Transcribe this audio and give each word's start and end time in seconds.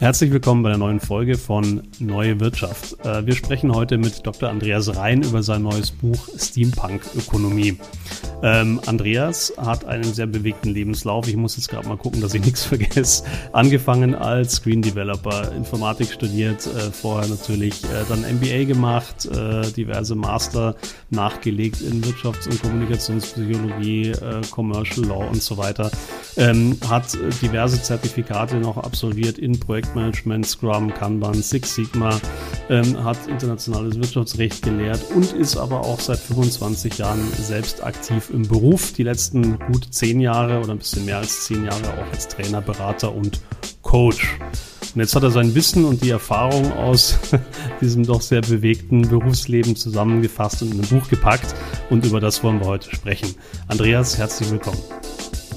Herzlich 0.00 0.32
willkommen 0.32 0.62
bei 0.62 0.70
der 0.70 0.78
neuen 0.78 0.98
Folge 0.98 1.36
von 1.36 1.82
Neue 1.98 2.40
Wirtschaft. 2.40 2.96
Äh, 3.04 3.26
wir 3.26 3.34
sprechen 3.34 3.74
heute 3.74 3.98
mit 3.98 4.26
Dr. 4.26 4.48
Andreas 4.48 4.96
Rhein 4.96 5.22
über 5.22 5.42
sein 5.42 5.62
neues 5.62 5.90
Buch 5.90 6.26
Steampunk 6.38 7.02
Ökonomie. 7.14 7.76
Ähm, 8.42 8.80
Andreas 8.86 9.52
hat 9.58 9.84
einen 9.84 10.04
sehr 10.04 10.26
bewegten 10.26 10.70
Lebenslauf. 10.70 11.28
Ich 11.28 11.36
muss 11.36 11.58
jetzt 11.58 11.68
gerade 11.68 11.86
mal 11.86 11.98
gucken, 11.98 12.22
dass 12.22 12.32
ich 12.32 12.40
nichts 12.46 12.64
vergesse. 12.64 13.24
Angefangen 13.52 14.14
als 14.14 14.52
Screen 14.54 14.80
Developer, 14.80 15.52
Informatik 15.52 16.10
studiert, 16.10 16.66
äh, 16.66 16.90
vorher 16.90 17.28
natürlich 17.28 17.84
äh, 17.84 17.88
dann 18.08 18.20
MBA 18.22 18.64
gemacht, 18.64 19.28
diverse 19.76 20.14
Master 20.14 20.76
nachgelegt 21.10 21.82
in 21.82 22.02
Wirtschafts- 22.02 22.48
und 22.48 22.62
Kommunikationspsychologie, 22.62 24.12
Commercial 24.50 25.06
Law 25.06 25.26
und 25.26 25.42
so 25.42 25.58
weiter. 25.58 25.90
Ähm, 26.36 26.76
hat 26.88 27.16
diverse 27.42 27.82
Zertifikate 27.82 28.56
noch 28.56 28.76
absolviert 28.76 29.38
in 29.38 29.58
Projektmanagement, 29.58 30.46
Scrum, 30.46 30.92
Kanban, 30.94 31.34
Six 31.34 31.74
Sigma, 31.74 32.20
ähm, 32.68 33.02
hat 33.02 33.18
internationales 33.26 33.96
Wirtschaftsrecht 33.96 34.62
gelehrt 34.62 35.00
und 35.14 35.32
ist 35.32 35.56
aber 35.56 35.80
auch 35.80 36.00
seit 36.00 36.18
25 36.18 36.98
Jahren 36.98 37.20
selbst 37.36 37.82
aktiv 37.82 38.30
im 38.30 38.46
Beruf. 38.46 38.92
Die 38.92 39.02
letzten 39.02 39.58
gut 39.58 39.88
zehn 39.90 40.20
Jahre 40.20 40.60
oder 40.60 40.72
ein 40.72 40.78
bisschen 40.78 41.04
mehr 41.04 41.18
als 41.18 41.46
zehn 41.46 41.64
Jahre 41.64 41.88
auch 41.94 42.12
als 42.12 42.28
Trainer, 42.28 42.60
Berater 42.60 43.14
und 43.14 43.40
Coach. 43.82 44.38
Und 44.94 45.00
jetzt 45.00 45.14
hat 45.14 45.22
er 45.22 45.30
sein 45.30 45.54
Wissen 45.54 45.84
und 45.84 46.02
die 46.02 46.10
Erfahrung 46.10 46.72
aus 46.72 47.18
diesem 47.80 48.04
doch 48.04 48.20
sehr 48.20 48.40
bewegten 48.40 49.02
Berufsleben 49.02 49.76
zusammengefasst 49.76 50.62
und 50.62 50.74
in 50.74 50.80
ein 50.80 50.86
Buch 50.88 51.08
gepackt. 51.08 51.54
Und 51.90 52.04
über 52.04 52.20
das 52.20 52.42
wollen 52.42 52.60
wir 52.60 52.66
heute 52.66 52.94
sprechen. 52.94 53.34
Andreas, 53.68 54.18
herzlich 54.18 54.50
willkommen. 54.50 54.78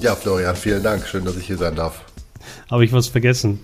Ja, 0.04 0.14
Florian, 0.14 0.54
vielen 0.54 0.82
Dank. 0.82 1.06
Schön, 1.06 1.24
dass 1.24 1.34
ich 1.34 1.46
hier 1.46 1.56
sein 1.56 1.76
darf. 1.76 2.02
Habe 2.70 2.84
ich 2.84 2.92
was 2.92 3.08
vergessen? 3.08 3.58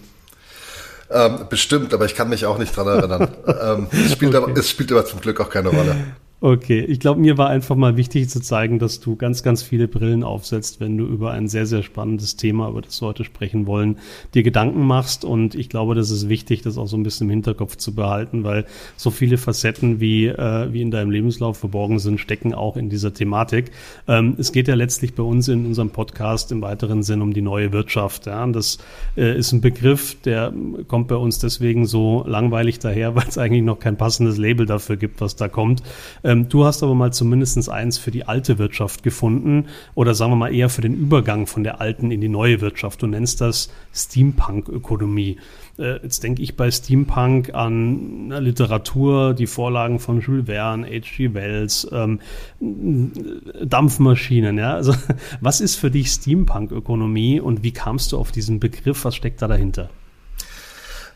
Ähm, 1.11 1.41
bestimmt, 1.51 1.93
aber 1.93 2.07
ich 2.07 2.15
kann 2.15 2.31
mich 2.31 2.47
auch 2.47 2.57
nicht 2.57 2.75
dran 2.75 2.87
erinnern. 2.87 3.29
ähm, 3.47 3.89
es, 3.93 4.13
spielt 4.13 4.35
okay. 4.35 4.45
aber, 4.45 4.59
es 4.59 4.71
spielt 4.71 4.91
aber 4.91 5.05
zum 5.05 5.21
Glück 5.21 5.39
auch 5.39 5.51
keine 5.51 5.69
Rolle. 5.69 5.97
Okay, 6.43 6.81
ich 6.81 7.01
glaube, 7.01 7.21
mir 7.21 7.37
war 7.37 7.51
einfach 7.51 7.77
mal 7.77 7.99
wichtig 7.99 8.31
zu 8.31 8.41
zeigen, 8.41 8.79
dass 8.79 8.99
du 8.99 9.15
ganz, 9.15 9.43
ganz 9.43 9.63
viele 9.63 9.89
Brillen 9.89 10.25
aufsetzt, 10.25 10.81
wenn 10.81 10.97
du 10.97 11.05
über 11.05 11.33
ein 11.33 11.49
sehr, 11.49 11.67
sehr 11.67 11.83
spannendes 11.83 12.37
Thema, 12.37 12.71
über 12.71 12.81
das 12.81 13.03
wir 13.03 13.09
heute 13.09 13.25
sprechen 13.25 13.67
wollen, 13.67 13.99
dir 14.33 14.43
Gedanken 14.43 14.87
machst. 14.87 15.27
Und 15.27 15.55
ich 15.55 15.69
glaube, 15.69 15.95
das 15.95 16.11
ist 16.11 16.31
wichtig, 16.31 16.63
das 16.63 16.79
auch 16.79 16.87
so 16.87 16.97
ein 16.97 17.03
bisschen 17.03 17.27
im 17.27 17.31
Hinterkopf 17.33 17.77
zu 17.77 17.95
behalten, 17.95 18.43
weil 18.43 18.65
so 18.97 19.11
viele 19.11 19.37
Facetten, 19.37 20.01
wie, 20.01 20.29
äh, 20.29 20.73
wie 20.73 20.81
in 20.81 20.91
deinem 20.91 21.11
Lebenslauf 21.11 21.59
verborgen 21.59 21.99
sind, 21.99 22.19
stecken 22.19 22.55
auch 22.55 22.79
in 22.79 22.89
dieser 22.89 23.13
Thematik. 23.13 23.71
Ähm, 24.09 24.37
es 24.39 24.51
geht 24.51 24.67
ja 24.67 24.77
letztlich 24.77 25.13
bei 25.13 25.23
uns 25.23 25.47
in 25.49 25.67
unserem 25.67 25.91
Podcast 25.91 26.53
im 26.53 26.63
weiteren 26.63 27.03
Sinn 27.03 27.21
um 27.21 27.35
die 27.35 27.43
neue 27.43 27.71
Wirtschaft. 27.75 28.25
Ja? 28.25 28.45
Und 28.45 28.55
das 28.55 28.79
äh, 29.15 29.37
ist 29.37 29.53
ein 29.53 29.61
Begriff, 29.61 30.17
der 30.23 30.55
kommt 30.89 31.09
bei 31.09 31.17
uns 31.17 31.39
deswegen 31.39 31.85
so 31.85 32.25
langweilig 32.27 32.79
daher, 32.79 33.15
weil 33.15 33.29
es 33.29 33.37
eigentlich 33.37 33.63
noch 33.63 33.79
kein 33.79 33.99
passendes 33.99 34.39
Label 34.39 34.65
dafür 34.65 34.97
gibt, 34.97 35.21
was 35.21 35.37
da 35.37 35.47
kommt. 35.47 35.83
Ähm, 36.31 36.49
du 36.49 36.65
hast 36.65 36.83
aber 36.85 36.95
mal 36.95 37.13
zumindest 37.13 37.69
eins 37.69 37.99
für 37.99 38.13
die 38.13 38.25
alte 38.25 38.59
Wirtschaft 38.59 39.03
gefunden 39.03 39.67
oder 39.95 40.15
sagen 40.15 40.31
wir 40.31 40.37
mal 40.37 40.55
eher 40.55 40.69
für 40.69 40.81
den 40.81 40.95
Übergang 40.95 41.49
von 41.49 41.65
der 41.65 41.81
alten 41.81 42.13
in 42.13 42.21
die 42.21 42.29
neue 42.29 42.61
Wirtschaft. 42.61 43.03
Du 43.03 43.09
nennst 43.09 43.41
das 43.41 43.69
Steampunk-Ökonomie. 43.93 45.39
Äh, 45.77 46.01
jetzt 46.03 46.23
denke 46.23 46.43
ich 46.43 46.57
bei 46.57 46.71
Steampunk 46.71 47.53
an 47.53 48.31
Literatur, 48.31 49.35
die 49.35 49.49
Vorlagen 49.49 49.99
von 49.99 50.21
Jules 50.21 50.47
Verne, 50.47 50.87
H.G. 50.87 51.35
Wells, 51.35 51.89
ähm, 51.91 52.21
Dampfmaschinen. 52.61 54.57
Ja? 54.57 54.75
Also, 54.75 54.95
was 55.41 55.61
ist 55.61 55.75
für 55.75 55.91
dich 55.91 56.11
Steampunk-Ökonomie 56.13 57.41
und 57.41 57.65
wie 57.65 57.73
kamst 57.73 58.13
du 58.13 58.19
auf 58.19 58.31
diesen 58.31 58.61
Begriff? 58.61 59.05
Was 59.05 59.17
steckt 59.17 59.43
da 59.43 59.49
dahinter? 59.49 59.91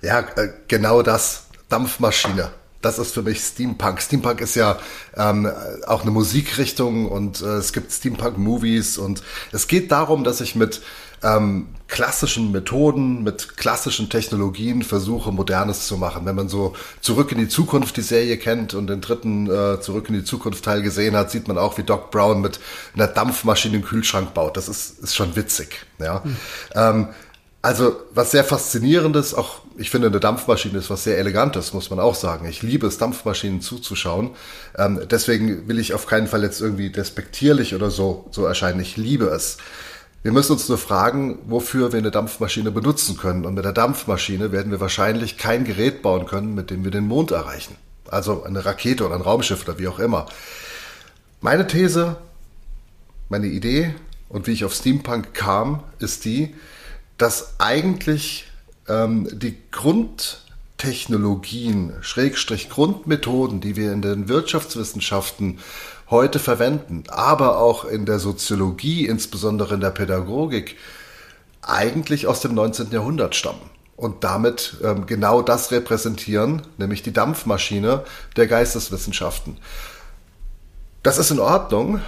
Ja, 0.03 0.21
äh, 0.37 0.49
genau 0.67 1.03
das. 1.03 1.49
Dampfmaschine 1.69 2.51
das 2.85 2.99
ist 2.99 3.15
für 3.15 3.23
mich 3.23 3.41
Steampunk. 3.41 4.01
Steampunk 4.01 4.41
ist 4.41 4.57
ja 4.57 4.79
ähm, 5.17 5.51
auch 5.87 6.03
eine 6.03 6.11
Musikrichtung 6.11 7.09
und 7.09 7.41
äh, 7.41 7.57
es 7.57 7.73
gibt 7.73 7.93
Steampunk-Movies 7.93 8.99
und 8.99 9.23
es 9.53 9.69
geht 9.69 9.91
darum, 9.91 10.25
dass 10.25 10.41
ich 10.41 10.55
mit 10.55 10.83
ähm, 11.23 11.69
klassischen 11.89 12.53
Methoden, 12.53 13.23
mit 13.23 13.57
klassischen 13.57 14.11
Technologien 14.11 14.83
versuche, 14.83 15.33
Modernes 15.33 15.87
zu 15.87 15.97
machen. 15.97 16.27
Wenn 16.27 16.37
man 16.37 16.49
so 16.49 16.75
Zurück 17.01 17.33
in 17.33 17.39
die 17.39 17.49
Zukunft 17.49 17.97
die 17.97 18.03
Serie 18.03 18.37
kennt 18.37 18.75
und 18.75 18.89
den 18.89 19.01
dritten 19.01 19.47
äh, 19.47 19.81
Zurück 19.81 20.09
in 20.09 20.15
die 20.15 20.25
Zukunft 20.25 20.65
Teil 20.65 20.83
gesehen 20.83 21.17
hat, 21.17 21.31
sieht 21.31 21.49
man 21.49 21.57
auch, 21.57 21.79
wie 21.79 21.83
Doc 21.83 22.11
Brown 22.11 22.41
mit 22.41 22.61
einer 22.95 23.07
Dampfmaschine 23.07 23.77
einen 23.77 23.85
Kühlschrank 23.85 24.35
baut. 24.35 24.57
Das 24.57 24.69
ist, 24.69 24.99
ist 24.99 25.15
schon 25.15 25.35
witzig. 25.37 25.87
Ja. 25.99 26.21
Mhm. 26.25 26.37
Ähm, 26.75 27.09
also 27.65 27.97
was 28.13 28.31
sehr 28.31 28.45
faszinierendes, 28.45 29.33
auch 29.33 29.61
ich 29.79 29.89
finde 29.89 30.09
eine 30.09 30.21
Dampfmaschine 30.21 30.77
ist 30.77 30.91
was 30.91 31.05
sehr 31.05 31.17
elegantes, 31.17 31.73
muss 31.73 31.89
man 31.89 31.99
auch 31.99 32.15
sagen. 32.15 32.47
Ich 32.47 32.61
liebe 32.61 32.87
es, 32.87 32.99
Dampfmaschinen 32.99 33.63
zuzuschauen. 33.63 34.33
Ähm, 34.77 35.01
deswegen 35.11 35.67
will 35.67 35.79
ich 35.79 35.95
auf 35.95 36.07
keinen 36.07 36.27
Fall 36.27 36.43
jetzt 36.43 36.61
irgendwie 36.61 36.91
despektierlich 36.91 37.75
oder 37.75 37.91
so, 37.91 38.27
so 38.33 38.45
erscheinen. 38.45 38.81
Ich 38.81 38.99
liebe 38.99 39.29
es. 39.29 39.57
Wir 40.23 40.31
müssen 40.31 40.53
uns 40.53 40.69
nur 40.69 40.77
fragen, 40.77 41.39
wofür 41.47 41.91
wir 41.91 42.01
eine 42.01 42.11
Dampfmaschine 42.11 42.71
benutzen 42.71 43.17
können. 43.17 43.47
Und 43.47 43.55
mit 43.55 43.65
der 43.65 43.73
Dampfmaschine 43.73 44.53
werden 44.53 44.71
wir 44.71 44.81
wahrscheinlich 44.81 45.39
kein 45.39 45.65
Gerät 45.65 46.03
bauen 46.03 46.27
können, 46.27 46.55
mit 46.55 46.69
dem 46.69 46.85
wir 46.85 46.91
den 46.91 47.07
Mond 47.07 47.31
erreichen. 47.31 47.77
Also 48.11 48.43
eine 48.45 48.67
Rakete 48.67 49.07
oder 49.07 49.15
ein 49.15 49.23
Raumschiff 49.23 49.67
oder 49.67 49.79
wie 49.79 49.89
auch 49.89 50.01
immer. 50.01 50.27
Meine 51.41 51.67
These, 51.67 52.17
meine 53.31 53.47
Idee 53.47 53.95
und 54.29 54.47
wie 54.47 54.53
ich 54.53 54.67
auf 54.67 54.75
Steampunk 54.75 55.33
kam, 55.33 55.83
ist 55.99 56.27
die, 56.27 56.55
dass 57.19 57.57
eigentlich 57.59 58.47
ähm, 58.89 59.29
die 59.33 59.59
Grundtechnologien, 59.71 61.93
Schrägstrich 62.01 62.71
Grundmethoden, 62.71 63.61
die 63.61 63.77
wir 63.77 63.93
in 63.93 64.03
den 64.03 64.29
Wirtschaftswissenschaften 64.29 65.61
heute 66.11 66.39
verwenden, 66.39 67.05
aber 67.09 67.59
auch 67.59 67.85
in 67.85 68.07
der 68.07 68.19
Soziologie, 68.19 69.07
insbesondere 69.07 69.75
in 69.75 69.81
der 69.81 69.91
Pädagogik, 69.91 70.77
eigentlich 71.63 72.27
aus 72.27 72.41
dem 72.41 72.55
19. 72.55 72.91
Jahrhundert 72.91 73.35
stammen 73.35 73.71
und 73.97 74.25
damit 74.25 74.77
ähm, 74.83 75.07
genau 75.07 75.41
das 75.41 75.71
repräsentieren, 75.71 76.63
nämlich 76.79 77.03
die 77.03 77.13
Dampfmaschine 77.13 78.05
der 78.37 78.47
Geisteswissenschaften. 78.47 79.57
Das 81.03 81.19
ist 81.19 81.31
in 81.31 81.41
Ordnung, 81.41 82.01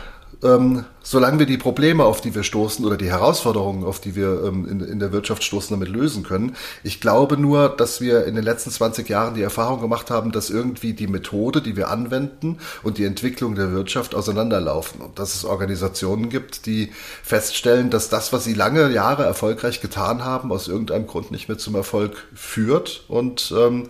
ähm, 0.42 0.84
solange 1.02 1.38
wir 1.38 1.46
die 1.46 1.56
Probleme, 1.56 2.04
auf 2.04 2.20
die 2.20 2.34
wir 2.34 2.42
stoßen 2.42 2.84
oder 2.84 2.96
die 2.96 3.08
Herausforderungen, 3.08 3.84
auf 3.84 4.00
die 4.00 4.16
wir 4.16 4.44
ähm, 4.44 4.68
in, 4.68 4.80
in, 4.80 4.98
der 4.98 5.12
Wirtschaft 5.12 5.44
stoßen, 5.44 5.74
damit 5.76 5.88
lösen 5.88 6.22
können. 6.22 6.56
Ich 6.82 7.00
glaube 7.00 7.36
nur, 7.36 7.68
dass 7.68 8.00
wir 8.00 8.26
in 8.26 8.34
den 8.34 8.44
letzten 8.44 8.70
20 8.70 9.08
Jahren 9.08 9.34
die 9.34 9.42
Erfahrung 9.42 9.80
gemacht 9.80 10.10
haben, 10.10 10.32
dass 10.32 10.50
irgendwie 10.50 10.92
die 10.92 11.06
Methode, 11.06 11.62
die 11.62 11.76
wir 11.76 11.88
anwenden 11.88 12.58
und 12.82 12.98
die 12.98 13.04
Entwicklung 13.04 13.54
der 13.54 13.72
Wirtschaft 13.72 14.14
auseinanderlaufen 14.14 15.00
und 15.00 15.18
dass 15.18 15.34
es 15.34 15.44
Organisationen 15.44 16.28
gibt, 16.28 16.66
die 16.66 16.92
feststellen, 17.22 17.90
dass 17.90 18.08
das, 18.08 18.32
was 18.32 18.44
sie 18.44 18.54
lange 18.54 18.90
Jahre 18.90 19.24
erfolgreich 19.24 19.80
getan 19.80 20.24
haben, 20.24 20.52
aus 20.52 20.68
irgendeinem 20.68 21.06
Grund 21.06 21.30
nicht 21.30 21.48
mehr 21.48 21.58
zum 21.58 21.74
Erfolg 21.74 22.26
führt 22.34 23.04
und 23.08 23.54
ähm, 23.56 23.88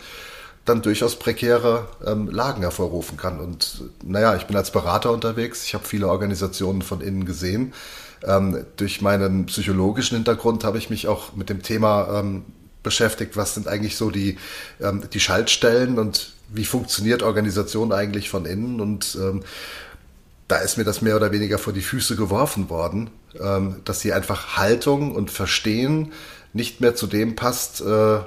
dann 0.66 0.82
durchaus 0.82 1.19
prekäre 1.19 1.88
ähm, 2.04 2.28
Lagen 2.28 2.60
hervorrufen 2.60 3.16
kann. 3.16 3.41
Und 3.41 3.84
naja, 4.04 4.37
ich 4.37 4.44
bin 4.44 4.56
als 4.56 4.71
Berater 4.71 5.12
unterwegs, 5.12 5.65
ich 5.65 5.75
habe 5.75 5.87
viele 5.87 6.09
Organisationen 6.09 6.82
von 6.82 7.00
innen 7.00 7.25
gesehen. 7.25 7.72
Ähm, 8.25 8.65
durch 8.77 9.00
meinen 9.00 9.47
psychologischen 9.47 10.16
Hintergrund 10.16 10.65
habe 10.65 10.78
ich 10.78 10.91
mich 10.91 11.06
auch 11.09 11.34
mit 11.34 11.49
dem 11.49 11.62
Thema 11.62 12.19
ähm, 12.19 12.44
beschäftigt, 12.82 13.37
was 13.37 13.54
sind 13.54 13.69
eigentlich 13.69 13.97
so 13.97 14.10
die, 14.10 14.38
ähm, 14.81 15.04
die 15.12 15.21
Schaltstellen 15.21 15.99
und 15.99 16.32
wie 16.49 16.65
funktioniert 16.65 17.22
Organisation 17.22 17.93
eigentlich 17.93 18.28
von 18.28 18.44
innen. 18.44 18.80
Und 18.80 19.16
ähm, 19.21 19.42
da 20.48 20.59
ist 20.59 20.78
mir 20.78 20.84
das 20.84 21.01
mehr 21.01 21.16
oder 21.16 21.33
weniger 21.33 21.59
vor 21.59 21.72
die 21.72 21.80
Füße 21.80 22.16
geworfen 22.16 22.71
worden, 22.71 23.10
ähm, 23.41 23.77
dass 23.84 24.01
sie 24.01 24.13
einfach 24.13 24.57
Haltung 24.57 25.15
und 25.15 25.30
Verstehen 25.30 26.13
nicht 26.53 26.80
mehr 26.80 26.95
zu 26.95 27.07
dem 27.07 27.36
passt, 27.36 27.80
äh, 27.83 28.18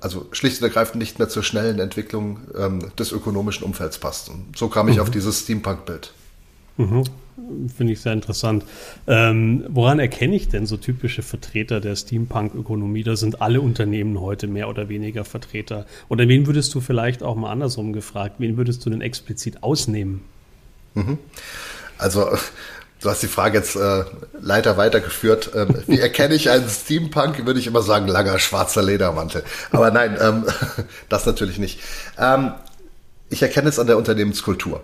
also 0.00 0.26
schlicht 0.32 0.60
und 0.60 0.68
ergreifend 0.68 0.96
nicht 0.96 1.18
mehr 1.18 1.28
zur 1.28 1.42
schnellen 1.42 1.78
Entwicklung 1.78 2.40
ähm, 2.56 2.90
des 2.98 3.12
ökonomischen 3.12 3.64
Umfelds 3.64 3.98
passt. 3.98 4.28
Und 4.28 4.56
so 4.56 4.68
kam 4.68 4.88
ich 4.88 4.96
mhm. 4.96 5.02
auf 5.02 5.10
dieses 5.10 5.40
Steampunk-Bild. 5.40 6.12
Mhm. 6.76 7.04
Finde 7.76 7.92
ich 7.92 8.00
sehr 8.00 8.12
interessant. 8.12 8.64
Ähm, 9.06 9.64
woran 9.68 9.98
erkenne 9.98 10.36
ich 10.36 10.48
denn 10.48 10.66
so 10.66 10.76
typische 10.76 11.22
Vertreter 11.22 11.80
der 11.80 11.96
Steampunk-Ökonomie? 11.96 13.02
Da 13.02 13.16
sind 13.16 13.42
alle 13.42 13.60
Unternehmen 13.60 14.20
heute 14.20 14.46
mehr 14.46 14.68
oder 14.68 14.88
weniger 14.88 15.24
Vertreter. 15.24 15.86
Oder 16.08 16.28
wen 16.28 16.46
würdest 16.46 16.74
du 16.74 16.80
vielleicht 16.80 17.22
auch 17.22 17.34
mal 17.34 17.50
andersrum 17.50 17.92
gefragt, 17.92 18.36
wen 18.38 18.56
würdest 18.56 18.86
du 18.86 18.90
denn 18.90 19.00
explizit 19.00 19.62
ausnehmen? 19.62 20.22
Mhm. 20.94 21.18
Also 21.98 22.28
Du 23.04 23.10
hast 23.10 23.22
die 23.22 23.28
Frage 23.28 23.58
jetzt 23.58 23.76
äh, 23.76 24.04
leider 24.40 24.78
weitergeführt. 24.78 25.50
Ähm, 25.54 25.82
wie 25.86 26.00
erkenne 26.00 26.34
ich 26.36 26.48
einen 26.48 26.66
Steampunk? 26.70 27.44
Würde 27.44 27.60
ich 27.60 27.66
immer 27.66 27.82
sagen, 27.82 28.08
langer 28.08 28.38
schwarzer 28.38 28.82
Ledermantel. 28.82 29.44
Aber 29.72 29.90
nein, 29.90 30.16
ähm, 30.18 30.46
das 31.10 31.26
natürlich 31.26 31.58
nicht. 31.58 31.80
Ähm, 32.16 32.54
ich 33.28 33.42
erkenne 33.42 33.68
es 33.68 33.78
an 33.78 33.88
der 33.88 33.98
Unternehmenskultur. 33.98 34.82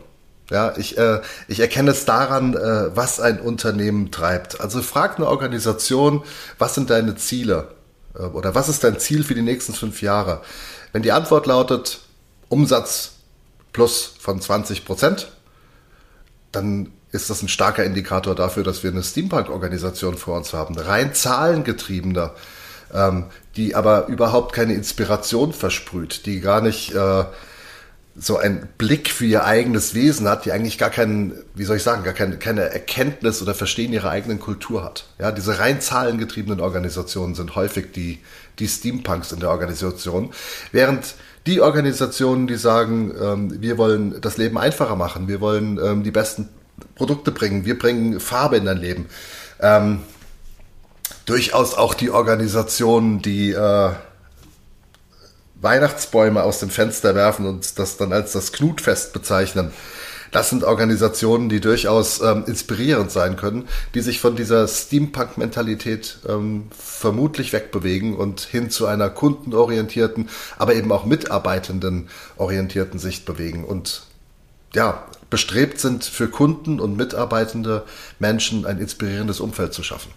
Ja, 0.51 0.77
ich, 0.77 0.99
äh, 0.99 1.23
ich 1.49 1.61
erkenne 1.61 1.93
es 1.93 2.05
daran, 2.05 2.53
äh, 2.53 2.95
was 2.95 3.21
ein 3.21 3.41
Unternehmen 3.41 4.11
treibt. 4.11 4.61
Also 4.61 4.83
frag 4.83 5.17
eine 5.17 5.27
Organisation, 5.27 6.23
was 6.59 6.75
sind 6.75 6.91
deine 6.91 7.17
Ziele? 7.17 7.69
Äh, 8.15 8.25
oder 8.25 8.55
was 8.55 8.69
ist 8.69 8.85
dein 8.85 8.99
Ziel 8.99 9.25
für 9.25 9.35
die 9.35 9.41
nächsten 9.41 9.73
fünf 9.73 10.03
Jahre? 10.03 10.43
Wenn 10.93 11.01
die 11.01 11.13
Antwort 11.13 11.47
lautet 11.47 12.01
Umsatz 12.51 13.13
plus 13.73 14.13
von 14.21 14.43
20 14.43 14.85
Prozent, 14.85 15.33
dann 16.53 16.93
ist 17.13 17.31
das 17.31 17.43
ein 17.43 17.49
starker 17.49 17.85
Indikator 17.85 18.35
dafür, 18.35 18.63
dass 18.63 18.83
wir 18.83 18.91
eine 18.91 19.03
Steampunk-Organisation 19.03 20.17
vor 20.17 20.37
uns 20.37 20.53
haben. 20.53 20.79
Rein 20.79 21.15
zahlengetriebener, 21.15 22.35
ähm, 22.95 23.25
die 23.57 23.75
aber 23.75 24.07
überhaupt 24.07 24.53
keine 24.55 24.75
Inspiration 24.75 25.53
versprüht, 25.53 26.27
die 26.27 26.41
gar 26.41 26.61
nicht 26.61 26.95
äh, 26.95 27.25
so 28.17 28.37
einen 28.37 28.69
Blick 28.77 29.11
für 29.11 29.25
ihr 29.25 29.45
eigenes 29.45 29.95
Wesen 29.95 30.29
hat, 30.29 30.45
die 30.45 30.53
eigentlich 30.53 30.79
gar 30.79 30.91
keinen, 30.91 31.33
wie 31.55 31.65
soll 31.65 31.77
ich 31.77 31.83
sagen, 31.83 32.05
gar 32.05 32.13
keine, 32.13 32.37
keine 32.39 32.63
Erkenntnis 32.63 33.41
oder 33.41 33.55
Verstehen 33.55 33.93
ihrer 33.93 34.11
eigenen 34.11 34.41
Kultur 34.41 34.85
hat. 34.85 35.07
Ja, 35.19 35.33
diese 35.33 35.59
rein 35.59 35.81
zahlengetriebenen 35.81 36.61
Organisationen 36.61 37.35
sind 37.35 37.55
häufig 37.57 37.93
die, 37.93 38.19
die 38.59 38.69
Steampunks 38.69 39.33
in 39.33 39.41
der 39.41 39.51
Organisation, 39.51 40.33
während 40.71 41.15
die 41.47 41.61
Organisationen, 41.61 42.47
die 42.47 42.57
sagen, 42.57 43.13
ähm, 43.21 43.63
wir 43.63 43.79
wollen 43.79 44.21
das 44.21 44.37
Leben 44.37 44.59
einfacher 44.59 44.97
machen, 44.97 45.27
wir 45.27 45.41
wollen 45.41 45.79
ähm, 45.83 46.03
die 46.03 46.11
besten 46.11 46.49
Produkte 46.95 47.33
bringen, 47.33 47.65
wir 47.65 47.79
bringen 47.79 48.21
Farbe 48.21 48.57
in 48.57 48.65
dein 48.65 48.79
Leben. 48.79 49.07
Ähm, 49.61 50.01
durchaus 51.27 51.75
auch 51.75 51.95
die 51.95 52.11
Organisationen, 52.11 53.23
die 53.23 53.53
äh, 53.53 53.91
Weihnachtsbäume 55.61 56.43
aus 56.43 56.59
dem 56.59 56.71
Fenster 56.71 57.15
werfen 57.15 57.47
und 57.47 57.79
das 57.79 57.97
dann 57.97 58.13
als 58.13 58.33
das 58.33 58.53
Knutfest 58.53 59.13
bezeichnen. 59.13 59.73
Das 60.31 60.49
sind 60.49 60.63
Organisationen, 60.63 61.49
die 61.49 61.61
durchaus 61.61 62.21
ähm, 62.21 62.45
inspirierend 62.47 63.11
sein 63.11 63.37
können, 63.37 63.67
die 63.95 64.01
sich 64.01 64.21
von 64.21 64.37
dieser 64.37 64.69
Steampunk-Mentalität 64.69 66.19
ähm, 66.29 66.69
vermutlich 66.71 67.53
wegbewegen 67.53 68.17
und 68.17 68.41
hin 68.41 68.71
zu 68.71 68.87
einer 68.87 69.11
kundenorientierten, 69.11 70.29
aber 70.57 70.75
eben 70.75 70.93
auch 70.93 71.05
mitarbeitenden 71.05 72.09
orientierten 72.37 73.01
Sicht 73.01 73.25
bewegen 73.25 73.65
und 73.65 74.05
ja, 74.73 75.05
bestrebt 75.31 75.79
sind, 75.79 76.05
für 76.05 76.29
Kunden 76.29 76.81
und 76.81 76.97
mitarbeitende 76.97 77.85
Menschen 78.19 78.67
ein 78.67 78.79
inspirierendes 78.79 79.41
Umfeld 79.41 79.73
zu 79.73 79.83
schaffen. 79.83 80.11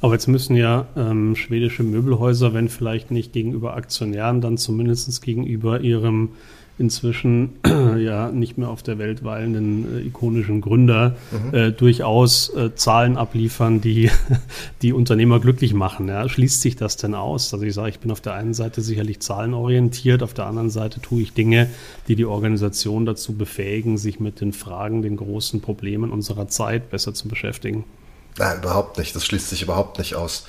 Aber 0.00 0.12
jetzt 0.12 0.26
müssen 0.26 0.54
ja 0.54 0.86
ähm, 0.96 1.34
schwedische 1.34 1.82
Möbelhäuser, 1.82 2.52
wenn 2.52 2.68
vielleicht 2.68 3.10
nicht 3.10 3.32
gegenüber 3.32 3.74
Aktionären, 3.74 4.42
dann 4.42 4.58
zumindest 4.58 5.22
gegenüber 5.22 5.80
ihrem 5.80 6.30
inzwischen 6.78 7.60
ja 7.98 8.30
nicht 8.30 8.58
mehr 8.58 8.68
auf 8.68 8.82
der 8.82 8.98
Welt 8.98 9.22
weilenden 9.24 9.98
äh, 9.98 10.06
ikonischen 10.06 10.60
Gründer 10.60 11.14
mhm. 11.30 11.54
äh, 11.54 11.70
durchaus 11.70 12.48
äh, 12.54 12.74
Zahlen 12.74 13.16
abliefern, 13.16 13.80
die 13.80 14.10
die 14.82 14.92
Unternehmer 14.92 15.40
glücklich 15.40 15.74
machen. 15.74 16.08
Ja. 16.08 16.28
Schließt 16.28 16.60
sich 16.60 16.76
das 16.76 16.96
denn 16.96 17.14
aus? 17.14 17.52
Also 17.54 17.64
ich 17.64 17.74
sage, 17.74 17.90
ich 17.90 18.00
bin 18.00 18.10
auf 18.10 18.20
der 18.20 18.34
einen 18.34 18.54
Seite 18.54 18.80
sicherlich 18.80 19.20
zahlenorientiert, 19.20 20.22
auf 20.22 20.34
der 20.34 20.46
anderen 20.46 20.70
Seite 20.70 21.00
tue 21.00 21.22
ich 21.22 21.32
Dinge, 21.32 21.68
die 22.08 22.16
die 22.16 22.24
Organisation 22.24 23.06
dazu 23.06 23.34
befähigen, 23.34 23.96
sich 23.96 24.18
mit 24.18 24.40
den 24.40 24.52
Fragen, 24.52 25.02
den 25.02 25.16
großen 25.16 25.60
Problemen 25.60 26.10
unserer 26.10 26.48
Zeit 26.48 26.90
besser 26.90 27.14
zu 27.14 27.28
beschäftigen. 27.28 27.84
Nein, 28.36 28.58
überhaupt 28.58 28.98
nicht. 28.98 29.14
Das 29.14 29.24
schließt 29.24 29.48
sich 29.48 29.62
überhaupt 29.62 29.98
nicht 29.98 30.16
aus. 30.16 30.46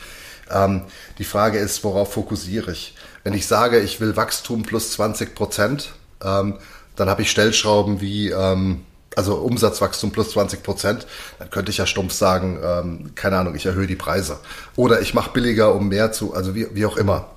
Ähm, 0.51 0.81
die 1.17 1.23
Frage 1.23 1.59
ist, 1.59 1.83
worauf 1.83 2.13
fokussiere 2.13 2.71
ich? 2.71 2.95
Wenn 3.23 3.33
ich 3.33 3.45
sage, 3.47 3.79
ich 3.79 3.99
will 3.99 4.15
Wachstum 4.15 4.63
plus 4.63 4.91
20 4.91 5.35
Prozent, 5.35 5.93
ähm, 6.23 6.55
dann 6.95 7.09
habe 7.09 7.21
ich 7.21 7.31
Stellschrauben 7.31 8.01
wie, 8.01 8.29
ähm, 8.29 8.83
also 9.15 9.35
Umsatzwachstum 9.35 10.11
plus 10.11 10.31
20 10.31 10.63
Prozent, 10.63 11.07
dann 11.39 11.49
könnte 11.49 11.71
ich 11.71 11.77
ja 11.77 11.85
stumpf 11.85 12.13
sagen, 12.13 12.59
ähm, 12.63 13.15
keine 13.15 13.37
Ahnung, 13.37 13.55
ich 13.55 13.65
erhöhe 13.65 13.87
die 13.87 13.95
Preise. 13.95 14.39
Oder 14.75 15.01
ich 15.01 15.13
mache 15.13 15.31
billiger, 15.31 15.73
um 15.73 15.89
mehr 15.89 16.11
zu, 16.11 16.33
also 16.33 16.55
wie, 16.55 16.67
wie 16.73 16.85
auch 16.85 16.97
immer. 16.97 17.29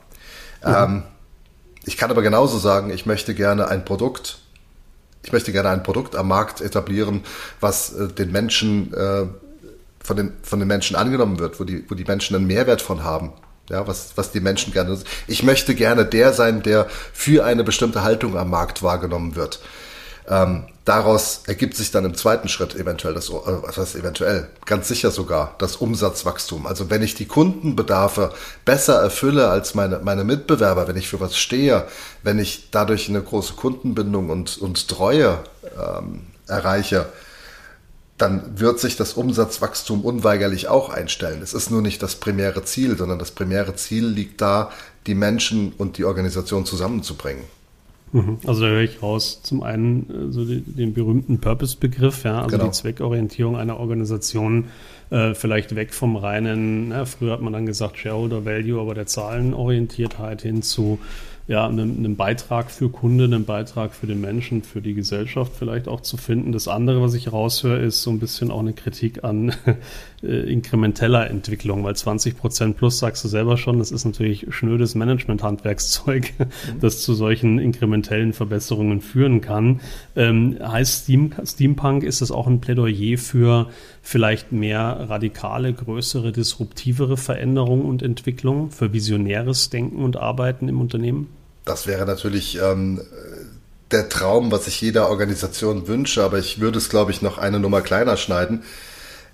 Mhm. 0.64 0.75
Ähm, 0.75 1.02
ich 1.84 1.96
kann 1.96 2.10
aber 2.10 2.22
genauso 2.22 2.58
sagen, 2.58 2.90
ich 2.90 3.06
möchte 3.06 3.34
gerne 3.34 3.69
ein 3.69 3.84
Produkt, 3.84 4.38
ich 5.22 5.32
möchte 5.32 5.52
gerne 5.52 5.70
ein 5.70 5.82
Produkt 5.82 6.16
am 6.16 6.28
Markt 6.28 6.60
etablieren, 6.60 7.22
was 7.60 7.92
äh, 7.94 8.08
den 8.08 8.32
Menschen 8.32 8.92
äh, 8.94 9.26
von 10.00 10.16
den, 10.16 10.32
von 10.42 10.58
den 10.58 10.69
Menschen 10.69 10.96
angenommen 10.96 11.38
wird, 11.38 11.60
wo 11.60 11.64
die, 11.64 11.84
wo 11.88 11.94
die 11.94 12.04
Menschen 12.04 12.36
einen 12.36 12.46
Mehrwert 12.46 12.82
von 12.82 13.04
haben. 13.04 13.32
Ja, 13.68 13.86
was, 13.86 14.12
was 14.14 14.32
die 14.32 14.40
Menschen 14.40 14.72
gerne. 14.72 14.98
Ich 15.26 15.42
möchte 15.42 15.74
gerne 15.74 16.06
der 16.06 16.32
sein, 16.32 16.62
der 16.62 16.86
für 17.12 17.44
eine 17.44 17.64
bestimmte 17.64 18.02
Haltung 18.02 18.36
am 18.36 18.50
Markt 18.50 18.82
wahrgenommen 18.82 19.36
wird. 19.36 19.60
Ähm, 20.30 20.64
daraus 20.84 21.42
ergibt 21.46 21.74
sich 21.74 21.90
dann 21.90 22.04
im 22.04 22.14
zweiten 22.14 22.48
Schritt 22.48 22.74
eventuell 22.74 23.14
das, 23.14 23.30
äh, 23.30 23.32
was 23.32 23.78
heißt 23.78 23.96
eventuell, 23.96 24.48
ganz 24.66 24.88
sicher 24.88 25.10
sogar 25.10 25.54
das 25.58 25.76
Umsatzwachstum. 25.76 26.66
Also 26.66 26.90
wenn 26.90 27.02
ich 27.02 27.14
die 27.14 27.26
Kundenbedarfe 27.26 28.32
besser 28.64 29.00
erfülle 29.00 29.48
als 29.48 29.74
meine, 29.74 30.00
meine 30.00 30.24
Mitbewerber, 30.24 30.86
wenn 30.86 30.96
ich 30.96 31.08
für 31.08 31.20
was 31.20 31.36
stehe, 31.36 31.86
wenn 32.22 32.38
ich 32.38 32.70
dadurch 32.70 33.08
eine 33.08 33.22
große 33.22 33.54
Kundenbindung 33.54 34.28
und, 34.28 34.58
und 34.58 34.88
Treue 34.88 35.38
ähm, 35.78 36.26
erreiche, 36.46 37.06
dann 38.18 38.58
wird 38.58 38.80
sich 38.80 38.96
das 38.96 39.14
Umsatzwachstum 39.14 40.04
unweigerlich 40.04 40.68
auch 40.68 40.90
einstellen. 40.90 41.40
Es 41.42 41.54
ist 41.54 41.70
nur 41.70 41.82
nicht 41.82 42.02
das 42.02 42.16
primäre 42.16 42.64
Ziel, 42.64 42.96
sondern 42.98 43.18
das 43.18 43.30
primäre 43.30 43.76
Ziel 43.76 44.06
liegt 44.06 44.40
da, 44.40 44.70
die 45.06 45.14
Menschen 45.14 45.72
und 45.78 45.98
die 45.98 46.04
Organisation 46.04 46.66
zusammenzubringen. 46.66 47.44
Mhm. 48.12 48.38
Also 48.46 48.62
da 48.62 48.68
höre 48.68 48.82
ich 48.82 49.02
raus, 49.02 49.40
zum 49.42 49.62
einen 49.62 50.10
äh, 50.10 50.32
so 50.32 50.44
den, 50.44 50.64
den 50.76 50.94
berühmten 50.94 51.40
Purpose-Begriff, 51.40 52.24
ja, 52.24 52.42
also 52.42 52.56
genau. 52.56 52.64
die 52.64 52.72
Zweckorientierung 52.72 53.56
einer 53.56 53.78
Organisation, 53.78 54.66
äh, 55.10 55.34
vielleicht 55.34 55.74
weg 55.74 55.94
vom 55.94 56.16
reinen, 56.16 56.88
na, 56.88 57.04
früher 57.04 57.32
hat 57.32 57.42
man 57.42 57.52
dann 57.52 57.66
gesagt 57.66 57.98
Shareholder 57.98 58.44
Value, 58.44 58.80
aber 58.80 58.94
der 58.94 59.06
Zahlenorientiertheit 59.06 60.42
hin 60.42 60.62
zu 60.62 60.98
ja, 61.48 61.66
einen, 61.66 61.96
einen, 61.96 62.16
Beitrag 62.16 62.70
für 62.70 62.90
Kunden, 62.90 63.32
einen 63.32 63.46
Beitrag 63.46 63.94
für 63.94 64.06
den 64.06 64.20
Menschen, 64.20 64.62
für 64.62 64.82
die 64.82 64.92
Gesellschaft 64.92 65.52
vielleicht 65.58 65.88
auch 65.88 66.02
zu 66.02 66.18
finden. 66.18 66.52
Das 66.52 66.68
andere, 66.68 67.00
was 67.00 67.14
ich 67.14 67.32
raushöre, 67.32 67.78
ist 67.78 68.02
so 68.02 68.10
ein 68.10 68.18
bisschen 68.18 68.50
auch 68.50 68.60
eine 68.60 68.74
Kritik 68.74 69.24
an 69.24 69.54
äh, 70.22 70.52
inkrementeller 70.52 71.30
Entwicklung, 71.30 71.84
weil 71.84 71.96
20 71.96 72.36
Prozent 72.36 72.76
plus 72.76 72.98
sagst 72.98 73.24
du 73.24 73.28
selber 73.28 73.56
schon, 73.56 73.78
das 73.78 73.92
ist 73.92 74.04
natürlich 74.04 74.46
schnödes 74.50 74.94
Management-Handwerkszeug, 74.94 76.34
mhm. 76.38 76.80
das 76.82 77.00
zu 77.00 77.14
solchen 77.14 77.58
inkrementellen 77.58 78.34
Verbesserungen 78.34 79.00
führen 79.00 79.40
kann. 79.40 79.80
Ähm, 80.16 80.58
heißt 80.60 81.04
Steam, 81.04 81.32
Steampunk, 81.42 82.04
ist 82.04 82.20
das 82.20 82.30
auch 82.30 82.46
ein 82.46 82.61
Plädoyer 82.61 83.16
für 83.16 83.70
vielleicht 84.02 84.52
mehr 84.52 85.06
radikale, 85.08 85.73
größere, 85.73 86.30
disruptivere 86.30 87.16
Veränderungen 87.16 87.87
und 87.87 88.02
Entwicklungen, 88.02 88.70
für 88.70 88.92
visionäres 88.92 89.70
Denken 89.70 90.04
und 90.04 90.18
Arbeiten 90.18 90.68
im 90.68 90.82
Unternehmen? 90.82 91.38
Das 91.68 91.87
wäre 91.87 92.06
natürlich 92.06 92.58
ähm, 92.60 93.00
der 93.90 94.08
Traum, 94.08 94.50
was 94.50 94.66
ich 94.66 94.80
jeder 94.80 95.08
Organisation 95.08 95.87
wünsche, 95.87 96.22
aber 96.22 96.38
ich 96.38 96.60
würde 96.60 96.78
es, 96.78 96.88
glaube 96.88 97.10
ich, 97.10 97.22
noch 97.22 97.38
eine 97.38 97.60
Nummer 97.60 97.80
kleiner 97.80 98.16
schneiden. 98.16 98.64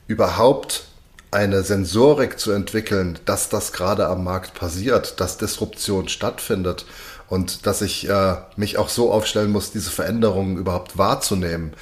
Überhaupt 0.07 0.85
eine 1.31 1.63
Sensorik 1.63 2.39
zu 2.39 2.53
entwickeln, 2.53 3.19
dass 3.25 3.49
das 3.49 3.73
gerade 3.73 4.07
am 4.07 4.23
Markt 4.23 4.55
passiert, 4.55 5.21
dass 5.21 5.39
Disruption 5.39 6.09
stattfindet 6.09 6.87
und 7.29 7.67
dass 7.67 7.83
ich 7.83 8.09
äh, 8.09 8.37
mich 8.57 8.79
auch 8.79 8.89
so 8.89 9.13
aufstellen 9.13 9.51
muss, 9.51 9.73
diese 9.73 9.91
Veränderungen 9.91 10.57
überhaupt 10.57 10.97
wahrzunehmen, 10.97 11.73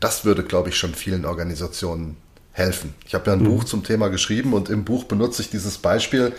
das 0.00 0.24
würde, 0.24 0.42
glaube 0.42 0.70
ich, 0.70 0.76
schon 0.76 0.94
vielen 0.94 1.24
Organisationen 1.26 2.16
helfen. 2.52 2.94
Ich 3.06 3.14
habe 3.14 3.26
ja 3.26 3.34
ein 3.34 3.42
mhm. 3.42 3.56
Buch 3.56 3.64
zum 3.64 3.84
Thema 3.84 4.08
geschrieben 4.08 4.52
und 4.52 4.68
im 4.68 4.84
Buch 4.84 5.04
benutze 5.04 5.42
ich 5.42 5.50
dieses 5.50 5.78
Beispiel. 5.78 6.32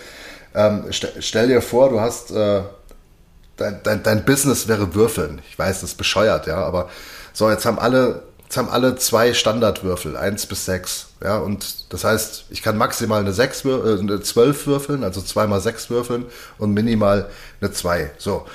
Ähm, 0.55 0.91
st 0.91 1.07
stell 1.19 1.47
dir 1.47 1.61
vor, 1.61 1.89
du 1.89 1.99
hast 1.99 2.31
äh, 2.31 2.63
dein, 3.57 3.79
dein, 3.83 4.03
dein 4.03 4.25
Business 4.25 4.67
wäre 4.67 4.95
Würfeln. 4.95 5.41
Ich 5.49 5.57
weiß, 5.57 5.81
das 5.81 5.91
ist 5.91 5.97
bescheuert, 5.97 6.47
ja, 6.47 6.57
aber 6.57 6.89
so, 7.33 7.49
jetzt 7.49 7.65
haben 7.65 7.79
alle, 7.79 8.23
jetzt 8.43 8.57
haben 8.57 8.69
alle 8.69 8.95
zwei 8.95 9.33
Standardwürfel, 9.33 10.17
eins 10.17 10.45
bis 10.45 10.65
sechs, 10.65 11.07
ja, 11.23 11.37
und 11.37 11.91
das 11.93 12.03
heißt, 12.03 12.45
ich 12.49 12.61
kann 12.61 12.77
maximal 12.77 13.21
eine 13.21 13.33
sechs, 13.33 13.65
äh, 13.65 13.69
eine 13.69 14.21
zwölf 14.21 14.67
würfeln, 14.67 15.03
also 15.03 15.21
zweimal 15.21 15.61
sechs 15.61 15.89
würfeln 15.89 16.25
und 16.57 16.73
minimal 16.73 17.29
eine 17.61 17.71
zwei. 17.71 18.11
So. 18.17 18.45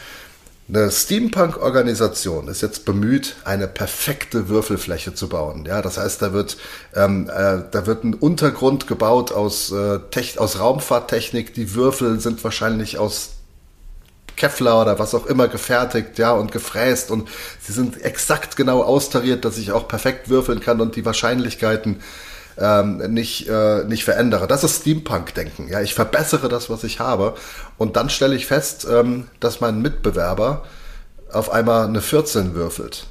Eine 0.71 0.91
Steampunk-Organisation 0.91 2.47
ist 2.49 2.61
jetzt 2.61 2.85
bemüht, 2.85 3.37
eine 3.45 3.67
perfekte 3.67 4.51
Würfelfläche 4.51 5.15
zu 5.15 5.31
bauen. 5.31 5.65
Ja, 5.67 5.81
das 5.81 5.97
heißt, 5.97 6.21
da 6.21 6.35
wird, 6.35 6.59
ähm, 6.95 7.31
äh, 7.31 7.63
da 7.71 7.87
wird 7.87 8.05
ein 8.05 8.13
Untergrund 8.13 8.87
gebaut 8.87 9.33
aus, 9.33 9.73
äh, 9.73 9.99
aus 10.37 10.61
Raumfahrttechnik. 10.61 11.55
Die 11.55 11.75
Würfel 11.75 12.21
sind 12.21 12.45
wahrscheinlich 12.45 12.99
aus 12.99 13.31
Kevlar 14.39 14.83
oder 14.83 14.99
was 14.99 15.15
auch 15.15 15.27
immer 15.27 15.49
gefertigt, 15.49 16.19
ja, 16.19 16.33
und 16.33 16.53
gefräst 16.53 17.11
und 17.11 17.29
sie 17.61 17.73
sind 17.73 18.03
exakt 18.03 18.57
genau 18.57 18.83
austariert, 18.83 19.45
dass 19.45 19.59
ich 19.59 19.73
auch 19.73 19.89
perfekt 19.89 20.31
würfeln 20.31 20.61
kann 20.61 20.81
und 20.81 20.97
die 20.97 21.05
Wahrscheinlichkeiten 21.05 22.01
ähm, 22.57 22.99
nicht, 23.13 23.49
äh, 23.49 23.85
nicht 23.85 24.05
verändere. 24.05 24.47
Das 24.47 24.65
ist 24.65 24.81
Steampunk-Denken. 24.81 25.69
Ja, 25.69 25.81
ich 25.81 25.95
verbessere 25.95 26.49
das, 26.49 26.71
was 26.71 26.85
ich 26.85 27.01
habe 27.01 27.35
und 27.77 27.97
dann 27.97 28.11
stelle 28.11 28.35
ich 28.35 28.47
fest, 28.47 28.87
ähm, 28.91 29.29
dass 29.41 29.61
mein 29.61 29.83
Mitbewerber 29.83 30.65
auf 31.33 31.51
einmal 31.51 31.87
eine 31.87 32.01
14 32.01 32.55
würfelt. 32.55 33.07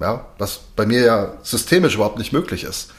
Ja, 0.00 0.26
was 0.38 0.60
bei 0.76 0.86
mir 0.86 1.00
ja 1.00 1.32
systemisch 1.42 1.96
überhaupt 1.96 2.18
nicht 2.18 2.32
möglich 2.32 2.64
ist, 2.64 2.90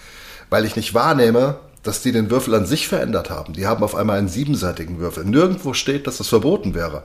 weil 0.50 0.66
ich 0.66 0.76
nicht 0.76 0.94
wahrnehme, 0.94 1.60
dass 1.84 2.02
die 2.02 2.12
den 2.12 2.30
Würfel 2.30 2.56
an 2.56 2.66
sich 2.66 2.88
verändert 2.88 3.30
haben. 3.30 3.54
Die 3.54 3.68
haben 3.68 3.84
auf 3.84 3.96
einmal 3.96 4.18
einen 4.18 4.28
siebenseitigen 4.28 5.00
Würfel. 5.00 5.26
Nirgendwo 5.26 5.74
steht, 5.74 6.08
dass 6.08 6.18
das 6.18 6.28
verboten 6.28 6.74
wäre. 6.74 7.04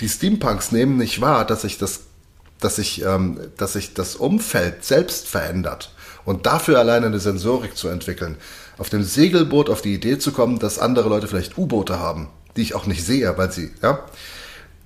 Die 0.00 0.08
Steampunks 0.08 0.72
nehmen 0.72 0.96
nicht 0.96 1.20
wahr, 1.20 1.46
dass 1.46 1.62
sich 1.62 1.78
das, 1.78 2.00
dass 2.60 2.76
sich, 2.76 3.02
ähm, 3.04 3.40
dass 3.56 3.72
sich 3.72 3.94
das 3.94 4.16
Umfeld 4.16 4.84
selbst 4.84 5.26
verändert. 5.28 5.92
Und 6.24 6.46
dafür 6.46 6.78
alleine 6.78 7.06
eine 7.06 7.20
Sensorik 7.20 7.76
zu 7.76 7.88
entwickeln, 7.88 8.36
auf 8.78 8.90
dem 8.90 9.02
Segelboot 9.02 9.70
auf 9.70 9.80
die 9.80 9.94
Idee 9.94 10.18
zu 10.18 10.32
kommen, 10.32 10.58
dass 10.58 10.78
andere 10.78 11.08
Leute 11.08 11.28
vielleicht 11.28 11.56
U-Boote 11.56 11.98
haben, 11.98 12.28
die 12.56 12.62
ich 12.62 12.74
auch 12.74 12.86
nicht 12.86 13.04
sehe, 13.04 13.36
weil 13.38 13.52
sie, 13.52 13.70
ja, 13.82 14.04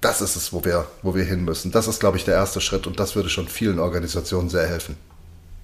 das 0.00 0.20
ist 0.20 0.36
es, 0.36 0.52
wo 0.52 0.64
wir, 0.64 0.86
wo 1.02 1.14
wir 1.14 1.24
hin 1.24 1.44
müssen. 1.44 1.72
Das 1.72 1.88
ist, 1.88 2.00
glaube 2.00 2.16
ich, 2.16 2.24
der 2.24 2.34
erste 2.34 2.60
Schritt 2.60 2.86
und 2.86 3.00
das 3.00 3.16
würde 3.16 3.28
schon 3.28 3.48
vielen 3.48 3.78
Organisationen 3.78 4.48
sehr 4.48 4.66
helfen. 4.66 4.96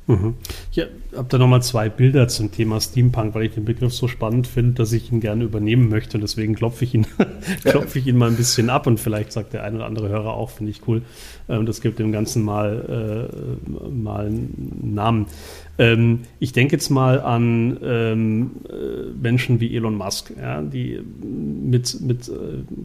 Mhm. 0.09 0.35
Ich 0.71 0.81
habe 1.17 1.27
da 1.29 1.39
nochmal 1.39 1.63
zwei 1.63 1.89
Bilder 1.89 2.29
zum 2.29 2.53
Thema 2.53 2.81
Steampunk, 2.81 3.35
weil 3.35 3.47
ich 3.47 3.55
den 3.55 3.65
Begriff 3.65 3.93
so 3.93 4.07
spannend 4.07 4.47
finde, 4.47 4.75
dass 4.75 4.93
ich 4.93 5.11
ihn 5.11 5.21
gerne 5.21 5.45
übernehmen 5.45 5.89
möchte. 5.89 6.17
Und 6.17 6.21
deswegen 6.21 6.55
klopfe 6.55 6.85
ich 6.85 6.95
ihn, 6.95 7.07
klopfe 7.65 7.99
ich 7.99 8.07
ihn 8.07 8.17
mal 8.17 8.31
ein 8.31 8.37
bisschen 8.37 8.71
ab 8.71 8.87
und 8.87 9.01
vielleicht 9.01 9.33
sagt 9.33 9.53
der 9.53 9.65
eine 9.65 9.77
oder 9.77 9.87
andere 9.87 10.09
Hörer 10.09 10.35
auch, 10.35 10.51
finde 10.51 10.71
ich 10.71 10.87
cool. 10.87 11.03
Ähm, 11.49 11.67
das 11.67 11.81
gibt 11.81 11.99
dem 11.99 12.13
Ganzen 12.13 12.45
mal, 12.45 13.29
äh, 13.29 13.91
mal 13.91 14.27
einen 14.27 14.95
Namen. 14.95 15.27
Ähm, 15.79 16.21
ich 16.39 16.53
denke 16.53 16.77
jetzt 16.77 16.89
mal 16.89 17.21
an 17.21 17.79
ähm, 17.83 18.51
äh, 18.69 19.11
Menschen 19.21 19.61
wie 19.61 19.75
Elon 19.75 19.97
Musk, 19.97 20.33
ja, 20.41 20.63
die 20.63 21.01
mit, 21.23 22.01
mit 22.01 22.29
äh, 22.29 22.33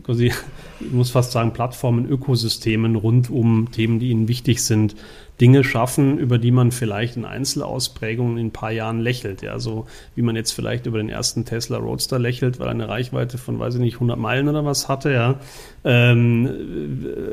quasi, 0.04 0.34
ich 0.80 0.92
muss 0.92 1.12
fast 1.12 1.32
sagen, 1.32 1.54
Plattformen, 1.54 2.10
Ökosystemen 2.10 2.96
rund 2.96 3.30
um 3.30 3.70
Themen, 3.72 4.00
die 4.00 4.10
ihnen 4.10 4.28
wichtig 4.28 4.64
sind, 4.64 4.96
Dinge 5.42 5.64
schaffen, 5.64 6.20
über 6.20 6.38
die 6.38 6.52
man 6.52 6.72
vielleicht 6.72 7.18
in 7.18 7.26
Einzelausprägungen 7.26 8.38
in 8.38 8.48
ein 8.48 8.52
paar 8.52 8.72
Jahren 8.72 9.00
lächelt. 9.00 9.42
Ja, 9.42 9.58
so 9.58 9.88
wie 10.16 10.22
man 10.22 10.36
jetzt 10.36 10.52
vielleicht 10.52 10.86
über 10.86 11.00
den 11.00 11.10
ersten 11.10 11.46
Tesla 11.46 11.80
Roadster 11.80 12.20
lächelt, 12.20 12.60
weil 12.60 12.68
er 12.68 12.72
eine 12.72 12.88
Reichweite 12.88 13.40
von, 13.40 13.58
weiß 13.58 13.74
ich 13.76 13.82
nicht, 13.82 13.96
100 13.96 14.20
Meilen 14.20 14.48
oder 14.48 14.64
was 14.64 14.88
hatte, 14.88 15.12
ja. 15.12 15.40
Ähm, 15.84 16.48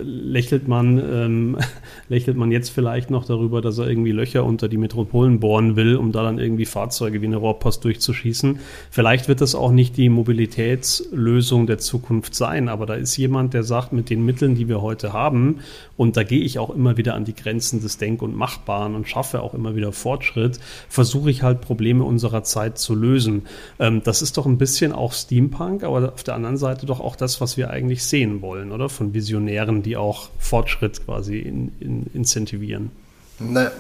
lächelt 0.03 0.69
man, 0.69 0.99
ähm, 0.99 1.59
lächelt 2.09 2.38
man 2.38 2.50
jetzt 2.50 2.71
vielleicht 2.71 3.11
noch 3.11 3.27
darüber, 3.27 3.61
dass 3.61 3.77
er 3.77 3.88
irgendwie 3.88 4.12
Löcher 4.12 4.43
unter 4.43 4.69
die 4.69 4.79
Metropolen 4.79 5.38
bohren 5.38 5.77
will, 5.77 5.97
um 5.97 6.11
da 6.11 6.23
dann 6.23 6.38
irgendwie 6.38 6.65
Fahrzeuge 6.65 7.21
wie 7.21 7.27
eine 7.27 7.37
Rohrpost 7.37 7.85
durchzuschießen. 7.85 8.59
Vielleicht 8.91 9.29
wird 9.29 9.43
das 9.43 9.55
auch 9.55 9.71
nicht 9.71 9.99
die 9.99 10.09
Mobilitätslösung 10.09 11.67
der 11.67 11.77
Zukunft 11.77 12.35
sein, 12.35 12.71
aber 12.71 12.87
da 12.87 12.95
ist 12.95 13.19
jemand, 13.19 13.53
der 13.53 13.65
sagt, 13.65 13.93
mit 13.93 14.09
den 14.09 14.25
Mitteln, 14.25 14.55
die 14.55 14.67
wir 14.67 14.81
heute 14.81 15.12
haben, 15.12 15.59
und 15.99 16.17
da 16.17 16.23
gehe 16.23 16.41
ich 16.41 16.59
auch 16.59 16.71
immer 16.71 16.97
wieder 16.97 17.15
an 17.15 17.27
die 17.27 17.35
Grenzen 17.35 17.83
des 17.83 17.98
Denk- 17.99 18.23
und 18.23 18.35
Machbaren 18.35 18.95
und 18.95 19.09
schaffe 19.09 19.43
auch 19.43 19.55
immer 19.55 19.76
wieder 19.76 19.93
Fortschritt, 19.93 20.59
versuche 20.88 21.31
ich 21.31 21.43
halt 21.43 21.61
Probleme 21.61 22.05
unserer 22.05 22.45
Zeit 22.45 22.78
zu 22.78 22.95
lösen. 22.95 23.47
Ähm, 23.78 24.02
das 24.02 24.23
ist 24.23 24.37
doch 24.37 24.47
ein 24.47 24.59
bisschen 24.59 24.93
auch 24.93 25.12
Steampunk, 25.12 25.85
aber 25.85 26.12
auf 26.12 26.25
der 26.25 26.35
anderen 26.35 26.57
Seite 26.57 26.87
doch 26.87 27.00
auch 27.00 27.17
das, 27.17 27.40
was 27.40 27.57
wir 27.57 27.71
eigentlich 27.71 28.05
sehen 28.05 28.40
wollen, 28.40 28.73
oder? 28.73 28.88
Von 28.88 29.14
Visionären, 29.14 29.83
die 29.83 29.97
auch 29.97 30.31
Fortschritt 30.38 31.05
quasi 31.05 31.38
in, 31.38 31.73
in 31.81 32.07
incentivieren. 32.14 32.90
Ne, 33.38 33.71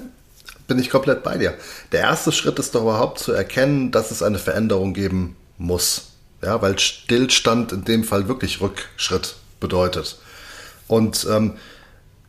bin 0.66 0.78
ich 0.78 0.90
komplett 0.90 1.22
bei 1.22 1.38
dir. 1.38 1.54
Der 1.92 2.00
erste 2.00 2.30
Schritt 2.30 2.58
ist 2.58 2.74
doch 2.74 2.82
überhaupt 2.82 3.18
zu 3.18 3.32
erkennen, 3.32 3.90
dass 3.90 4.10
es 4.10 4.22
eine 4.22 4.38
Veränderung 4.38 4.94
geben 4.94 5.36
muss. 5.56 6.12
Ja, 6.42 6.62
weil 6.62 6.78
Stillstand 6.78 7.72
in 7.72 7.84
dem 7.84 8.04
Fall 8.04 8.28
wirklich 8.28 8.60
Rückschritt 8.60 9.36
bedeutet. 9.58 10.18
Und 10.86 11.26
ähm, 11.30 11.54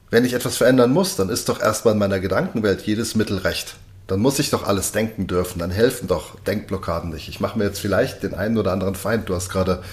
wenn 0.10 0.26
ich 0.26 0.34
etwas 0.34 0.58
verändern 0.58 0.92
muss, 0.92 1.16
dann 1.16 1.30
ist 1.30 1.50
doch 1.50 1.62
erstmal 1.62 1.94
in 1.94 2.00
meiner 2.00 2.20
Gedankenwelt 2.20 2.82
jedes 2.82 3.16
Mittel 3.16 3.38
recht. 3.38 3.76
Dann 4.08 4.20
muss 4.20 4.40
ich 4.40 4.50
doch 4.50 4.66
alles 4.66 4.92
denken 4.92 5.28
dürfen. 5.28 5.60
Dann 5.60 5.70
helfen 5.70 6.08
doch 6.08 6.40
Denkblockaden 6.40 7.12
nicht. 7.12 7.30
Ich 7.30 7.40
mache 7.40 7.60
mir 7.60 7.66
jetzt 7.66 7.80
vielleicht 7.80 8.24
den 8.24 8.34
einen 8.34 8.58
oder 8.58 8.72
anderen 8.72 8.96
Feind. 8.96 9.30
Du 9.30 9.36
hast 9.36 9.50
gerade 9.50 9.84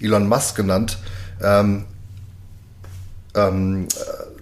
Elon 0.00 0.28
Musk 0.28 0.54
genannt. 0.54 0.98
Ähm, 1.42 1.84
ähm, 3.34 3.88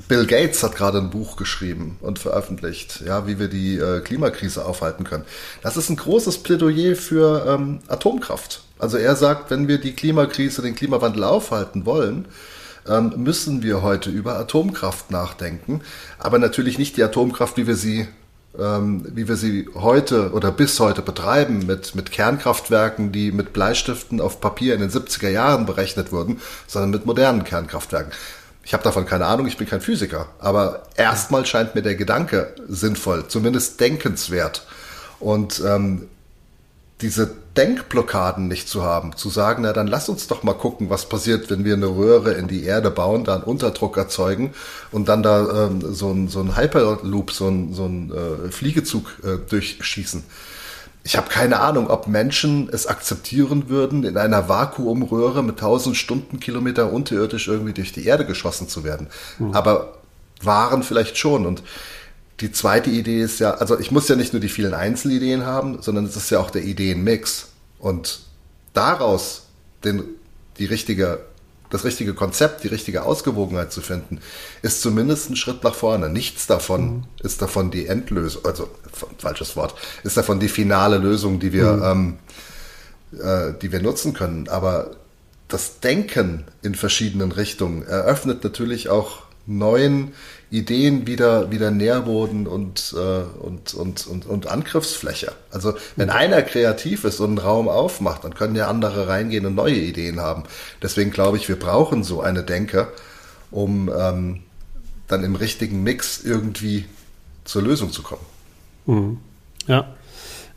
Bill 0.06 0.26
Gates 0.26 0.62
hat 0.62 0.76
gerade 0.76 0.98
ein 0.98 1.08
Buch 1.08 1.36
geschrieben 1.36 1.96
und 2.02 2.18
veröffentlicht, 2.18 3.02
ja, 3.06 3.26
wie 3.26 3.38
wir 3.38 3.48
die 3.48 3.78
äh, 3.78 4.00
Klimakrise 4.00 4.66
aufhalten 4.66 5.04
können. 5.04 5.24
Das 5.62 5.78
ist 5.78 5.88
ein 5.88 5.96
großes 5.96 6.42
Plädoyer 6.42 6.96
für 6.96 7.46
ähm, 7.46 7.80
Atomkraft. 7.88 8.62
Also 8.78 8.98
er 8.98 9.16
sagt, 9.16 9.50
wenn 9.50 9.68
wir 9.68 9.78
die 9.78 9.94
Klimakrise, 9.94 10.60
den 10.60 10.74
Klimawandel 10.74 11.24
aufhalten 11.24 11.86
wollen, 11.86 12.26
ähm, 12.88 13.12
müssen 13.16 13.62
wir 13.62 13.82
heute 13.82 14.10
über 14.10 14.38
Atomkraft 14.38 15.10
nachdenken. 15.10 15.82
Aber 16.18 16.38
natürlich 16.38 16.78
nicht 16.78 16.96
die 16.96 17.02
Atomkraft, 17.02 17.56
wie 17.56 17.66
wir 17.66 17.76
sie 17.76 18.08
ähm, 18.58 19.06
wie 19.14 19.28
wir 19.28 19.36
sie 19.36 19.68
heute 19.74 20.32
oder 20.32 20.50
bis 20.50 20.78
heute 20.78 21.00
betreiben, 21.02 21.64
mit, 21.66 21.94
mit 21.94 22.12
Kernkraftwerken, 22.12 23.10
die 23.10 23.32
mit 23.32 23.52
Bleistiften 23.52 24.20
auf 24.20 24.40
Papier 24.40 24.74
in 24.74 24.80
den 24.80 24.90
70er 24.90 25.30
Jahren 25.30 25.64
berechnet 25.64 26.12
wurden, 26.12 26.40
sondern 26.66 26.90
mit 26.90 27.06
modernen 27.06 27.44
Kernkraftwerken. 27.44 28.12
Ich 28.64 28.74
habe 28.74 28.84
davon 28.84 29.06
keine 29.06 29.26
Ahnung, 29.26 29.46
ich 29.46 29.56
bin 29.56 29.66
kein 29.66 29.80
Physiker, 29.80 30.28
aber 30.38 30.82
erstmal 30.96 31.46
scheint 31.46 31.74
mir 31.74 31.82
der 31.82 31.96
Gedanke 31.96 32.54
sinnvoll, 32.68 33.26
zumindest 33.26 33.80
denkenswert. 33.80 34.66
Und 35.18 35.62
ähm, 35.66 36.08
diese 37.00 37.30
Denkblockaden 37.56 38.48
nicht 38.48 38.68
zu 38.68 38.82
haben, 38.82 39.16
zu 39.16 39.28
sagen, 39.28 39.62
na 39.62 39.72
dann 39.72 39.86
lass 39.86 40.08
uns 40.08 40.26
doch 40.26 40.42
mal 40.42 40.54
gucken, 40.54 40.88
was 40.88 41.08
passiert, 41.08 41.50
wenn 41.50 41.64
wir 41.64 41.74
eine 41.74 41.86
Röhre 41.86 42.32
in 42.32 42.48
die 42.48 42.64
Erde 42.64 42.90
bauen, 42.90 43.24
da 43.24 43.34
einen 43.34 43.44
Unterdruck 43.44 43.96
erzeugen 43.96 44.54
und 44.90 45.08
dann 45.08 45.22
da 45.22 45.66
ähm, 45.66 45.94
so 45.94 46.10
ein, 46.10 46.28
so 46.28 46.40
ein 46.40 46.56
Hyperloop, 46.56 47.30
so 47.30 47.48
ein, 47.48 47.74
so 47.74 47.84
ein 47.84 48.10
äh, 48.10 48.50
Fliegezug 48.50 49.18
äh, 49.22 49.36
durchschießen. 49.48 50.24
Ich 51.04 51.16
habe 51.16 51.28
keine 51.28 51.60
Ahnung, 51.60 51.90
ob 51.90 52.06
Menschen 52.06 52.68
es 52.72 52.86
akzeptieren 52.86 53.68
würden, 53.68 54.04
in 54.04 54.16
einer 54.16 54.48
Vakuumröhre 54.48 55.42
mit 55.42 55.56
1000 55.56 55.96
Stundenkilometer 55.96 56.92
unterirdisch 56.92 57.48
irgendwie 57.48 57.72
durch 57.72 57.92
die 57.92 58.06
Erde 58.06 58.24
geschossen 58.24 58.68
zu 58.68 58.84
werden. 58.84 59.08
Mhm. 59.38 59.52
Aber 59.52 59.94
waren 60.42 60.82
vielleicht 60.82 61.18
schon. 61.18 61.44
Und 61.44 61.62
die 62.42 62.50
zweite 62.50 62.90
Idee 62.90 63.22
ist 63.22 63.38
ja, 63.38 63.52
also 63.52 63.78
ich 63.78 63.92
muss 63.92 64.08
ja 64.08 64.16
nicht 64.16 64.32
nur 64.32 64.40
die 64.40 64.48
vielen 64.48 64.74
Einzelideen 64.74 65.46
haben, 65.46 65.80
sondern 65.80 66.04
es 66.04 66.16
ist 66.16 66.30
ja 66.30 66.40
auch 66.40 66.50
der 66.50 66.64
Ideenmix. 66.64 67.48
Und 67.78 68.20
daraus 68.72 69.46
den, 69.84 70.02
die 70.58 70.64
richtige, 70.64 71.20
das 71.70 71.84
richtige 71.84 72.14
Konzept, 72.14 72.64
die 72.64 72.68
richtige 72.68 73.04
Ausgewogenheit 73.04 73.72
zu 73.72 73.80
finden, 73.80 74.20
ist 74.60 74.82
zumindest 74.82 75.30
ein 75.30 75.36
Schritt 75.36 75.62
nach 75.62 75.74
vorne. 75.74 76.08
Nichts 76.08 76.48
davon 76.48 76.84
mhm. 76.84 77.04
ist 77.22 77.40
davon 77.40 77.70
die 77.70 77.86
Endlösung, 77.86 78.44
also 78.44 78.68
falsches 79.18 79.54
Wort, 79.54 79.76
ist 80.02 80.16
davon 80.16 80.40
die 80.40 80.48
finale 80.48 80.98
Lösung, 80.98 81.38
die 81.38 81.52
wir, 81.52 81.72
mhm. 81.72 82.18
ähm, 83.12 83.20
äh, 83.20 83.54
die 83.62 83.70
wir 83.70 83.80
nutzen 83.80 84.14
können. 84.14 84.48
Aber 84.48 84.96
das 85.46 85.78
Denken 85.78 86.44
in 86.62 86.74
verschiedenen 86.74 87.30
Richtungen 87.30 87.86
eröffnet 87.86 88.42
natürlich 88.42 88.88
auch 88.88 89.21
neuen 89.46 90.12
Ideen 90.50 91.06
wieder, 91.06 91.50
wieder 91.50 91.70
Nährboden 91.70 92.46
und, 92.46 92.94
äh, 92.96 93.42
und, 93.42 93.74
und, 93.74 94.06
und, 94.06 94.26
und 94.26 94.46
Angriffsfläche. 94.46 95.32
Also 95.50 95.74
wenn 95.96 96.08
mhm. 96.08 96.14
einer 96.14 96.42
kreativ 96.42 97.04
ist 97.04 97.20
und 97.20 97.30
einen 97.30 97.38
Raum 97.38 97.68
aufmacht, 97.68 98.24
dann 98.24 98.34
können 98.34 98.54
ja 98.54 98.68
andere 98.68 99.08
reingehen 99.08 99.46
und 99.46 99.54
neue 99.54 99.76
Ideen 99.76 100.20
haben. 100.20 100.44
Deswegen 100.82 101.10
glaube 101.10 101.38
ich, 101.38 101.48
wir 101.48 101.56
brauchen 101.56 102.04
so 102.04 102.20
eine 102.20 102.42
Denke, 102.42 102.88
um 103.50 103.90
ähm, 103.96 104.40
dann 105.08 105.24
im 105.24 105.34
richtigen 105.34 105.82
Mix 105.82 106.22
irgendwie 106.22 106.84
zur 107.44 107.62
Lösung 107.62 107.90
zu 107.90 108.02
kommen. 108.02 108.24
Mhm. 108.86 109.18
Ja. 109.66 109.94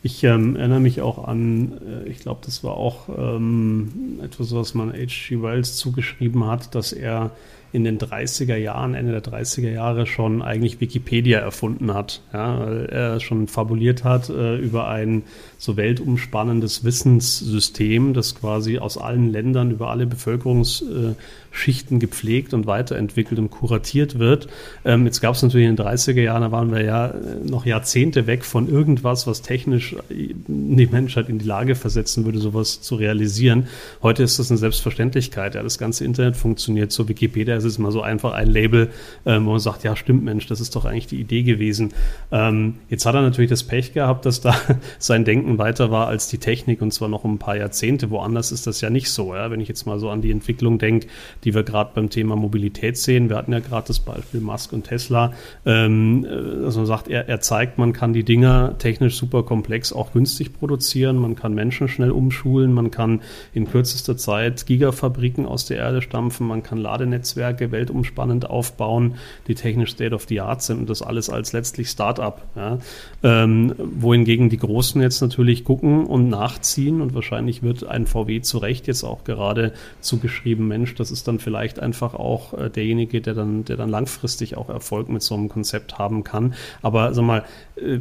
Ich 0.03 0.23
ähm, 0.23 0.55
erinnere 0.55 0.81
mich 0.81 1.01
auch 1.01 1.27
an, 1.27 1.79
äh, 2.05 2.07
ich 2.07 2.19
glaube, 2.19 2.41
das 2.45 2.63
war 2.63 2.75
auch 2.75 3.09
ähm, 3.09 4.19
etwas, 4.23 4.53
was 4.53 4.75
man 4.75 4.91
H.G. 4.91 5.41
Wells 5.41 5.77
zugeschrieben 5.77 6.45
hat, 6.45 6.75
dass 6.75 6.93
er 6.93 7.31
in 7.75 7.83
den 7.83 7.99
30er 7.99 8.55
Jahren, 8.55 8.93
Ende 8.93 9.11
der 9.11 9.23
30er 9.23 9.69
Jahre 9.69 10.07
schon 10.07 10.41
eigentlich 10.41 10.79
Wikipedia 10.79 11.39
erfunden 11.39 11.93
hat. 11.93 12.21
Ja, 12.33 12.59
weil 12.59 12.85
er 12.85 13.19
schon 13.19 13.47
fabuliert 13.47 14.03
hat 14.05 14.29
äh, 14.29 14.55
über 14.55 14.87
ein 14.87 15.23
so 15.57 15.77
weltumspannendes 15.77 16.83
Wissenssystem, 16.83 18.13
das 18.13 18.35
quasi 18.35 18.79
aus 18.79 18.97
allen 18.97 19.31
Ländern 19.31 19.71
über 19.71 19.89
alle 19.89 20.07
Bevölkerungsschichten 20.07 21.99
gepflegt 21.99 22.53
und 22.53 22.65
weiterentwickelt 22.65 23.39
und 23.39 23.51
kuratiert 23.51 24.17
wird. 24.17 24.47
Ähm, 24.83 25.05
jetzt 25.05 25.21
gab 25.21 25.35
es 25.35 25.43
natürlich 25.43 25.67
in 25.67 25.75
den 25.75 25.85
30er 25.85 26.21
Jahren, 26.21 26.41
da 26.41 26.51
waren 26.51 26.71
wir 26.71 26.83
ja 26.83 27.07
äh, 27.07 27.13
noch 27.45 27.65
Jahrzehnte 27.65 28.25
weg 28.25 28.45
von 28.45 28.69
irgendwas, 28.69 29.27
was 29.27 29.41
technisch 29.41 29.95
die 30.09 30.87
Menschheit 30.87 31.29
in 31.29 31.39
die 31.39 31.45
Lage 31.45 31.75
versetzen 31.75 32.25
würde, 32.25 32.39
sowas 32.39 32.81
zu 32.81 32.95
realisieren. 32.95 33.67
Heute 34.01 34.23
ist 34.23 34.39
das 34.39 34.49
eine 34.49 34.57
Selbstverständlichkeit. 34.57 35.55
Ja, 35.55 35.63
das 35.63 35.77
ganze 35.77 36.05
Internet 36.05 36.35
funktioniert 36.35 36.91
so. 36.91 37.07
Wikipedia 37.07 37.55
ist 37.55 37.65
ist 37.65 37.79
mal 37.79 37.91
so 37.91 38.01
einfach 38.01 38.33
ein 38.33 38.47
Label, 38.47 38.89
ähm, 39.25 39.45
wo 39.45 39.51
man 39.51 39.59
sagt, 39.59 39.83
ja, 39.83 39.95
stimmt, 39.95 40.23
Mensch, 40.23 40.47
das 40.47 40.61
ist 40.61 40.75
doch 40.75 40.85
eigentlich 40.85 41.07
die 41.07 41.19
Idee 41.19 41.43
gewesen. 41.43 41.93
Ähm, 42.31 42.75
jetzt 42.89 43.05
hat 43.05 43.15
er 43.15 43.21
natürlich 43.21 43.49
das 43.49 43.63
Pech 43.63 43.93
gehabt, 43.93 44.25
dass 44.25 44.41
da 44.41 44.55
sein 44.99 45.25
Denken 45.25 45.44
weiter 45.57 45.91
war 45.91 46.07
als 46.07 46.27
die 46.27 46.37
Technik 46.37 46.81
und 46.81 46.91
zwar 46.91 47.07
noch 47.07 47.23
um 47.23 47.35
ein 47.35 47.39
paar 47.39 47.57
Jahrzehnte. 47.57 48.09
Woanders 48.09 48.51
ist 48.51 48.67
das 48.67 48.81
ja 48.81 48.89
nicht 48.89 49.09
so. 49.09 49.35
Ja? 49.35 49.51
Wenn 49.51 49.61
ich 49.61 49.67
jetzt 49.67 49.85
mal 49.85 49.99
so 49.99 50.09
an 50.09 50.21
die 50.21 50.31
Entwicklung 50.31 50.79
denke, 50.79 51.07
die 51.43 51.53
wir 51.53 51.63
gerade 51.63 51.91
beim 51.93 52.09
Thema 52.09 52.35
Mobilität 52.35 52.97
sehen. 52.97 53.29
Wir 53.29 53.37
hatten 53.37 53.53
ja 53.53 53.59
gerade 53.59 53.87
das 53.87 53.99
Beispiel 53.99 54.41
Musk 54.41 54.73
und 54.73 54.83
Tesla, 54.83 55.33
ähm, 55.65 56.25
äh, 56.25 56.63
dass 56.63 56.75
man 56.75 56.85
sagt, 56.85 57.07
er, 57.07 57.29
er 57.29 57.41
zeigt, 57.41 57.77
man 57.77 57.93
kann 57.93 58.13
die 58.13 58.23
Dinger 58.23 58.75
technisch 58.77 59.15
super 59.17 59.43
komplex 59.43 59.93
auch 59.93 60.13
günstig 60.13 60.57
produzieren, 60.57 61.17
man 61.17 61.35
kann 61.35 61.53
Menschen 61.53 61.87
schnell 61.87 62.11
umschulen, 62.11 62.73
man 62.73 62.91
kann 62.91 63.21
in 63.53 63.69
kürzester 63.69 64.17
Zeit 64.17 64.65
Gigafabriken 64.65 65.45
aus 65.45 65.65
der 65.65 65.77
Erde 65.77 66.01
stampfen, 66.01 66.47
man 66.47 66.63
kann 66.63 66.77
Ladenetzwerke 66.77 67.71
weltumspannend 67.71 68.49
aufbauen, 68.49 69.15
die 69.47 69.55
technisch 69.55 69.91
State 69.91 70.15
of 70.15 70.25
the 70.27 70.41
Art 70.41 70.61
sind 70.61 70.79
und 70.79 70.89
das 70.89 71.01
alles 71.01 71.29
als 71.29 71.53
letztlich 71.53 71.89
Start-up. 71.89 72.43
Ja. 72.55 72.79
Ähm, 73.23 73.73
wohingegen 73.77 74.49
die 74.49 74.57
Großen 74.57 75.01
jetzt 75.01 75.21
natürlich 75.21 75.34
gucken 75.63 76.05
und 76.05 76.29
nachziehen 76.29 77.01
und 77.01 77.13
wahrscheinlich 77.13 77.61
wird 77.61 77.85
ein 77.85 78.07
VW 78.07 78.41
zu 78.41 78.57
Recht 78.57 78.87
jetzt 78.87 79.03
auch 79.03 79.23
gerade 79.23 79.73
zugeschrieben, 79.99 80.67
Mensch, 80.67 80.95
das 80.95 81.11
ist 81.11 81.27
dann 81.27 81.39
vielleicht 81.39 81.79
einfach 81.79 82.13
auch 82.13 82.53
äh, 82.53 82.69
derjenige, 82.69 83.21
der 83.21 83.33
dann, 83.33 83.65
der 83.65 83.75
dann 83.75 83.89
langfristig 83.89 84.57
auch 84.57 84.69
Erfolg 84.69 85.09
mit 85.09 85.21
so 85.21 85.35
einem 85.35 85.49
Konzept 85.49 85.97
haben 85.97 86.23
kann. 86.23 86.53
Aber 86.81 87.13
sag 87.13 87.25
mal, 87.25 87.43
äh, 87.75 87.99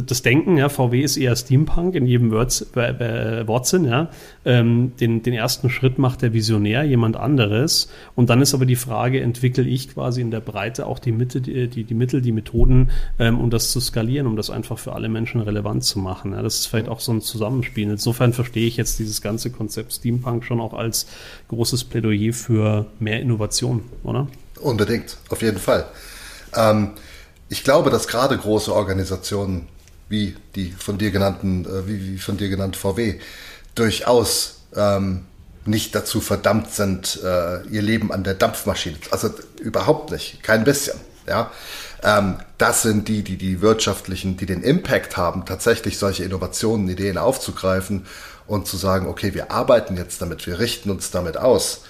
das 0.00 0.22
Denken, 0.22 0.56
ja, 0.56 0.68
VW 0.68 1.02
ist 1.02 1.16
eher 1.16 1.34
Steampunk 1.36 1.94
in 1.94 2.06
jedem 2.06 2.32
Wortsinn, 2.32 3.84
ja. 3.84 4.10
Ähm, 4.44 4.92
den, 4.98 5.22
den 5.22 5.34
ersten 5.34 5.70
Schritt 5.70 5.98
macht 5.98 6.22
der 6.22 6.32
Visionär, 6.32 6.84
jemand 6.84 7.16
anderes. 7.16 7.88
Und 8.14 8.30
dann 8.30 8.40
ist 8.40 8.54
aber 8.54 8.66
die 8.66 8.76
Frage, 8.76 9.20
entwickle 9.20 9.64
ich 9.64 9.94
quasi 9.94 10.20
in 10.20 10.30
der 10.30 10.40
Breite 10.40 10.86
auch 10.86 10.98
die, 10.98 11.12
Mitte, 11.12 11.40
die, 11.40 11.68
die, 11.68 11.84
die 11.84 11.94
Mittel, 11.94 12.20
die 12.20 12.32
Methoden, 12.32 12.90
ähm, 13.18 13.38
um 13.38 13.50
das 13.50 13.70
zu 13.70 13.80
skalieren, 13.80 14.26
um 14.26 14.36
das 14.36 14.50
einfach 14.50 14.78
für 14.78 14.92
alle 14.92 15.08
Menschen 15.08 15.40
relevant 15.40 15.84
zu 15.84 15.98
machen. 15.98 16.32
Ja. 16.32 16.42
Das 16.42 16.56
ist 16.56 16.66
vielleicht 16.66 16.88
auch 16.88 17.00
so 17.00 17.12
ein 17.12 17.20
Zusammenspiel. 17.20 17.90
Insofern 17.90 18.32
verstehe 18.32 18.66
ich 18.66 18.76
jetzt 18.76 18.98
dieses 18.98 19.20
ganze 19.22 19.50
Konzept 19.50 19.92
Steampunk 19.92 20.44
schon 20.44 20.60
auch 20.60 20.74
als 20.74 21.06
großes 21.48 21.84
Plädoyer 21.84 22.32
für 22.32 22.86
mehr 22.98 23.20
Innovation, 23.20 23.82
oder? 24.02 24.28
Unbedingt, 24.60 25.18
auf 25.28 25.42
jeden 25.42 25.58
Fall. 25.58 25.86
Ähm, 26.56 26.90
ich 27.48 27.64
glaube, 27.64 27.90
dass 27.90 28.08
gerade 28.08 28.36
große 28.36 28.72
Organisationen 28.72 29.68
wie 30.08 30.36
die 30.54 30.70
von 30.70 30.98
dir 30.98 31.10
genannten, 31.10 31.64
äh, 31.64 31.86
wie, 31.86 32.14
wie, 32.14 32.18
von 32.18 32.36
dir 32.36 32.48
genannte 32.48 32.78
VW, 32.78 33.18
durchaus 33.74 34.60
ähm, 34.76 35.24
nicht 35.66 35.94
dazu 35.94 36.20
verdammt 36.20 36.72
sind, 36.72 37.20
äh, 37.24 37.62
ihr 37.68 37.82
Leben 37.82 38.12
an 38.12 38.22
der 38.22 38.34
Dampfmaschine. 38.34 38.96
Also 39.10 39.30
überhaupt 39.60 40.10
nicht, 40.10 40.42
kein 40.42 40.64
bisschen. 40.64 40.98
Ja, 41.26 41.50
ähm, 42.02 42.36
das 42.58 42.82
sind 42.82 43.08
die, 43.08 43.22
die 43.22 43.38
die 43.38 43.62
wirtschaftlichen, 43.62 44.36
die 44.36 44.44
den 44.44 44.62
Impact 44.62 45.16
haben, 45.16 45.46
tatsächlich 45.46 45.98
solche 45.98 46.22
Innovationen, 46.22 46.86
Ideen 46.86 47.16
aufzugreifen 47.16 48.04
und 48.46 48.66
zu 48.66 48.76
sagen, 48.76 49.06
okay, 49.06 49.32
wir 49.32 49.50
arbeiten 49.50 49.96
jetzt 49.96 50.20
damit, 50.20 50.46
wir 50.46 50.58
richten 50.58 50.90
uns 50.90 51.10
damit 51.10 51.38
aus. 51.38 51.80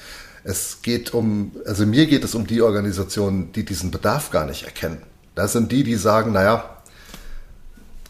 Es 0.45 0.83
geht 0.83 1.13
um, 1.15 1.57
also 1.67 1.85
mir 1.85 2.07
geht 2.07 2.23
es 2.23 2.37
um 2.37 2.47
die 2.47 2.63
Organisationen, 2.63 3.51
die 3.53 3.65
diesen 3.65 3.91
Bedarf 3.91 4.31
gar 4.31 4.47
nicht 4.47 4.65
erkennen. 4.65 5.03
Das 5.35 5.53
sind 5.53 5.73
die, 5.73 5.83
die 5.83 5.97
sagen, 5.97 6.33
naja, 6.33 6.65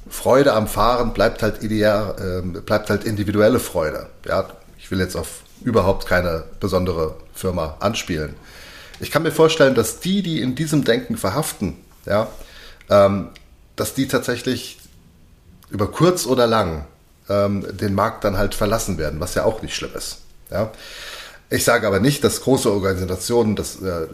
Freude 0.09 0.53
am 0.53 0.69
Fahren 0.69 1.13
bleibt 1.13 1.43
halt 1.43 1.63
ideal, 1.63 2.43
äh, 2.45 2.61
bleibt 2.61 2.91
halt 2.91 3.05
individuelle 3.05 3.59
Freude. 3.59 4.09
Ja, 4.27 4.47
ich 4.79 4.91
will 4.91 5.01
jetzt 5.01 5.17
auf 5.17 5.41
überhaupt 5.63 6.07
keine 6.07 6.45
besondere 6.61 7.17
Firma 7.35 7.77
anspielen. 7.81 8.35
Ich 9.01 9.11
kann 9.11 9.23
mir 9.23 9.33
vorstellen, 9.33 9.75
dass 9.75 10.01
die, 10.01 10.23
die 10.23 10.41
in 10.41 10.55
diesem 10.55 10.85
Denken 10.85 11.17
verhaften, 11.17 11.77
ja, 12.07 12.29
ähm, 12.91 13.31
dass 13.77 13.95
die 13.95 14.07
tatsächlich 14.07 14.79
über 15.71 15.91
kurz 15.91 16.27
oder 16.27 16.47
lang 16.47 16.87
ähm, 17.29 17.67
den 17.77 17.95
Markt 17.95 18.25
dann 18.25 18.37
halt 18.37 18.55
verlassen 18.55 18.99
werden, 18.99 19.21
was 19.21 19.35
ja 19.35 19.45
auch 19.45 19.63
nicht 19.63 19.75
schlimm 19.75 19.95
ist. 19.95 20.19
Ja. 20.51 20.71
Ich 21.55 21.63
sage 21.63 21.87
aber 21.87 22.01
nicht, 22.01 22.25
dass 22.25 22.41
große 22.41 22.69
Organisationen 22.69 23.55
das, 23.55 23.81
äh, 23.81 24.09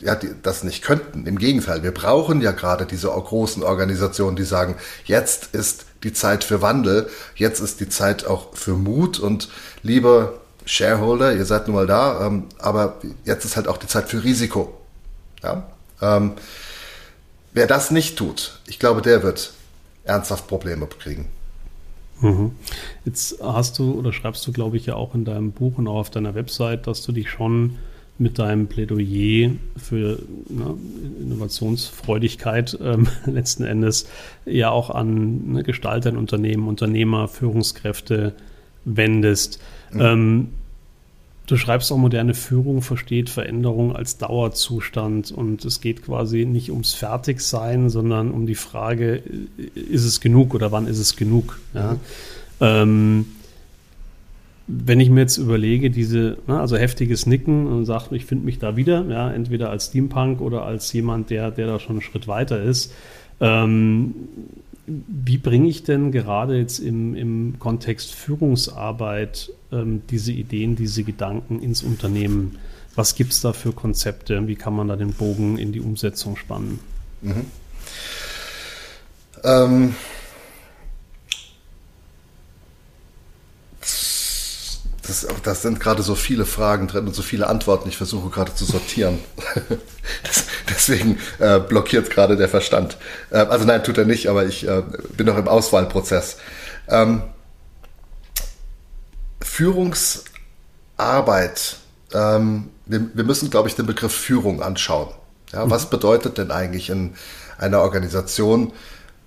ja, 0.00 0.14
die, 0.14 0.30
das 0.44 0.62
nicht 0.62 0.84
könnten. 0.84 1.26
Im 1.26 1.36
Gegenteil, 1.36 1.82
wir 1.82 1.90
brauchen 1.90 2.40
ja 2.40 2.52
gerade 2.52 2.86
diese 2.86 3.08
großen 3.08 3.64
Organisationen, 3.64 4.36
die 4.36 4.44
sagen, 4.44 4.76
jetzt 5.04 5.56
ist 5.56 5.86
die 6.04 6.12
Zeit 6.12 6.44
für 6.44 6.62
Wandel, 6.62 7.10
jetzt 7.34 7.58
ist 7.58 7.80
die 7.80 7.88
Zeit 7.88 8.26
auch 8.26 8.54
für 8.54 8.74
Mut 8.74 9.18
und 9.18 9.48
liebe 9.82 10.38
Shareholder, 10.66 11.34
ihr 11.34 11.46
seid 11.46 11.66
nun 11.66 11.74
mal 11.74 11.88
da, 11.88 12.24
ähm, 12.24 12.44
aber 12.58 13.00
jetzt 13.24 13.44
ist 13.44 13.56
halt 13.56 13.66
auch 13.66 13.78
die 13.78 13.88
Zeit 13.88 14.08
für 14.08 14.22
Risiko. 14.22 14.72
Ja? 15.42 15.66
Ähm, 16.00 16.34
wer 17.54 17.66
das 17.66 17.90
nicht 17.90 18.16
tut, 18.16 18.60
ich 18.68 18.78
glaube, 18.78 19.02
der 19.02 19.24
wird 19.24 19.52
ernsthaft 20.04 20.46
Probleme 20.46 20.86
kriegen. 20.86 21.28
Mhm. 22.20 22.52
Jetzt 23.04 23.38
hast 23.42 23.78
du 23.78 23.92
oder 23.92 24.12
schreibst 24.12 24.46
du, 24.46 24.52
glaube 24.52 24.76
ich, 24.76 24.86
ja 24.86 24.94
auch 24.94 25.14
in 25.14 25.24
deinem 25.24 25.52
Buch 25.52 25.78
und 25.78 25.88
auch 25.88 25.96
auf 25.96 26.10
deiner 26.10 26.34
Website, 26.34 26.86
dass 26.86 27.02
du 27.02 27.12
dich 27.12 27.30
schon 27.30 27.76
mit 28.18 28.38
deinem 28.38 28.66
Plädoyer 28.66 29.52
für 29.76 30.18
ne, 30.48 30.74
Innovationsfreudigkeit 31.20 32.76
ähm, 32.82 33.06
letzten 33.26 33.64
Endes 33.64 34.08
ja 34.44 34.70
auch 34.70 34.90
an 34.90 35.52
ne, 35.52 35.62
Gestalter 35.62 36.10
in 36.10 36.16
Unternehmen, 36.16 36.66
Unternehmer, 36.66 37.28
Führungskräfte 37.28 38.34
wendest. 38.84 39.60
Mhm. 39.92 40.00
Ähm, 40.00 40.48
Du 41.48 41.56
schreibst 41.56 41.90
auch, 41.90 41.96
moderne 41.96 42.34
Führung 42.34 42.82
versteht 42.82 43.30
Veränderung 43.30 43.96
als 43.96 44.18
Dauerzustand 44.18 45.32
und 45.32 45.64
es 45.64 45.80
geht 45.80 46.02
quasi 46.02 46.44
nicht 46.44 46.70
ums 46.70 46.92
Fertigsein, 46.92 47.88
sondern 47.88 48.32
um 48.32 48.46
die 48.46 48.54
Frage, 48.54 49.22
ist 49.74 50.04
es 50.04 50.20
genug 50.20 50.54
oder 50.54 50.72
wann 50.72 50.86
ist 50.86 50.98
es 50.98 51.16
genug? 51.16 51.58
Ja? 51.72 51.94
Mhm. 51.94 52.00
Ähm, 52.60 53.26
wenn 54.66 55.00
ich 55.00 55.08
mir 55.08 55.20
jetzt 55.20 55.38
überlege, 55.38 55.90
diese, 55.90 56.36
ne, 56.46 56.60
also 56.60 56.76
heftiges 56.76 57.24
Nicken 57.24 57.66
und 57.66 57.86
sagt, 57.86 58.12
ich 58.12 58.26
finde 58.26 58.44
mich 58.44 58.58
da 58.58 58.76
wieder, 58.76 59.06
ja, 59.08 59.30
entweder 59.32 59.70
als 59.70 59.86
Steampunk 59.86 60.42
oder 60.42 60.66
als 60.66 60.92
jemand, 60.92 61.30
der, 61.30 61.50
der 61.50 61.66
da 61.66 61.80
schon 61.80 61.96
einen 61.96 62.02
Schritt 62.02 62.28
weiter 62.28 62.62
ist, 62.62 62.92
ähm, 63.40 64.14
wie 64.88 65.38
bringe 65.38 65.68
ich 65.68 65.84
denn 65.84 66.12
gerade 66.12 66.56
jetzt 66.56 66.78
im, 66.78 67.14
im 67.14 67.58
Kontext 67.58 68.14
Führungsarbeit 68.14 69.52
ähm, 69.70 70.02
diese 70.10 70.32
Ideen, 70.32 70.76
diese 70.76 71.04
Gedanken 71.04 71.60
ins 71.60 71.82
Unternehmen? 71.82 72.58
Was 72.94 73.14
gibt 73.14 73.32
es 73.32 73.40
da 73.40 73.52
für 73.52 73.72
Konzepte? 73.72 74.46
Wie 74.48 74.56
kann 74.56 74.74
man 74.74 74.88
da 74.88 74.96
den 74.96 75.12
Bogen 75.12 75.58
in 75.58 75.72
die 75.72 75.80
Umsetzung 75.80 76.36
spannen? 76.36 76.80
Mhm. 77.22 77.44
Ähm, 79.44 79.94
Das, 85.08 85.26
das 85.42 85.62
sind 85.62 85.80
gerade 85.80 86.02
so 86.02 86.14
viele 86.14 86.44
Fragen 86.44 86.86
drin 86.86 87.06
und 87.06 87.14
so 87.14 87.22
viele 87.22 87.46
Antworten. 87.46 87.88
Ich 87.88 87.96
versuche 87.96 88.28
gerade 88.28 88.54
zu 88.54 88.66
sortieren. 88.66 89.18
das, 90.22 90.44
deswegen 90.70 91.18
äh, 91.38 91.58
blockiert 91.58 92.10
gerade 92.10 92.36
der 92.36 92.48
Verstand. 92.48 92.96
Äh, 93.30 93.38
also 93.38 93.64
nein, 93.64 93.84
tut 93.84 93.98
er 93.98 94.04
nicht, 94.04 94.28
aber 94.28 94.46
ich 94.46 94.66
äh, 94.66 94.82
bin 95.16 95.26
noch 95.26 95.36
im 95.36 95.48
Auswahlprozess. 95.48 96.38
Ähm, 96.88 97.22
Führungsarbeit. 99.40 101.76
Ähm, 102.14 102.70
wir, 102.86 103.10
wir, 103.14 103.24
müssen, 103.24 103.50
glaube 103.50 103.68
ich, 103.68 103.74
den 103.74 103.86
Begriff 103.86 104.14
Führung 104.14 104.62
anschauen. 104.62 105.08
Ja, 105.52 105.66
mhm. 105.66 105.70
Was 105.70 105.90
bedeutet 105.90 106.38
denn 106.38 106.50
eigentlich 106.50 106.90
in 106.90 107.14
einer 107.58 107.80
Organisation, 107.80 108.72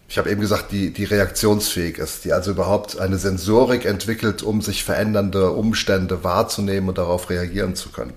ich 0.08 0.18
habe 0.18 0.30
eben 0.30 0.42
gesagt, 0.42 0.72
die, 0.72 0.92
die 0.92 1.04
reaktionsfähig 1.04 1.98
ist, 1.98 2.26
die 2.26 2.34
also 2.34 2.52
überhaupt 2.52 3.00
eine 3.00 3.18
Sensorik 3.18 3.86
entwickelt, 3.86 4.44
um 4.44 4.62
sich 4.62 4.84
verändernde 4.84 5.52
Umstände 5.52 6.24
wahrzunehmen 6.24 6.90
und 6.90 6.98
darauf 6.98 7.30
reagieren 7.30 7.76
zu 7.76 7.90
können. 7.90 8.14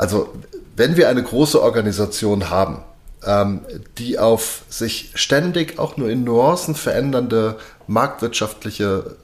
Also 0.00 0.32
wenn 0.76 0.96
wir 0.96 1.10
eine 1.10 1.22
große 1.22 1.60
Organisation 1.60 2.48
haben, 2.48 2.78
ähm, 3.22 3.60
die 3.98 4.18
auf 4.18 4.62
sich 4.70 5.10
ständig 5.14 5.78
auch 5.78 5.98
nur 5.98 6.08
in 6.08 6.24
Nuancen 6.24 6.74
verändernde 6.74 7.58
marktwirtschaftliche 7.86 9.16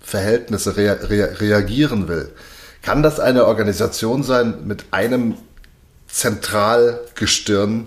Verhältnisse 0.00 0.76
rea 0.76 0.94
rea 0.94 1.26
reagieren 1.26 2.08
will, 2.08 2.32
kann 2.82 3.04
das 3.04 3.20
eine 3.20 3.46
Organisation 3.46 4.24
sein 4.24 4.66
mit 4.66 4.86
einem 4.90 5.36
Zentralgestirn, 6.08 7.86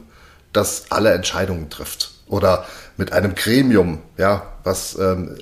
das 0.54 0.86
alle 0.92 1.12
Entscheidungen 1.12 1.70
trifft. 1.70 2.14
Oder 2.28 2.66
mit 2.96 3.12
einem 3.12 3.36
Gremium, 3.36 4.00
ja, 4.18 4.54
was 4.64 4.98
ähm, 4.98 5.36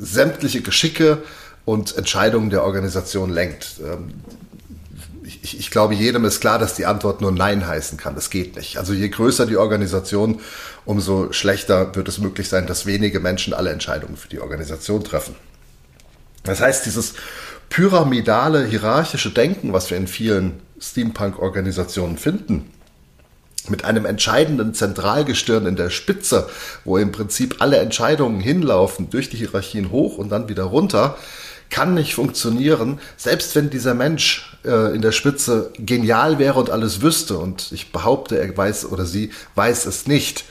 sämtliche 0.00 0.62
Geschicke 0.62 1.18
und 1.66 1.94
Entscheidungen 1.98 2.48
der 2.48 2.64
Organisation 2.64 3.28
lenkt. 3.28 3.80
Ähm, 3.84 4.14
ich, 5.46 5.60
ich, 5.60 5.70
glaube, 5.70 5.94
jedem 5.94 6.24
ist 6.24 6.40
klar, 6.40 6.58
dass 6.58 6.74
die 6.74 6.86
Antwort 6.86 7.20
nur 7.20 7.30
Nein 7.30 7.68
heißen 7.68 7.96
kann. 7.96 8.16
Das 8.16 8.30
geht 8.30 8.56
nicht. 8.56 8.78
Also 8.78 8.92
je 8.92 9.08
größer 9.08 9.46
die 9.46 9.56
Organisation, 9.56 10.40
umso 10.84 11.32
schlechter 11.32 11.94
wird 11.94 12.08
es 12.08 12.18
möglich 12.18 12.48
sein, 12.48 12.66
dass 12.66 12.84
wenige 12.84 13.20
Menschen 13.20 13.54
alle 13.54 13.70
Entscheidungen 13.70 14.16
für 14.16 14.28
die 14.28 14.40
Organisation 14.40 15.04
treffen. 15.04 15.36
Das 16.42 16.60
heißt, 16.60 16.84
dieses 16.84 17.14
pyramidale, 17.68 18.66
hierarchische 18.66 19.30
Denken, 19.30 19.72
was 19.72 19.88
wir 19.88 19.96
in 19.96 20.08
vielen 20.08 20.60
Steampunk-Organisationen 20.80 22.18
finden, 22.18 22.68
mit 23.68 23.84
einem 23.84 24.04
entscheidenden 24.04 24.74
Zentralgestirn 24.74 25.66
in 25.66 25.76
der 25.76 25.90
Spitze, 25.90 26.48
wo 26.84 26.98
im 26.98 27.12
Prinzip 27.12 27.56
alle 27.60 27.78
Entscheidungen 27.78 28.40
hinlaufen, 28.40 29.10
durch 29.10 29.30
die 29.30 29.36
Hierarchien 29.36 29.92
hoch 29.92 30.18
und 30.18 30.30
dann 30.30 30.48
wieder 30.48 30.64
runter, 30.64 31.16
kann 31.70 31.94
nicht 31.94 32.14
funktionieren, 32.14 33.00
selbst 33.16 33.54
wenn 33.54 33.70
dieser 33.70 33.94
Mensch 33.94 34.56
äh, 34.64 34.94
in 34.94 35.02
der 35.02 35.12
Spitze 35.12 35.70
genial 35.78 36.38
wäre 36.38 36.58
und 36.58 36.70
alles 36.70 37.02
wüsste. 37.02 37.38
Und 37.38 37.72
ich 37.72 37.92
behaupte, 37.92 38.38
er 38.38 38.56
weiß 38.56 38.86
oder 38.86 39.04
sie 39.04 39.30
weiß 39.54 39.86
es 39.86 40.06
nicht 40.06 40.44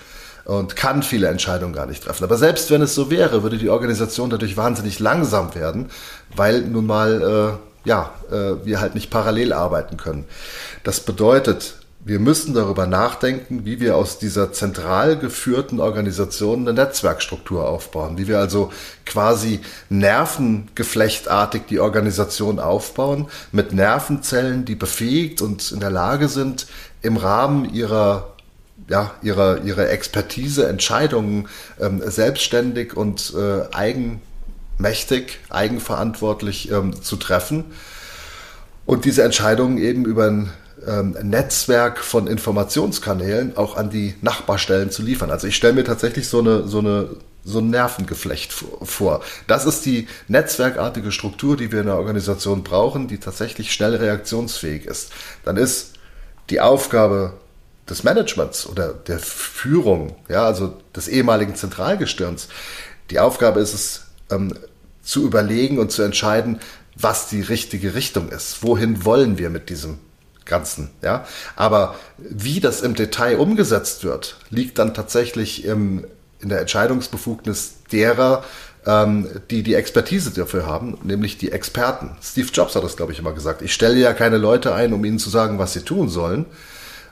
und 0.46 0.76
kann 0.76 1.04
viele 1.04 1.28
Entscheidungen 1.28 1.74
gar 1.74 1.88
nicht 1.88 2.04
treffen. 2.04 2.24
Aber 2.24 2.38
selbst 2.38 2.70
wenn 2.72 2.82
es 2.82 2.96
so 2.96 3.10
wäre, 3.10 3.44
würde 3.44 3.58
die 3.58 3.70
Organisation 3.70 4.30
dadurch 4.30 4.56
wahnsinnig 4.56 5.00
langsam 5.00 5.56
werden, 5.56 5.90
weil 6.36 6.62
nun 6.62 6.86
mal 6.86 7.60
äh, 7.84 7.90
ja 7.90 8.14
äh, 8.32 8.66
wir 8.66 8.80
halt 8.80 8.96
nicht 8.96 9.10
parallel 9.10 9.54
arbeiten 9.54 9.98
können. 9.98 10.26
Das 10.84 11.00
bedeutet, 11.00 11.76
wir 12.06 12.20
müssen 12.20 12.54
darüber 12.54 12.86
nachdenken, 12.86 13.66
wie 13.66 13.80
wir 13.80 13.98
aus 13.98 14.20
dieser 14.20 14.54
zentral 14.54 15.18
geführten 15.18 15.80
Organisation 15.80 16.62
eine 16.62 16.74
Netzwerkstruktur 16.74 17.68
aufbauen, 17.68 18.20
wie 18.20 18.28
wir 18.28 18.38
also 18.38 18.72
quasi 19.08 19.60
nervengeflechtartig 19.90 21.64
die 21.68 21.80
Organisation 21.80 22.60
aufbauen, 22.60 23.26
mit 23.52 23.74
Nervenzellen, 23.74 24.66
die 24.66 24.76
befähigt 24.76 25.42
und 25.42 25.72
in 25.72 25.80
der 25.80 25.90
Lage 25.90 26.28
sind, 26.30 26.68
im 27.02 27.18
Rahmen 27.18 27.74
ihrer 27.74 28.36
ja, 28.88 29.16
ihrer, 29.24 29.64
ihrer 29.64 29.90
Expertise 29.90 30.68
Entscheidungen 30.68 31.48
ähm, 31.80 32.04
selbstständig 32.06 32.96
und 32.96 33.34
äh, 33.36 33.74
eigenmächtig, 33.74 35.40
eigenverantwortlich 35.50 36.70
ähm, 36.72 37.02
zu 37.02 37.16
treffen 37.16 37.64
und 38.86 39.06
diese 39.06 39.24
Entscheidungen 39.24 39.80
eben 39.80 40.06
über 40.06 40.28
ein 40.28 40.52
ähm, 40.88 41.16
Netzwerk 41.22 42.00
von 42.00 42.28
Informationskanälen 42.28 43.58
auch 43.58 43.78
an 43.78 43.90
die 43.90 44.16
Nachbarstellen 44.22 44.92
zu 44.92 45.02
liefern. 45.02 45.32
Also 45.32 45.48
ich 45.48 45.56
stelle 45.56 45.74
mir 45.74 45.84
tatsächlich 45.84 46.28
so 46.28 46.40
eine, 46.40 46.68
so 46.68 46.80
eine 46.80 47.10
so 47.48 47.60
ein 47.60 47.70
Nervengeflecht 47.70 48.52
vor. 48.52 49.22
Das 49.46 49.66
ist 49.66 49.86
die 49.86 50.08
netzwerkartige 50.28 51.12
Struktur, 51.12 51.56
die 51.56 51.72
wir 51.72 51.82
in 51.82 51.86
der 51.86 51.98
Organisation 51.98 52.64
brauchen, 52.64 53.08
die 53.08 53.20
tatsächlich 53.20 53.72
schnell 53.72 53.96
reaktionsfähig 53.96 54.86
ist. 54.86 55.12
Dann 55.44 55.56
ist 55.56 55.94
die 56.50 56.60
Aufgabe 56.60 57.34
des 57.88 58.04
Managements 58.04 58.68
oder 58.68 58.94
der 58.94 59.20
Führung, 59.20 60.16
ja, 60.28 60.44
also 60.44 60.74
des 60.96 61.08
ehemaligen 61.08 61.54
Zentralgestirns, 61.56 62.48
die 63.12 63.20
Aufgabe 63.20 63.60
ist 63.60 63.76
es, 63.76 64.02
ähm, 64.32 64.54
zu 65.04 65.24
überlegen 65.24 65.78
und 65.78 65.92
zu 65.92 66.02
entscheiden, 66.02 66.60
was 66.96 67.30
die 67.30 67.42
richtige 67.42 67.94
Richtung 67.94 68.30
ist. 68.30 68.64
Wohin 68.64 69.06
wollen 69.06 69.38
wir 69.38 69.52
mit 69.52 69.70
diesem 69.70 70.00
Ganzen, 70.46 70.92
ja. 71.02 71.26
Aber 71.56 71.96
wie 72.18 72.60
das 72.60 72.82
im 72.82 72.94
Detail 72.96 73.38
umgesetzt 73.38 74.04
wird, 74.04 74.38
liegt 74.50 74.78
dann 74.80 74.94
tatsächlich 74.94 75.66
im, 75.66 76.06
in 76.40 76.50
der 76.50 76.62
Entscheidungsbefugnis 76.62 77.76
derer, 77.92 78.44
ähm, 78.86 79.28
die 79.50 79.64
die 79.64 79.74
Expertise 79.74 80.32
dafür 80.32 80.66
haben, 80.66 80.98
nämlich 81.04 81.38
die 81.38 81.52
Experten. 81.52 82.16
Steve 82.22 82.50
Jobs 82.54 82.76
hat 82.76 82.84
das, 82.84 82.96
glaube 82.96 83.12
ich, 83.12 83.20
immer 83.20 83.34
gesagt. 83.34 83.62
Ich 83.62 83.74
stelle 83.74 84.00
ja 84.00 84.14
keine 84.14 84.38
Leute 84.38 84.74
ein, 84.74 84.94
um 84.94 85.04
ihnen 85.04 85.20
zu 85.20 85.30
sagen, 85.30 85.58
was 85.58 85.74
sie 85.74 85.82
tun 85.82 86.10
sollen, 86.10 86.46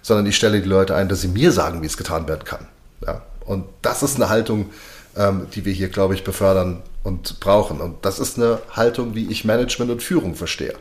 sondern 0.02 0.26
ich 0.26 0.36
stelle 0.36 0.62
die 0.62 0.70
Leute 0.70 0.96
ein, 0.96 1.10
dass 1.10 1.22
sie 1.22 1.28
mir 1.28 1.52
sagen, 1.52 1.82
wie 1.82 1.88
es 1.88 1.98
getan 1.98 2.28
werden 2.28 2.44
kann. 2.44 2.68
Ja. 3.06 3.24
Und 3.46 3.66
das 3.82 4.04
ist 4.04 4.16
eine 4.16 4.30
Haltung, 4.30 4.70
ähm, 5.18 5.48
die 5.54 5.66
wir 5.66 5.74
hier, 5.74 5.90
glaube 5.90 6.14
ich, 6.14 6.24
befördern 6.24 6.82
und 7.04 7.40
brauchen. 7.40 7.82
Und 7.82 8.06
das 8.06 8.20
ist 8.20 8.38
eine 8.38 8.60
Haltung, 8.72 9.16
wie 9.16 9.30
ich 9.30 9.46
Management 9.46 9.92
und 9.92 10.04
Führung 10.04 10.36
verstehe. 10.36 10.76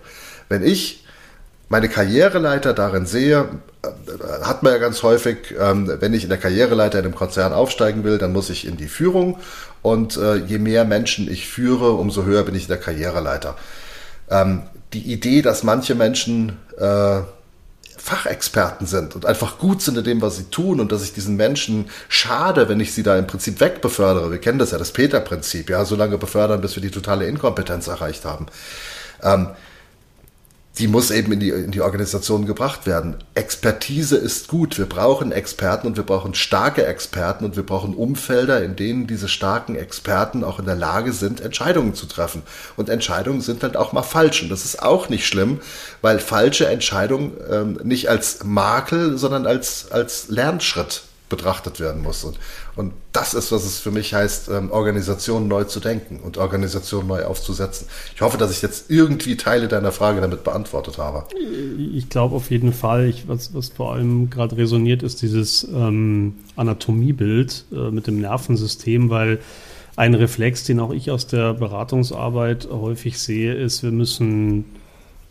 Wenn 0.49 0.63
ich 0.63 1.05
meine 1.73 1.89
Karriereleiter 1.89 2.75
darin 2.75 3.07
sehe, 3.07 3.49
äh, 3.83 3.89
hat 4.45 4.63
man 4.63 4.73
ja 4.73 4.79
ganz 4.79 5.03
häufig, 5.03 5.55
ähm, 5.59 5.91
wenn 6.01 6.13
ich 6.13 6.23
in 6.23 6.29
der 6.29 6.37
Karriereleiter 6.37 6.99
in 6.99 7.07
einem 7.07 7.15
Konzern 7.15 7.55
aufsteigen 7.55 8.05
will, 8.05 8.19
dann 8.19 8.35
muss 8.35 8.51
ich 8.51 8.67
in 8.67 8.77
die 8.77 8.89
Führung 8.89 9.39
und 9.81 10.19
äh, 10.19 10.37
je 10.37 10.59
mehr 10.59 10.85
Menschen 10.85 11.31
ich 11.31 11.49
führe, 11.49 11.93
umso 11.93 12.25
höher 12.25 12.43
bin 12.43 12.55
ich 12.55 12.65
in 12.65 12.69
der 12.69 12.77
Karriereleiter. 12.77 13.57
Ähm, 14.29 14.65
die 14.93 15.13
Idee, 15.15 15.41
dass 15.41 15.63
manche 15.63 15.95
Menschen 15.95 16.59
äh, 16.77 17.21
Fachexperten 17.97 18.87
sind 18.87 19.15
und 19.17 19.25
einfach 19.25 19.57
gut 19.57 19.81
sind 19.81 19.97
in 19.97 20.05
dem, 20.05 20.21
was 20.21 20.37
sie 20.37 20.51
tun 20.51 20.79
und 20.79 20.93
dass 20.93 21.03
ich 21.03 21.15
diesen 21.15 21.37
Menschen 21.37 21.89
schade, 22.11 22.69
wenn 22.69 22.81
ich 22.81 22.93
sie 22.93 23.03
da 23.03 23.17
im 23.17 23.27
Prinzip 23.27 23.61
wegbefördere. 23.61 24.31
Wir 24.31 24.41
kennen 24.41 24.59
das 24.59 24.73
ja, 24.73 24.79
das 24.79 24.93
Peter-Prinzip, 24.93 25.71
ja, 25.71 25.87
so 25.87 25.97
lange 25.97 26.19
befördern, 26.19 26.61
bis 26.61 26.77
wir 26.77 26.83
die 26.83 26.91
totale 26.91 27.27
Inkompetenz 27.27 27.87
erreicht 27.87 28.27
haben. 28.27 28.49
Ähm, 29.23 29.49
die 30.79 30.89
muss 30.89 31.11
eben 31.11 31.33
in 31.33 31.41
die, 31.41 31.51
in 31.51 31.71
die 31.71 31.83
Organisation 31.83 32.47
gebracht 32.47 32.87
werden. 32.87 33.17
Expertise 33.35 34.17
ist 34.17 34.49
gut. 34.49 34.79
Wir 34.79 34.87
brauchen 34.87 35.31
Experten 35.31 35.87
und 35.87 35.99
wir 35.99 36.05
brauchen 36.05 36.35
starke 36.35 36.87
Experten 36.87 37.45
und 37.45 37.57
wir 37.57 37.63
brauchen 37.63 37.95
Umfelder, 37.95 38.65
in 38.65 38.75
denen 38.75 39.07
diese 39.07 39.29
starken 39.29 39.77
Experten 39.77 40.45
auch 40.45 40.59
in 40.59 40.65
der 40.65 40.75
Lage 40.75 41.13
sind, 41.13 41.43
Entscheidungen 41.43 41.95
zu 41.95 42.07
treffen. 42.07 42.43
Und 42.77 42.89
Entscheidungen 42.89 43.43
sind 43.43 43.63
dann 43.63 43.77
auch 43.77 43.93
mal 43.93 44.03
falsch. 44.03 44.43
Und 44.43 44.49
das 44.49 44.65
ist 44.65 44.83
auch 44.83 45.11
nicht 45.11 45.27
schlimm, 45.27 45.61
weil 46.01 46.19
falsche 46.19 46.67
Entscheidungen 46.67 47.33
ähm, 47.51 47.79
nicht 47.83 48.09
als 48.09 48.43
Makel, 48.43 49.19
sondern 49.19 49.47
als, 49.47 49.93
als 49.93 50.29
Lernschritt 50.29 51.03
betrachtet 51.29 51.81
werden 51.81 52.03
muss. 52.03 52.25
Und, 52.25 52.39
und 52.75 52.93
das 53.13 53.35
ist, 53.35 53.53
was 53.53 53.65
es 53.65 53.79
für 53.79 53.91
mich 53.91 54.15
heißt, 54.15 54.49
ähm, 54.49 54.71
Organisationen 54.71 55.47
neu 55.47 55.65
zu 55.65 55.79
denken 55.79 56.21
und 56.21 56.39
Organisationen 56.39 57.07
neu 57.07 57.25
aufzusetzen. 57.25 57.87
Ich 58.15 58.21
hoffe, 58.23 58.39
dass 58.39 58.51
ich 58.51 58.63
jetzt 58.63 58.91
irgendwie 58.91 59.37
Teile 59.37 59.69
deiner 59.69 59.93
Frage 59.93 60.21
damit 60.23 60.43
beantwortet 60.43 60.97
habe. 60.97 61.25
Ich 61.95 62.09
glaube 62.09 62.35
auf 62.35 62.51
jeden 62.51 62.73
Fall, 62.73 63.07
ich, 63.07 63.29
was, 63.29 63.55
was 63.55 63.69
vor 63.69 63.93
allem 63.93 64.31
gerade 64.31 64.57
resoniert, 64.57 65.03
ist 65.03 65.21
dieses 65.21 65.65
ähm, 65.65 66.37
Anatomiebild 66.57 67.67
äh, 67.73 67.91
mit 67.91 68.07
dem 68.07 68.21
Nervensystem, 68.21 69.11
weil 69.11 69.41
ein 69.97 70.15
Reflex, 70.15 70.65
den 70.65 70.81
auch 70.81 70.93
ich 70.93 71.11
aus 71.11 71.27
der 71.27 71.53
Beratungsarbeit 71.53 72.69
häufig 72.71 73.19
sehe, 73.19 73.55
ist, 73.55 73.83
wir 73.83 73.93
müssen 73.93 74.65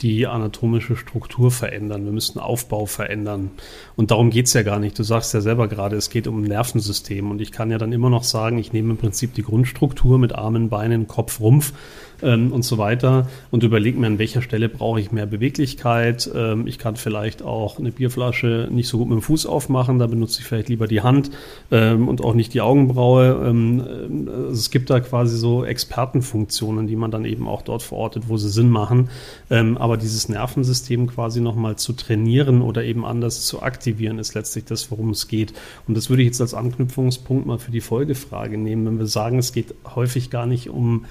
die 0.02 0.28
anatomische 0.28 0.96
Struktur 0.96 1.52
verändern, 1.52 2.06
wir 2.06 2.12
müssen 2.12 2.40
Aufbau 2.40 2.86
verändern. 2.86 3.52
Und 3.96 4.12
darum 4.12 4.30
geht 4.30 4.48
es 4.48 4.54
ja 4.54 4.64
gar 4.64 4.80
nicht. 4.80 4.98
Du 4.98 5.04
sagst 5.04 5.34
ja 5.34 5.42
selber 5.42 5.68
gerade, 5.68 5.96
es 5.96 6.10
geht 6.10 6.28
um 6.28 6.42
Nervensystem. 6.42 7.30
Und 7.30 7.42
ich 7.42 7.52
kann 7.52 7.72
ja 7.72 7.78
dann 7.78 7.94
immer 7.94 8.10
noch 8.10 8.24
sagen, 8.24 8.58
ich 8.58 8.74
nehme 8.74 8.92
im 8.92 8.98
Prinzip 8.98 9.34
die 9.34 9.44
Grundstruktur 9.44 10.18
mit 10.18 10.34
Armen, 10.34 10.70
Beinen, 10.70 11.08
Kopf, 11.08 11.40
Rumpf 11.40 11.74
ähm, 12.22 12.52
und 12.52 12.64
so 12.64 12.78
weiter 12.78 13.28
und 13.50 13.64
überlege 13.64 14.00
mir, 14.00 14.08
an 14.08 14.20
welcher 14.20 14.42
Stelle 14.42 14.70
brauche 14.70 15.00
ich 15.00 15.12
mehr 15.12 15.26
Beweglichkeit. 15.26 16.30
Ähm, 16.34 16.68
ich 16.68 16.78
kann 16.78 16.96
vielleicht 16.96 17.42
auch 17.42 17.80
eine 17.80 17.92
Bierflasche 17.92 18.68
nicht 18.72 18.88
so 18.88 18.98
gut 18.98 19.10
mit 19.10 19.18
dem 19.18 19.22
Fuß 19.22 19.46
aufmachen, 19.46 20.00
da 20.00 20.08
benutze 20.08 20.40
ich 20.42 20.46
vielleicht 20.46 20.70
lieber 20.70 20.88
die 20.88 21.02
Hand 21.02 21.32
ähm, 21.72 22.08
und 22.08 22.24
auch 22.24 22.34
nicht 22.34 22.54
die 22.54 22.62
Augenbraue. 22.62 23.44
Ähm, 23.48 24.28
also 24.28 24.52
es 24.52 24.72
gibt 24.72 24.90
da 24.90 25.00
quasi 25.00 25.38
so 25.38 25.66
Expertenfunktionen, 25.66 26.88
die 26.88 26.96
man 26.96 27.12
dann 27.12 27.26
eben 27.26 27.48
auch 27.48 27.62
dort 27.62 27.84
verortet, 27.84 28.24
wo 28.28 28.38
sie 28.38 28.50
Sinn 28.50 28.70
machen. 28.70 29.10
Ähm, 29.50 29.78
aber 29.78 29.98
dieses 29.98 30.30
Nervensystem 30.30 31.08
quasi 31.08 31.42
nochmal 31.42 31.76
zu 31.76 31.94
trainieren 31.94 32.62
oder 32.62 32.84
eben 32.84 33.06
anders 33.06 33.46
zu 33.46 33.62
aktivieren, 33.62 34.20
ist 34.20 34.34
letztlich 34.34 34.66
das, 34.66 34.92
worum 34.92 35.12
es 35.12 35.28
geht. 35.28 35.54
Und 35.88 35.98
das 35.98 36.10
würde 36.10 36.22
ich 36.24 36.28
jetzt 36.28 36.42
als 36.42 36.54
Anknüpfungspunkt 36.54 37.46
mal 37.46 37.60
für 37.60 37.72
die 37.72 37.82
Folgefrage 37.82 38.58
nehmen, 38.58 38.86
wenn 38.86 39.00
wir 39.00 39.08
sagen, 39.08 39.40
es 39.40 39.54
geht 39.54 39.74
häufig 39.96 40.30
gar 40.30 40.46
nicht 40.46 40.70
um 40.70 41.06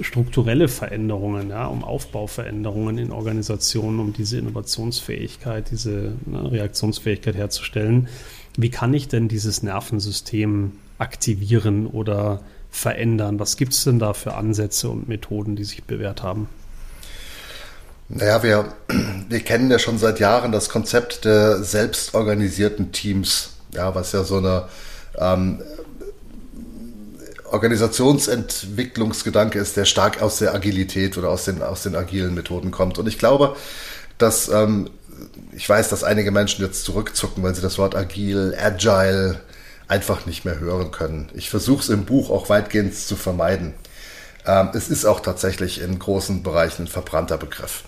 strukturelle 0.00 0.68
Veränderungen, 0.68 1.50
ja, 1.50 1.66
um 1.66 1.84
Aufbauveränderungen 1.84 2.98
in 2.98 3.12
Organisationen, 3.12 4.00
um 4.00 4.12
diese 4.12 4.38
Innovationsfähigkeit, 4.38 5.70
diese 5.70 6.14
ne, 6.26 6.50
Reaktionsfähigkeit 6.50 7.36
herzustellen. 7.36 8.08
Wie 8.56 8.70
kann 8.70 8.94
ich 8.94 9.08
denn 9.08 9.28
dieses 9.28 9.62
Nervensystem 9.62 10.72
aktivieren 10.98 11.86
oder 11.86 12.40
verändern? 12.70 13.38
Was 13.38 13.56
gibt 13.56 13.72
es 13.72 13.84
denn 13.84 13.98
da 13.98 14.12
für 14.12 14.34
Ansätze 14.34 14.88
und 14.88 15.08
Methoden, 15.08 15.56
die 15.56 15.64
sich 15.64 15.84
bewährt 15.84 16.22
haben? 16.22 16.48
Naja, 18.08 18.42
wir, 18.42 18.72
wir 19.28 19.40
kennen 19.40 19.70
ja 19.70 19.78
schon 19.78 19.98
seit 19.98 20.20
Jahren 20.20 20.52
das 20.52 20.68
Konzept 20.68 21.24
der 21.24 21.62
selbstorganisierten 21.62 22.92
Teams, 22.92 23.56
ja, 23.72 23.94
was 23.94 24.12
ja 24.12 24.24
so 24.24 24.38
eine 24.38 24.68
ähm, 25.18 25.60
Organisationsentwicklungsgedanke 27.50 29.58
ist, 29.58 29.76
der 29.76 29.84
stark 29.84 30.22
aus 30.22 30.38
der 30.38 30.54
Agilität 30.54 31.18
oder 31.18 31.30
aus 31.30 31.44
den, 31.44 31.62
aus 31.62 31.82
den 31.82 31.96
agilen 31.96 32.34
Methoden 32.34 32.70
kommt. 32.70 32.98
Und 32.98 33.06
ich 33.06 33.18
glaube, 33.18 33.56
dass 34.18 34.48
ähm, 34.48 34.90
ich 35.52 35.68
weiß, 35.68 35.88
dass 35.88 36.04
einige 36.04 36.30
Menschen 36.30 36.64
jetzt 36.64 36.84
zurückzucken, 36.84 37.42
weil 37.42 37.54
sie 37.54 37.62
das 37.62 37.78
Wort 37.78 37.94
agil, 37.94 38.56
agile 38.60 39.40
einfach 39.88 40.26
nicht 40.26 40.44
mehr 40.44 40.58
hören 40.58 40.90
können. 40.90 41.30
Ich 41.34 41.48
versuche 41.48 41.82
es 41.82 41.88
im 41.88 42.04
Buch 42.04 42.30
auch 42.30 42.48
weitgehend 42.48 42.94
zu 42.94 43.16
vermeiden. 43.16 43.74
Ähm, 44.46 44.70
es 44.74 44.88
ist 44.88 45.04
auch 45.04 45.20
tatsächlich 45.20 45.80
in 45.80 45.98
großen 45.98 46.42
Bereichen 46.42 46.84
ein 46.84 46.88
verbrannter 46.88 47.38
Begriff. 47.38 47.84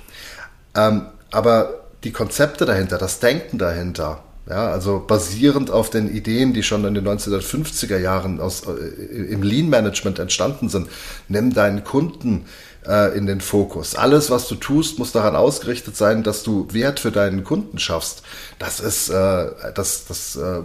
Ähm, 0.74 1.06
aber 1.30 1.86
die 2.04 2.12
Konzepte 2.12 2.64
dahinter, 2.64 2.98
das 2.98 3.20
Denken 3.20 3.58
dahinter, 3.58 4.22
Ja, 4.48 4.68
also 4.68 5.04
basierend 5.06 5.70
auf 5.70 5.90
den 5.90 6.08
Ideen, 6.08 6.54
die 6.54 6.62
schon 6.62 6.84
in 6.86 6.94
den 6.94 7.06
1950er 7.06 7.98
Jahren 7.98 8.40
aus, 8.40 8.62
äh, 8.66 8.70
im 9.30 9.42
Lean 9.42 9.68
Management 9.68 10.18
entstanden 10.18 10.70
sind. 10.70 10.88
Nimm 11.28 11.52
deinen 11.52 11.84
Kunden 11.84 12.46
äh, 12.86 13.14
in 13.16 13.26
den 13.26 13.42
Fokus. 13.42 13.94
Alles, 13.94 14.30
was 14.30 14.48
du 14.48 14.54
tust, 14.54 14.98
muss 14.98 15.12
daran 15.12 15.36
ausgerichtet 15.36 15.98
sein, 15.98 16.22
dass 16.22 16.44
du 16.44 16.66
Wert 16.70 16.98
für 16.98 17.12
deinen 17.12 17.44
Kunden 17.44 17.78
schaffst. 17.78 18.22
Das 18.58 18.80
ist 18.80 19.10
äh, 19.10 19.50
das, 19.74 20.06
das, 20.06 20.36
äh, 20.36 20.62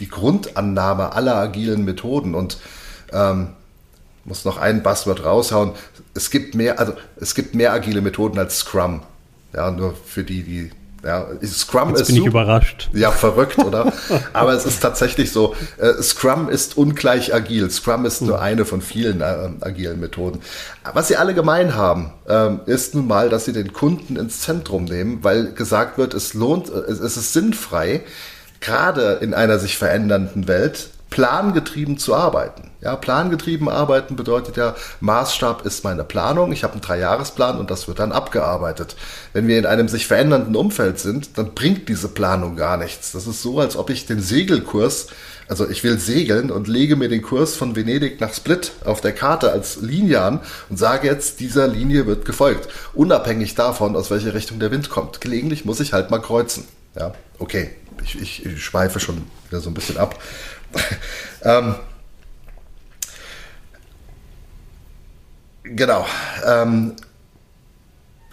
die 0.00 0.08
Grundannahme 0.08 1.12
aller 1.12 1.36
agilen 1.36 1.84
Methoden 1.84 2.34
und 2.34 2.58
ähm, 3.12 3.50
muss 4.24 4.44
noch 4.44 4.56
ein 4.56 4.82
Buzzword 4.82 5.24
raushauen. 5.24 5.72
Es 6.14 6.30
gibt 6.30 6.56
mehr, 6.56 6.80
also 6.80 6.94
es 7.16 7.36
gibt 7.36 7.54
mehr 7.54 7.72
agile 7.72 8.00
Methoden 8.00 8.38
als 8.40 8.58
Scrum. 8.58 9.02
Ja, 9.54 9.70
nur 9.70 9.94
für 9.94 10.24
die, 10.24 10.42
die 10.42 10.70
ja, 11.04 11.26
Scrum 11.44 11.90
Jetzt 11.90 12.02
ist 12.02 12.06
bin 12.08 12.16
ich 12.16 12.26
überrascht. 12.26 12.88
Ja, 12.92 13.10
verrückt, 13.10 13.58
oder? 13.58 13.92
Aber 14.32 14.52
es 14.52 14.64
ist 14.64 14.80
tatsächlich 14.80 15.32
so. 15.32 15.54
Äh, 15.78 16.00
Scrum 16.00 16.48
ist 16.48 16.76
ungleich 16.76 17.34
agil. 17.34 17.70
Scrum 17.70 18.04
ist 18.06 18.22
nur 18.22 18.40
eine 18.40 18.64
von 18.64 18.80
vielen 18.82 19.20
äh, 19.20 19.50
agilen 19.60 19.98
Methoden. 19.98 20.40
Was 20.92 21.08
sie 21.08 21.16
alle 21.16 21.34
gemein 21.34 21.74
haben, 21.74 22.12
ähm, 22.28 22.60
ist 22.66 22.94
nun 22.94 23.08
mal, 23.08 23.28
dass 23.28 23.44
sie 23.44 23.52
den 23.52 23.72
Kunden 23.72 24.16
ins 24.16 24.40
Zentrum 24.40 24.84
nehmen, 24.84 25.24
weil 25.24 25.52
gesagt 25.52 25.98
wird, 25.98 26.14
es 26.14 26.34
lohnt, 26.34 26.68
äh, 26.68 26.90
es 26.90 27.00
ist 27.00 27.32
sinnfrei, 27.32 28.02
gerade 28.60 29.18
in 29.20 29.34
einer 29.34 29.58
sich 29.58 29.76
verändernden 29.78 30.46
Welt 30.46 30.90
plangetrieben 31.12 31.98
zu 31.98 32.14
arbeiten. 32.14 32.70
Ja, 32.80 32.96
plangetrieben 32.96 33.68
arbeiten 33.68 34.16
bedeutet 34.16 34.56
ja, 34.56 34.74
Maßstab 35.00 35.66
ist 35.66 35.84
meine 35.84 36.04
Planung. 36.04 36.52
Ich 36.52 36.64
habe 36.64 36.72
einen 36.72 36.80
Dreijahresplan 36.80 37.58
und 37.58 37.70
das 37.70 37.86
wird 37.86 37.98
dann 37.98 38.12
abgearbeitet. 38.12 38.96
Wenn 39.34 39.46
wir 39.46 39.58
in 39.58 39.66
einem 39.66 39.88
sich 39.88 40.06
verändernden 40.06 40.56
Umfeld 40.56 40.98
sind, 40.98 41.36
dann 41.36 41.52
bringt 41.52 41.90
diese 41.90 42.08
Planung 42.08 42.56
gar 42.56 42.78
nichts. 42.78 43.12
Das 43.12 43.26
ist 43.26 43.42
so, 43.42 43.60
als 43.60 43.76
ob 43.76 43.90
ich 43.90 44.06
den 44.06 44.22
Segelkurs, 44.22 45.08
also 45.48 45.68
ich 45.68 45.84
will 45.84 45.98
segeln 45.98 46.50
und 46.50 46.66
lege 46.66 46.96
mir 46.96 47.10
den 47.10 47.20
Kurs 47.20 47.56
von 47.56 47.76
Venedig 47.76 48.18
nach 48.22 48.32
Split 48.32 48.72
auf 48.86 49.02
der 49.02 49.12
Karte 49.12 49.52
als 49.52 49.82
Linie 49.82 50.22
an 50.22 50.40
und 50.70 50.78
sage 50.78 51.08
jetzt, 51.08 51.40
dieser 51.40 51.68
Linie 51.68 52.06
wird 52.06 52.24
gefolgt. 52.24 52.68
Unabhängig 52.94 53.54
davon, 53.54 53.96
aus 53.96 54.10
welcher 54.10 54.32
Richtung 54.32 54.60
der 54.60 54.70
Wind 54.70 54.88
kommt. 54.88 55.20
Gelegentlich 55.20 55.66
muss 55.66 55.80
ich 55.80 55.92
halt 55.92 56.10
mal 56.10 56.22
kreuzen. 56.22 56.64
Ja, 56.96 57.12
okay. 57.38 57.70
Ich, 58.04 58.20
ich, 58.20 58.46
ich 58.46 58.64
schweife 58.64 59.00
schon 59.00 59.22
wieder 59.48 59.60
so 59.60 59.70
ein 59.70 59.74
bisschen 59.74 59.96
ab. 59.96 60.18
ähm, 61.42 61.76
Genau. 65.64 66.04
Ähm, 66.46 66.92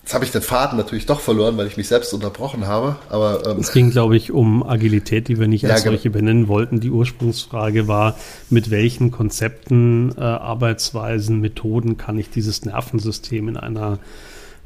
jetzt 0.02 0.14
habe 0.14 0.26
ich 0.26 0.32
den 0.32 0.42
Faden 0.42 0.78
natürlich 0.78 1.06
doch 1.06 1.20
verloren, 1.20 1.58
weil 1.58 1.68
ich 1.68 1.78
mich 1.78 1.88
selbst 1.88 2.14
unterbrochen 2.14 2.68
habe. 2.68 2.98
Aber 3.10 3.46
ähm, 3.46 3.60
es 3.60 3.72
ging, 3.72 3.92
glaube 3.92 4.18
ich, 4.18 4.32
um 4.32 4.64
Agilität, 4.64 5.28
die 5.28 5.40
wir 5.40 5.48
nicht 5.48 5.66
als 5.66 5.84
ja, 5.84 5.92
solche 5.92 6.10
benennen 6.10 6.48
wollten. 6.48 6.80
Die 6.80 6.90
Ursprungsfrage 6.90 7.88
war, 7.88 8.16
mit 8.50 8.72
welchen 8.72 9.12
Konzepten, 9.12 10.14
äh, 10.18 10.22
Arbeitsweisen, 10.22 11.40
Methoden 11.40 11.98
kann 11.98 12.18
ich 12.18 12.30
dieses 12.30 12.66
Nervensystem 12.66 13.48
in 13.48 13.58
einer 13.58 14.00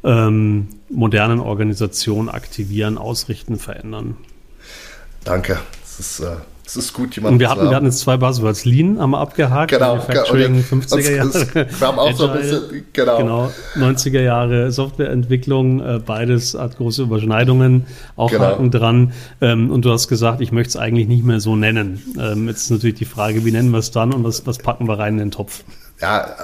ähm, 0.04 0.68
modernen 0.90 1.40
Organisation 1.40 2.30
aktivieren, 2.30 2.98
ausrichten, 2.98 3.58
verändern? 3.58 4.18
Danke. 5.24 5.60
Das 5.82 6.00
ist 6.00 6.20
äh, 6.20 6.36
es 6.66 6.78
ist 6.78 6.94
gut, 6.94 7.16
jemanden 7.16 7.36
Und 7.36 7.40
wir 7.42 7.50
hatten, 7.50 7.70
wir 7.70 7.76
hatten 7.76 7.86
jetzt 7.86 8.00
zwei 8.00 8.16
Buzzwords. 8.16 8.64
Lean 8.64 8.98
haben 8.98 9.12
wir 9.12 9.20
abgehakt. 9.20 9.72
Genau. 9.72 9.98
Manufacturing, 9.98 10.64
50er 10.64 11.12
Jahre. 11.12 11.34
Wir 11.80 11.88
haben 11.88 12.00
auch 12.00 12.08
Agile, 12.08 12.18
so 12.18 12.28
ein 12.30 12.40
bisschen, 12.40 12.86
genau. 12.94 13.18
genau. 13.18 13.52
90er 13.78 14.22
Jahre 14.22 14.72
Softwareentwicklung. 14.72 15.82
Äh, 15.82 16.00
beides 16.00 16.54
hat 16.54 16.78
große 16.78 17.04
Überschneidungen. 17.04 17.86
Auch 18.16 18.32
genau. 18.32 18.46
Haken 18.46 18.72
dran. 18.72 19.12
Ähm, 19.42 19.72
und 19.72 19.84
du 19.84 19.92
hast 19.92 20.08
gesagt, 20.08 20.40
ich 20.40 20.54
möchte 20.54 20.70
es 20.70 20.78
eigentlich 20.78 21.10
nicht 21.10 21.26
mehr 21.26 21.42
so 21.42 21.58
nennen. 21.58 22.02
Ähm, 22.18 22.48
jetzt 22.48 22.64
ist 22.64 22.72
natürlich 22.72 22.96
die 22.96 23.06
Frage, 23.06 23.44
wie 23.44 23.52
nennen 23.52 23.72
wir 23.72 23.80
es 23.80 23.92
dann 23.92 24.14
und 24.14 24.24
was, 24.24 24.48
was 24.48 24.58
packen 24.58 24.88
wir 24.88 24.98
rein 24.98 25.14
in 25.14 25.20
den 25.20 25.32
Topf? 25.32 25.66
Ja, 26.04 26.36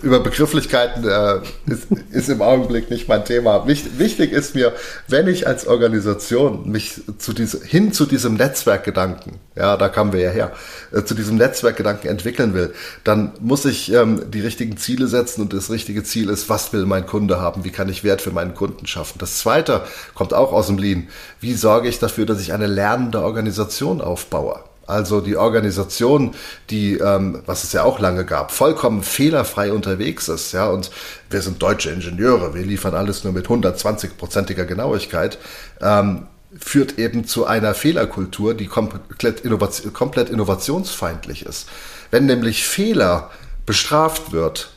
über 0.00 0.20
Begrifflichkeiten 0.20 1.04
äh, 1.04 1.40
ist, 1.66 1.88
ist 2.12 2.28
im 2.28 2.40
Augenblick 2.40 2.88
nicht 2.88 3.08
mein 3.08 3.24
Thema. 3.24 3.66
Wichtig, 3.66 3.98
wichtig 3.98 4.30
ist 4.30 4.54
mir, 4.54 4.72
wenn 5.08 5.26
ich 5.26 5.44
als 5.48 5.66
Organisation 5.66 6.70
mich 6.70 7.00
zu 7.18 7.32
diese, 7.32 7.60
hin 7.64 7.92
zu 7.92 8.06
diesem 8.06 8.34
Netzwerkgedanken, 8.34 9.40
ja, 9.56 9.76
da 9.76 9.88
kamen 9.88 10.12
wir 10.12 10.20
ja 10.20 10.30
her, 10.30 10.52
äh, 10.92 11.02
zu 11.02 11.16
diesem 11.16 11.34
Netzwerkgedanken 11.34 12.08
entwickeln 12.08 12.54
will, 12.54 12.72
dann 13.02 13.32
muss 13.40 13.64
ich 13.64 13.92
ähm, 13.92 14.30
die 14.30 14.40
richtigen 14.40 14.76
Ziele 14.76 15.08
setzen 15.08 15.42
und 15.42 15.52
das 15.52 15.68
richtige 15.68 16.04
Ziel 16.04 16.28
ist, 16.28 16.48
was 16.48 16.72
will 16.72 16.86
mein 16.86 17.04
Kunde 17.04 17.40
haben, 17.40 17.64
wie 17.64 17.72
kann 17.72 17.88
ich 17.88 18.04
Wert 18.04 18.22
für 18.22 18.30
meinen 18.30 18.54
Kunden 18.54 18.86
schaffen. 18.86 19.18
Das 19.18 19.40
zweite 19.40 19.82
kommt 20.14 20.32
auch 20.32 20.52
aus 20.52 20.68
dem 20.68 20.78
Lean. 20.78 21.08
Wie 21.40 21.54
sorge 21.54 21.88
ich 21.88 21.98
dafür, 21.98 22.24
dass 22.24 22.40
ich 22.40 22.52
eine 22.52 22.68
lernende 22.68 23.20
Organisation 23.20 24.00
aufbaue? 24.00 24.60
Also 24.88 25.20
die 25.20 25.36
Organisation, 25.36 26.34
die, 26.70 26.94
ähm, 26.94 27.42
was 27.44 27.62
es 27.62 27.72
ja 27.74 27.82
auch 27.82 28.00
lange 28.00 28.24
gab, 28.24 28.50
vollkommen 28.50 29.02
fehlerfrei 29.02 29.70
unterwegs 29.70 30.28
ist, 30.28 30.52
ja, 30.52 30.66
und 30.68 30.90
wir 31.28 31.42
sind 31.42 31.62
deutsche 31.62 31.90
Ingenieure, 31.90 32.54
wir 32.54 32.64
liefern 32.64 32.94
alles 32.94 33.22
nur 33.22 33.34
mit 33.34 33.48
120-prozentiger 33.48 34.64
Genauigkeit, 34.64 35.38
ähm, 35.82 36.26
führt 36.58 36.98
eben 36.98 37.26
zu 37.26 37.46
einer 37.46 37.74
Fehlerkultur, 37.74 38.54
die 38.54 38.66
komplett, 38.66 39.40
innovation, 39.40 39.92
komplett 39.92 40.30
innovationsfeindlich 40.30 41.44
ist. 41.44 41.68
Wenn 42.10 42.24
nämlich 42.24 42.66
Fehler 42.66 43.30
bestraft 43.66 44.32
wird, 44.32 44.70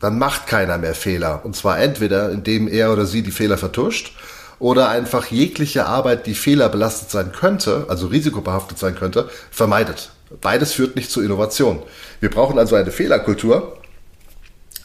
dann 0.00 0.18
macht 0.18 0.48
keiner 0.48 0.78
mehr 0.78 0.96
Fehler. 0.96 1.44
Und 1.44 1.54
zwar 1.54 1.78
entweder, 1.78 2.32
indem 2.32 2.66
er 2.66 2.92
oder 2.92 3.06
sie 3.06 3.22
die 3.22 3.30
Fehler 3.30 3.56
vertuscht, 3.56 4.16
oder 4.58 4.88
einfach 4.88 5.26
jegliche 5.26 5.86
Arbeit, 5.86 6.26
die 6.26 6.34
fehlerbelastet 6.34 7.10
sein 7.10 7.32
könnte, 7.32 7.86
also 7.88 8.08
risikobehaftet 8.08 8.78
sein 8.78 8.94
könnte, 8.94 9.28
vermeidet. 9.50 10.10
Beides 10.40 10.72
führt 10.72 10.96
nicht 10.96 11.10
zu 11.10 11.22
Innovation. 11.22 11.82
Wir 12.20 12.30
brauchen 12.30 12.58
also 12.58 12.76
eine 12.76 12.90
Fehlerkultur, 12.90 13.78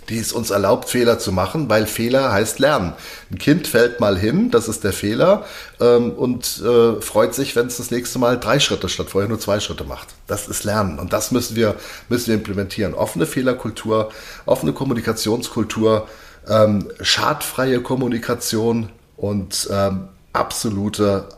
die 0.10 0.20
es 0.20 0.34
uns 0.34 0.50
erlaubt, 0.50 0.90
Fehler 0.90 1.20
zu 1.20 1.32
machen, 1.32 1.70
weil 1.70 1.86
Fehler 1.86 2.32
heißt 2.32 2.60
Lernen. 2.60 2.94
Ein 3.32 3.38
Kind 3.38 3.68
fällt 3.68 4.00
mal 4.00 4.18
hin, 4.18 4.52
das 4.52 4.68
ist 4.68 4.84
der 4.84 4.94
Fehler, 4.94 5.46
ähm, 5.80 6.12
und 6.12 6.62
äh, 6.62 7.02
freut 7.02 7.34
sich, 7.34 7.56
wenn 7.56 7.68
es 7.68 7.78
das 7.78 7.92
nächste 7.92 8.20
Mal 8.20 8.40
drei 8.40 8.60
Schritte 8.60 8.90
statt 8.90 9.10
vorher 9.10 9.30
nur 9.30 9.40
zwei 9.40 9.60
Schritte 9.60 9.86
macht. 9.86 10.10
Das 10.28 10.48
ist 10.48 10.64
Lernen 10.64 11.00
und 11.00 11.14
das 11.14 11.32
müssen 11.32 11.56
wir, 11.56 11.76
müssen 12.10 12.28
wir 12.28 12.36
implementieren. 12.36 12.94
Offene 12.94 13.26
Fehlerkultur, 13.26 14.12
offene 14.46 14.74
Kommunikationskultur, 14.74 16.08
ähm, 16.50 16.90
schadfreie 17.02 17.82
Kommunikation, 17.82 18.90
und 19.24 19.70
ähm, 19.72 20.10
absolute 20.34 21.30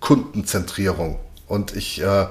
Kundenzentrierung. 0.00 1.20
Und 1.46 1.76
ich 1.76 2.02
äh, 2.02 2.26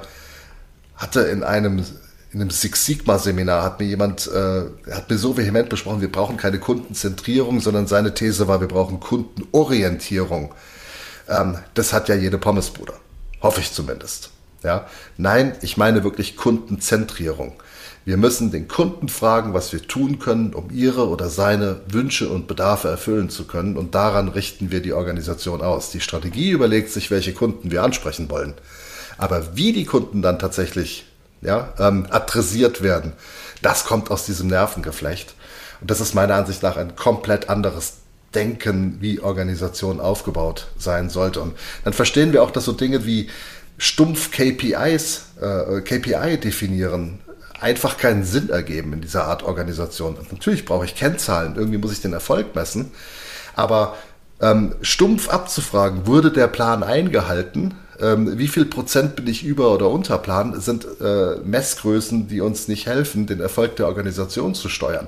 hatte 0.97 1.21
in 1.21 1.43
einem 1.43 1.85
in 2.33 2.41
einem 2.41 2.49
Six 2.49 2.85
Sigma 2.85 3.17
Seminar 3.17 3.63
hat 3.63 3.79
mir 3.79 3.87
jemand, 3.87 4.27
äh, 4.27 4.65
hat 4.91 5.09
mir 5.09 5.17
so 5.17 5.37
vehement 5.37 5.69
besprochen, 5.69 6.01
wir 6.01 6.11
brauchen 6.11 6.35
keine 6.35 6.59
Kundenzentrierung, 6.59 7.61
sondern 7.61 7.87
seine 7.87 8.13
These 8.13 8.49
war, 8.49 8.59
wir 8.59 8.67
brauchen 8.67 8.99
Kundenorientierung. 8.99 10.53
Ähm, 11.29 11.57
das 11.75 11.93
hat 11.93 12.09
ja 12.09 12.15
jede 12.15 12.37
Pommesbude. 12.37 12.93
Hoffe 13.41 13.61
ich 13.61 13.71
zumindest. 13.71 14.31
Ja? 14.63 14.85
Nein, 15.15 15.55
ich 15.61 15.77
meine 15.77 16.03
wirklich 16.03 16.35
Kundenzentrierung. 16.35 17.53
Wir 18.09 18.17
müssen 18.17 18.49
den 18.49 18.67
Kunden 18.67 19.07
fragen, 19.07 19.53
was 19.53 19.71
wir 19.71 19.83
tun 19.83 20.17
können, 20.17 20.55
um 20.55 20.71
ihre 20.71 21.09
oder 21.09 21.29
seine 21.29 21.81
Wünsche 21.91 22.27
und 22.27 22.47
Bedarfe 22.47 22.87
erfüllen 22.87 23.29
zu 23.29 23.45
können. 23.45 23.77
Und 23.77 23.93
daran 23.93 24.29
richten 24.29 24.71
wir 24.71 24.81
die 24.81 24.93
Organisation 24.93 25.61
aus. 25.61 25.91
Die 25.91 26.01
Strategie 26.01 26.49
überlegt 26.49 26.89
sich, 26.89 27.11
welche 27.11 27.33
Kunden 27.33 27.69
wir 27.69 27.83
ansprechen 27.83 28.31
wollen. 28.31 28.55
Aber 29.19 29.55
wie 29.55 29.73
die 29.73 29.85
Kunden 29.85 30.23
dann 30.23 30.39
tatsächlich 30.39 31.05
ja, 31.41 31.71
ähm, 31.77 32.07
adressiert 32.09 32.81
werden, 32.81 33.13
das 33.61 33.85
kommt 33.85 34.09
aus 34.09 34.25
diesem 34.25 34.47
Nervengeflecht. 34.47 35.35
Und 35.79 35.91
das 35.91 36.01
ist 36.01 36.15
meiner 36.15 36.33
Ansicht 36.33 36.63
nach 36.63 36.77
ein 36.77 36.95
komplett 36.95 37.47
anderes 37.47 37.97
Denken, 38.33 38.97
wie 39.01 39.19
Organisation 39.19 39.99
aufgebaut 39.99 40.65
sein 40.79 41.11
sollte. 41.11 41.41
Und 41.41 41.55
dann 41.83 41.93
verstehen 41.93 42.33
wir 42.33 42.41
auch, 42.41 42.49
dass 42.49 42.65
so 42.65 42.71
Dinge 42.71 43.05
wie 43.05 43.29
stumpf 43.77 44.31
KPIs, 44.31 45.25
äh, 45.39 45.81
KPI 45.81 46.39
definieren, 46.39 47.19
einfach 47.59 47.97
keinen 47.97 48.23
Sinn 48.23 48.49
ergeben 48.49 48.93
in 48.93 49.01
dieser 49.01 49.25
Art 49.25 49.43
Organisation. 49.43 50.15
Und 50.15 50.31
natürlich 50.31 50.65
brauche 50.65 50.85
ich 50.85 50.95
Kennzahlen, 50.95 51.55
irgendwie 51.55 51.77
muss 51.77 51.91
ich 51.91 52.01
den 52.01 52.13
Erfolg 52.13 52.55
messen, 52.55 52.91
aber 53.55 53.97
ähm, 54.41 54.75
stumpf 54.81 55.29
abzufragen, 55.29 56.07
wurde 56.07 56.31
der 56.31 56.47
Plan 56.47 56.83
eingehalten, 56.83 57.75
ähm, 58.01 58.37
wie 58.37 58.47
viel 58.47 58.65
Prozent 58.65 59.15
bin 59.15 59.27
ich 59.27 59.43
über 59.43 59.73
oder 59.73 59.89
unter 59.89 60.17
Plan, 60.17 60.59
sind 60.61 60.87
äh, 61.01 61.35
Messgrößen, 61.43 62.27
die 62.27 62.41
uns 62.41 62.67
nicht 62.67 62.85
helfen, 62.85 63.27
den 63.27 63.41
Erfolg 63.41 63.75
der 63.75 63.87
Organisation 63.87 64.55
zu 64.55 64.69
steuern. 64.69 65.07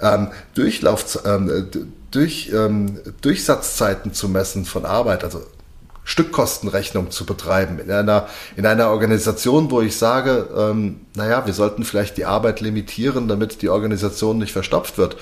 Ähm, 0.00 0.28
Durchlauf, 0.54 1.20
ähm, 1.24 1.68
durch, 2.10 2.50
ähm, 2.54 3.00
Durchsatzzeiten 3.20 4.14
zu 4.14 4.28
messen 4.28 4.64
von 4.64 4.86
Arbeit, 4.86 5.24
also 5.24 5.42
Stückkostenrechnung 6.10 7.12
zu 7.12 7.24
betreiben 7.24 7.78
in 7.78 7.88
einer, 7.88 8.28
in 8.56 8.66
einer 8.66 8.90
Organisation, 8.90 9.70
wo 9.70 9.80
ich 9.80 9.96
sage, 9.96 10.48
ähm, 10.56 11.02
naja, 11.14 11.46
wir 11.46 11.52
sollten 11.52 11.84
vielleicht 11.84 12.16
die 12.16 12.24
Arbeit 12.24 12.60
limitieren, 12.60 13.28
damit 13.28 13.62
die 13.62 13.68
Organisation 13.68 14.38
nicht 14.38 14.50
verstopft 14.50 14.98
wird. 14.98 15.16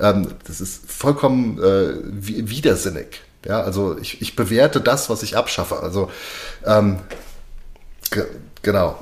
Ähm, 0.00 0.26
das 0.44 0.60
ist 0.60 0.90
vollkommen 0.90 1.62
äh, 1.62 1.94
widersinnig. 2.02 3.22
Ja, 3.46 3.60
also 3.60 3.96
ich, 3.98 4.20
ich 4.20 4.34
bewerte 4.34 4.80
das, 4.80 5.08
was 5.08 5.22
ich 5.22 5.36
abschaffe. 5.36 5.78
Also 5.78 6.10
ähm, 6.66 6.98
Ge 8.10 8.26
genau. 8.62 8.98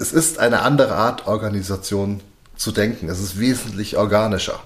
Es 0.00 0.10
ist 0.14 0.38
eine 0.38 0.62
andere 0.62 0.94
Art, 0.94 1.26
Organisation 1.26 2.22
zu 2.56 2.72
denken. 2.72 3.10
Es 3.10 3.20
ist 3.20 3.38
wesentlich 3.38 3.98
organischer. 3.98 4.58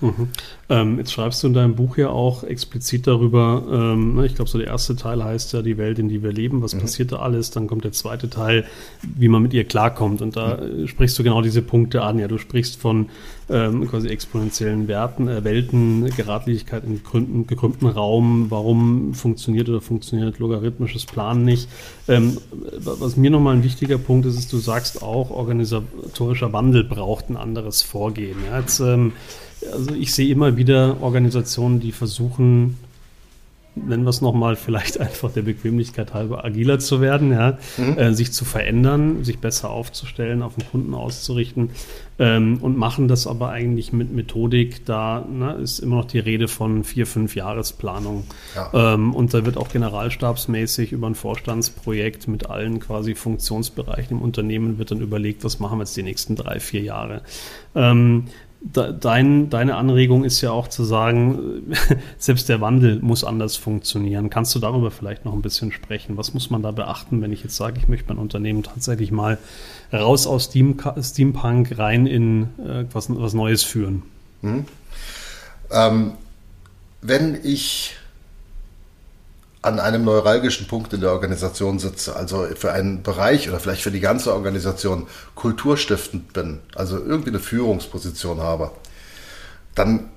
Mhm. 0.00 0.28
Ähm, 0.68 0.98
jetzt 0.98 1.12
schreibst 1.12 1.42
du 1.42 1.48
in 1.48 1.54
deinem 1.54 1.74
Buch 1.74 1.96
ja 1.96 2.08
auch 2.08 2.44
explizit 2.44 3.06
darüber, 3.06 3.62
ähm, 3.70 4.22
ich 4.24 4.34
glaube, 4.34 4.50
so 4.50 4.58
der 4.58 4.68
erste 4.68 4.96
Teil 4.96 5.22
heißt 5.22 5.52
ja 5.52 5.62
die 5.62 5.78
Welt, 5.78 5.98
in 5.98 6.08
die 6.08 6.22
wir 6.22 6.32
leben, 6.32 6.62
was 6.62 6.74
mhm. 6.74 6.80
passiert 6.80 7.12
da 7.12 7.16
alles, 7.16 7.50
dann 7.50 7.66
kommt 7.66 7.84
der 7.84 7.92
zweite 7.92 8.30
Teil, 8.30 8.64
wie 9.02 9.28
man 9.28 9.42
mit 9.42 9.52
ihr 9.52 9.64
klarkommt 9.64 10.22
und 10.22 10.36
da 10.36 10.56
mhm. 10.56 10.86
sprichst 10.86 11.18
du 11.18 11.22
genau 11.22 11.42
diese 11.42 11.62
Punkte 11.62 12.02
an, 12.02 12.18
ja, 12.18 12.28
du 12.28 12.38
sprichst 12.38 12.80
von 12.80 13.10
ähm, 13.50 13.88
quasi 13.88 14.08
exponentiellen 14.08 14.88
Werten, 14.88 15.28
äh, 15.28 15.44
Welten, 15.44 16.08
Geradlinigkeit 16.16 16.84
in 16.84 16.94
gekrümmten, 16.94 17.46
gekrümmten 17.46 17.88
Raum, 17.88 18.46
warum 18.50 19.12
funktioniert 19.14 19.68
oder 19.68 19.80
funktioniert 19.80 20.38
logarithmisches 20.38 21.04
Planen 21.04 21.44
nicht. 21.44 21.68
Ähm, 22.06 22.38
was 22.78 23.16
mir 23.16 23.30
nochmal 23.30 23.56
ein 23.56 23.64
wichtiger 23.64 23.98
Punkt 23.98 24.26
ist, 24.26 24.38
ist, 24.38 24.52
du 24.52 24.58
sagst 24.58 25.02
auch, 25.02 25.30
organisatorischer 25.30 26.52
Wandel 26.52 26.84
braucht 26.84 27.28
ein 27.28 27.36
anderes 27.36 27.82
Vorgehen. 27.82 28.36
Ja, 28.48 28.60
jetzt 28.60 28.80
ähm, 28.80 29.12
also 29.72 29.94
ich 29.94 30.14
sehe 30.14 30.30
immer 30.30 30.56
wieder 30.56 31.02
Organisationen, 31.02 31.80
die 31.80 31.92
versuchen, 31.92 32.76
nennen 33.74 34.02
wir 34.02 34.10
es 34.10 34.20
nochmal, 34.20 34.56
vielleicht 34.56 35.00
einfach 35.00 35.32
der 35.32 35.42
Bequemlichkeit 35.42 36.12
halber 36.12 36.44
agiler 36.44 36.78
zu 36.78 37.00
werden, 37.00 37.32
ja, 37.32 37.58
mhm. 37.76 37.98
äh, 37.98 38.14
sich 38.14 38.32
zu 38.32 38.44
verändern, 38.44 39.24
sich 39.24 39.38
besser 39.38 39.70
aufzustellen, 39.70 40.42
auf 40.42 40.54
den 40.56 40.68
Kunden 40.68 40.94
auszurichten 40.94 41.70
ähm, 42.18 42.58
und 42.60 42.76
machen 42.76 43.08
das 43.08 43.26
aber 43.26 43.50
eigentlich 43.50 43.92
mit 43.92 44.12
Methodik. 44.12 44.84
Da 44.86 45.24
ne, 45.30 45.54
ist 45.54 45.78
immer 45.78 45.96
noch 45.96 46.04
die 46.04 46.18
Rede 46.18 46.48
von 46.48 46.84
vier, 46.84 47.06
fünf 47.06 47.36
Jahresplanung. 47.36 48.24
Ja. 48.54 48.94
Ähm, 48.94 49.14
und 49.14 49.32
da 49.34 49.46
wird 49.46 49.56
auch 49.56 49.68
generalstabsmäßig 49.68 50.92
über 50.92 51.06
ein 51.06 51.14
Vorstandsprojekt 51.14 52.28
mit 52.28 52.50
allen 52.50 52.80
quasi 52.80 53.14
Funktionsbereichen 53.14 54.18
im 54.18 54.22
Unternehmen 54.22 54.78
wird 54.78 54.90
dann 54.90 55.00
überlegt, 55.00 55.44
was 55.44 55.60
machen 55.60 55.78
wir 55.78 55.84
jetzt 55.84 55.96
die 55.96 56.02
nächsten 56.02 56.34
drei, 56.34 56.58
vier 56.60 56.82
Jahre. 56.82 57.22
Ähm, 57.74 58.24
Dein, 58.62 59.48
deine 59.48 59.76
Anregung 59.76 60.22
ist 60.22 60.42
ja 60.42 60.50
auch 60.50 60.68
zu 60.68 60.84
sagen, 60.84 61.74
selbst 62.18 62.50
der 62.50 62.60
Wandel 62.60 63.00
muss 63.00 63.24
anders 63.24 63.56
funktionieren. 63.56 64.28
Kannst 64.28 64.54
du 64.54 64.58
darüber 64.58 64.90
vielleicht 64.90 65.24
noch 65.24 65.32
ein 65.32 65.40
bisschen 65.40 65.72
sprechen? 65.72 66.18
Was 66.18 66.34
muss 66.34 66.50
man 66.50 66.62
da 66.62 66.70
beachten, 66.70 67.22
wenn 67.22 67.32
ich 67.32 67.42
jetzt 67.42 67.56
sage, 67.56 67.78
ich 67.78 67.88
möchte 67.88 68.08
mein 68.08 68.18
Unternehmen 68.18 68.62
tatsächlich 68.62 69.12
mal 69.12 69.38
raus 69.92 70.26
aus 70.26 70.44
Steam, 70.44 70.76
Steampunk 71.00 71.78
rein 71.78 72.06
in 72.06 72.42
äh, 72.58 72.84
was, 72.92 73.08
was 73.08 73.32
Neues 73.32 73.62
führen? 73.62 74.02
Mhm. 74.42 74.66
Ähm, 75.70 76.12
wenn 77.00 77.38
ich 77.42 77.96
an 79.62 79.78
einem 79.78 80.04
neuralgischen 80.04 80.66
Punkt 80.66 80.92
in 80.94 81.02
der 81.02 81.12
Organisation 81.12 81.78
sitze, 81.78 82.16
also 82.16 82.46
für 82.56 82.72
einen 82.72 83.02
Bereich 83.02 83.48
oder 83.48 83.60
vielleicht 83.60 83.82
für 83.82 83.90
die 83.90 84.00
ganze 84.00 84.32
Organisation 84.32 85.06
kulturstiftend 85.34 86.32
bin, 86.32 86.60
also 86.74 86.98
irgendwie 86.98 87.30
eine 87.30 87.40
Führungsposition 87.40 88.40
habe, 88.40 88.70
dann 89.74 90.08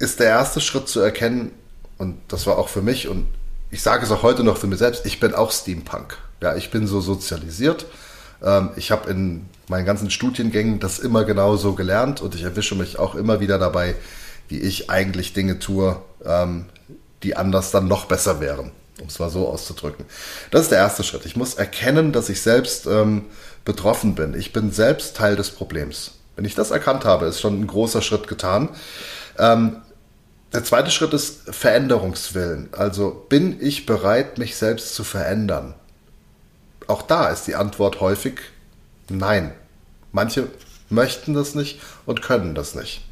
ist 0.00 0.18
der 0.18 0.28
erste 0.28 0.60
Schritt 0.60 0.88
zu 0.88 1.00
erkennen, 1.00 1.52
und 1.96 2.16
das 2.28 2.46
war 2.46 2.58
auch 2.58 2.68
für 2.68 2.82
mich, 2.82 3.08
und 3.08 3.26
ich 3.70 3.82
sage 3.82 4.04
es 4.04 4.10
auch 4.10 4.22
heute 4.22 4.42
noch 4.42 4.56
für 4.56 4.66
mich 4.66 4.78
selbst, 4.78 5.06
ich 5.06 5.20
bin 5.20 5.34
auch 5.34 5.52
Steampunk. 5.52 6.18
Ja, 6.40 6.54
ich 6.54 6.70
bin 6.70 6.86
so 6.86 7.00
sozialisiert. 7.00 7.86
Ähm, 8.42 8.70
ich 8.76 8.92
habe 8.92 9.10
in 9.10 9.46
meinen 9.68 9.84
ganzen 9.84 10.10
Studiengängen 10.10 10.78
das 10.78 11.00
immer 11.00 11.24
genauso 11.24 11.74
gelernt 11.74 12.20
und 12.20 12.36
ich 12.36 12.42
erwische 12.42 12.76
mich 12.76 12.98
auch 12.98 13.16
immer 13.16 13.40
wieder 13.40 13.58
dabei, 13.58 13.96
wie 14.46 14.60
ich 14.60 14.88
eigentlich 14.88 15.32
Dinge 15.32 15.58
tue, 15.58 16.00
ähm, 16.24 16.66
die 17.24 17.36
anders 17.36 17.72
dann 17.72 17.88
noch 17.88 18.04
besser 18.04 18.40
wären 18.40 18.70
um 19.00 19.08
es 19.08 19.18
mal 19.18 19.30
so 19.30 19.48
auszudrücken. 19.48 20.04
Das 20.50 20.62
ist 20.62 20.70
der 20.70 20.78
erste 20.78 21.04
Schritt. 21.04 21.26
Ich 21.26 21.36
muss 21.36 21.54
erkennen, 21.54 22.12
dass 22.12 22.28
ich 22.28 22.42
selbst 22.42 22.86
ähm, 22.86 23.26
betroffen 23.64 24.14
bin. 24.14 24.34
Ich 24.34 24.52
bin 24.52 24.70
selbst 24.72 25.16
Teil 25.16 25.36
des 25.36 25.50
Problems. 25.50 26.12
Wenn 26.36 26.44
ich 26.44 26.54
das 26.54 26.70
erkannt 26.70 27.04
habe, 27.04 27.26
ist 27.26 27.40
schon 27.40 27.60
ein 27.60 27.66
großer 27.66 28.02
Schritt 28.02 28.28
getan. 28.28 28.70
Ähm, 29.38 29.82
der 30.52 30.64
zweite 30.64 30.90
Schritt 30.90 31.12
ist 31.12 31.54
Veränderungswillen. 31.54 32.68
Also 32.72 33.26
bin 33.28 33.60
ich 33.60 33.86
bereit, 33.86 34.38
mich 34.38 34.56
selbst 34.56 34.94
zu 34.94 35.04
verändern? 35.04 35.74
Auch 36.86 37.02
da 37.02 37.28
ist 37.28 37.46
die 37.46 37.54
Antwort 37.54 38.00
häufig 38.00 38.40
nein. 39.10 39.52
Manche 40.12 40.48
möchten 40.88 41.34
das 41.34 41.54
nicht 41.54 41.80
und 42.06 42.22
können 42.22 42.54
das 42.54 42.74
nicht. 42.74 43.04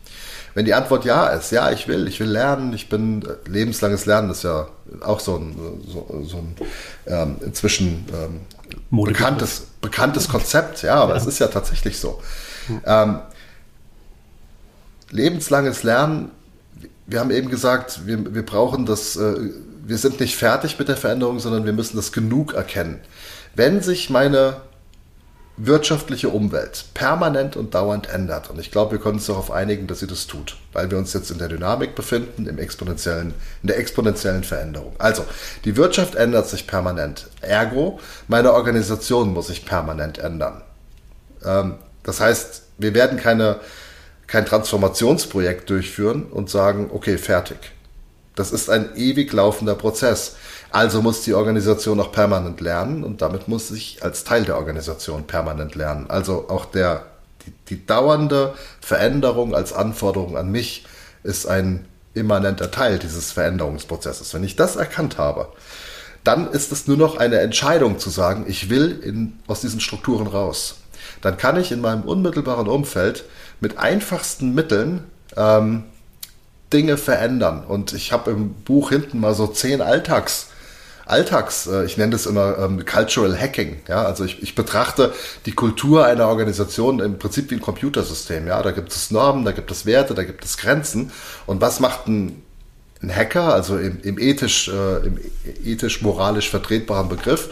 Wenn 0.56 0.64
die 0.64 0.72
Antwort 0.72 1.04
ja 1.04 1.26
ist, 1.26 1.52
ja, 1.52 1.70
ich 1.70 1.86
will, 1.86 2.08
ich 2.08 2.18
will 2.18 2.30
lernen, 2.30 2.72
ich 2.72 2.88
bin, 2.88 3.20
äh, 3.20 3.46
lebenslanges 3.46 4.06
Lernen 4.06 4.30
ist 4.30 4.42
ja 4.42 4.66
auch 5.02 5.20
so 5.20 5.36
ein, 5.36 5.54
so, 5.86 6.24
so 6.24 6.38
ein 6.38 6.56
ähm, 7.06 7.36
inzwischen 7.44 8.06
ähm, 8.10 8.40
bekanntes, 8.90 9.66
bekanntes 9.82 10.30
Konzept, 10.30 10.80
ja, 10.80 10.94
aber 10.94 11.12
ja. 11.12 11.20
es 11.20 11.26
ist 11.26 11.40
ja 11.40 11.48
tatsächlich 11.48 12.00
so. 12.00 12.22
Ähm, 12.86 13.18
lebenslanges 15.10 15.82
Lernen, 15.82 16.30
wir 17.06 17.20
haben 17.20 17.32
eben 17.32 17.50
gesagt, 17.50 18.06
wir, 18.06 18.34
wir 18.34 18.46
brauchen 18.46 18.86
das, 18.86 19.14
äh, 19.16 19.34
wir 19.84 19.98
sind 19.98 20.20
nicht 20.20 20.36
fertig 20.36 20.78
mit 20.78 20.88
der 20.88 20.96
Veränderung, 20.96 21.38
sondern 21.38 21.66
wir 21.66 21.74
müssen 21.74 21.98
das 21.98 22.12
genug 22.12 22.54
erkennen. 22.54 23.00
Wenn 23.54 23.82
sich 23.82 24.08
meine 24.08 24.62
wirtschaftliche 25.56 26.28
Umwelt 26.28 26.84
permanent 26.92 27.56
und 27.56 27.74
dauernd 27.74 28.10
ändert. 28.10 28.50
Und 28.50 28.60
ich 28.60 28.70
glaube, 28.70 28.92
wir 28.92 28.98
können 28.98 29.16
uns 29.16 29.26
darauf 29.26 29.50
einigen, 29.50 29.86
dass 29.86 30.00
sie 30.00 30.06
das 30.06 30.26
tut, 30.26 30.56
weil 30.72 30.90
wir 30.90 30.98
uns 30.98 31.12
jetzt 31.14 31.30
in 31.30 31.38
der 31.38 31.48
Dynamik 31.48 31.94
befinden, 31.94 32.46
im 32.46 32.58
exponentiellen, 32.58 33.32
in 33.62 33.66
der 33.66 33.78
exponentiellen 33.78 34.44
Veränderung. 34.44 34.94
Also, 34.98 35.24
die 35.64 35.76
Wirtschaft 35.76 36.14
ändert 36.14 36.48
sich 36.48 36.66
permanent. 36.66 37.28
Ergo, 37.40 37.98
meine 38.28 38.52
Organisation 38.52 39.32
muss 39.32 39.46
sich 39.46 39.64
permanent 39.64 40.18
ändern. 40.18 40.62
Ähm, 41.44 41.76
das 42.02 42.20
heißt, 42.20 42.62
wir 42.78 42.92
werden 42.92 43.18
keine, 43.18 43.60
kein 44.26 44.44
Transformationsprojekt 44.44 45.70
durchführen 45.70 46.24
und 46.24 46.50
sagen, 46.50 46.90
okay, 46.92 47.16
fertig. 47.16 47.72
Das 48.34 48.52
ist 48.52 48.68
ein 48.68 48.94
ewig 48.96 49.32
laufender 49.32 49.74
Prozess. 49.74 50.36
Also 50.76 51.00
muss 51.00 51.22
die 51.22 51.32
Organisation 51.32 51.98
auch 52.00 52.12
permanent 52.12 52.60
lernen 52.60 53.02
und 53.02 53.22
damit 53.22 53.48
muss 53.48 53.70
ich 53.70 54.02
als 54.02 54.24
Teil 54.24 54.44
der 54.44 54.58
Organisation 54.58 55.26
permanent 55.26 55.74
lernen. 55.74 56.10
Also 56.10 56.50
auch 56.50 56.66
der, 56.66 57.06
die, 57.46 57.52
die 57.70 57.86
dauernde 57.86 58.52
Veränderung 58.82 59.54
als 59.54 59.72
Anforderung 59.72 60.36
an 60.36 60.52
mich 60.52 60.84
ist 61.22 61.46
ein 61.46 61.86
immanenter 62.12 62.70
Teil 62.70 62.98
dieses 62.98 63.32
Veränderungsprozesses. 63.32 64.34
Wenn 64.34 64.44
ich 64.44 64.54
das 64.54 64.76
erkannt 64.76 65.16
habe, 65.16 65.48
dann 66.24 66.50
ist 66.50 66.70
es 66.72 66.86
nur 66.86 66.98
noch 66.98 67.16
eine 67.16 67.38
Entscheidung 67.38 67.98
zu 67.98 68.10
sagen, 68.10 68.44
ich 68.46 68.68
will 68.68 69.00
in, 69.02 69.38
aus 69.46 69.62
diesen 69.62 69.80
Strukturen 69.80 70.26
raus. 70.26 70.76
Dann 71.22 71.38
kann 71.38 71.58
ich 71.58 71.72
in 71.72 71.80
meinem 71.80 72.02
unmittelbaren 72.02 72.68
Umfeld 72.68 73.24
mit 73.60 73.78
einfachsten 73.78 74.54
Mitteln 74.54 75.04
ähm, 75.38 75.84
Dinge 76.70 76.98
verändern. 76.98 77.64
Und 77.66 77.94
ich 77.94 78.12
habe 78.12 78.30
im 78.30 78.52
Buch 78.52 78.90
hinten 78.90 79.20
mal 79.20 79.34
so 79.34 79.46
zehn 79.46 79.80
Alltags- 79.80 80.48
Alltags, 81.06 81.68
äh, 81.68 81.84
ich 81.84 81.96
nenne 81.96 82.12
das 82.12 82.26
immer 82.26 82.58
ähm, 82.58 82.84
Cultural 82.84 83.38
Hacking. 83.40 83.80
Ja, 83.88 84.04
also 84.04 84.24
ich, 84.24 84.42
ich 84.42 84.54
betrachte 84.56 85.14
die 85.46 85.52
Kultur 85.52 86.04
einer 86.04 86.28
Organisation 86.28 86.98
im 86.98 87.18
Prinzip 87.18 87.50
wie 87.50 87.54
ein 87.54 87.60
Computersystem. 87.60 88.46
Ja, 88.48 88.60
da 88.60 88.72
gibt 88.72 88.92
es 88.92 89.12
Normen, 89.12 89.44
da 89.44 89.52
gibt 89.52 89.70
es 89.70 89.86
Werte, 89.86 90.14
da 90.14 90.24
gibt 90.24 90.44
es 90.44 90.58
Grenzen. 90.58 91.12
Und 91.46 91.60
was 91.60 91.78
macht 91.78 92.08
ein, 92.08 92.42
ein 93.02 93.14
Hacker, 93.14 93.54
also 93.54 93.78
im, 93.78 94.00
im 94.02 94.18
ethisch, 94.18 94.68
äh, 94.68 95.06
im 95.06 95.20
ethisch-moralisch 95.64 96.50
vertretbaren 96.50 97.08
Begriff? 97.08 97.50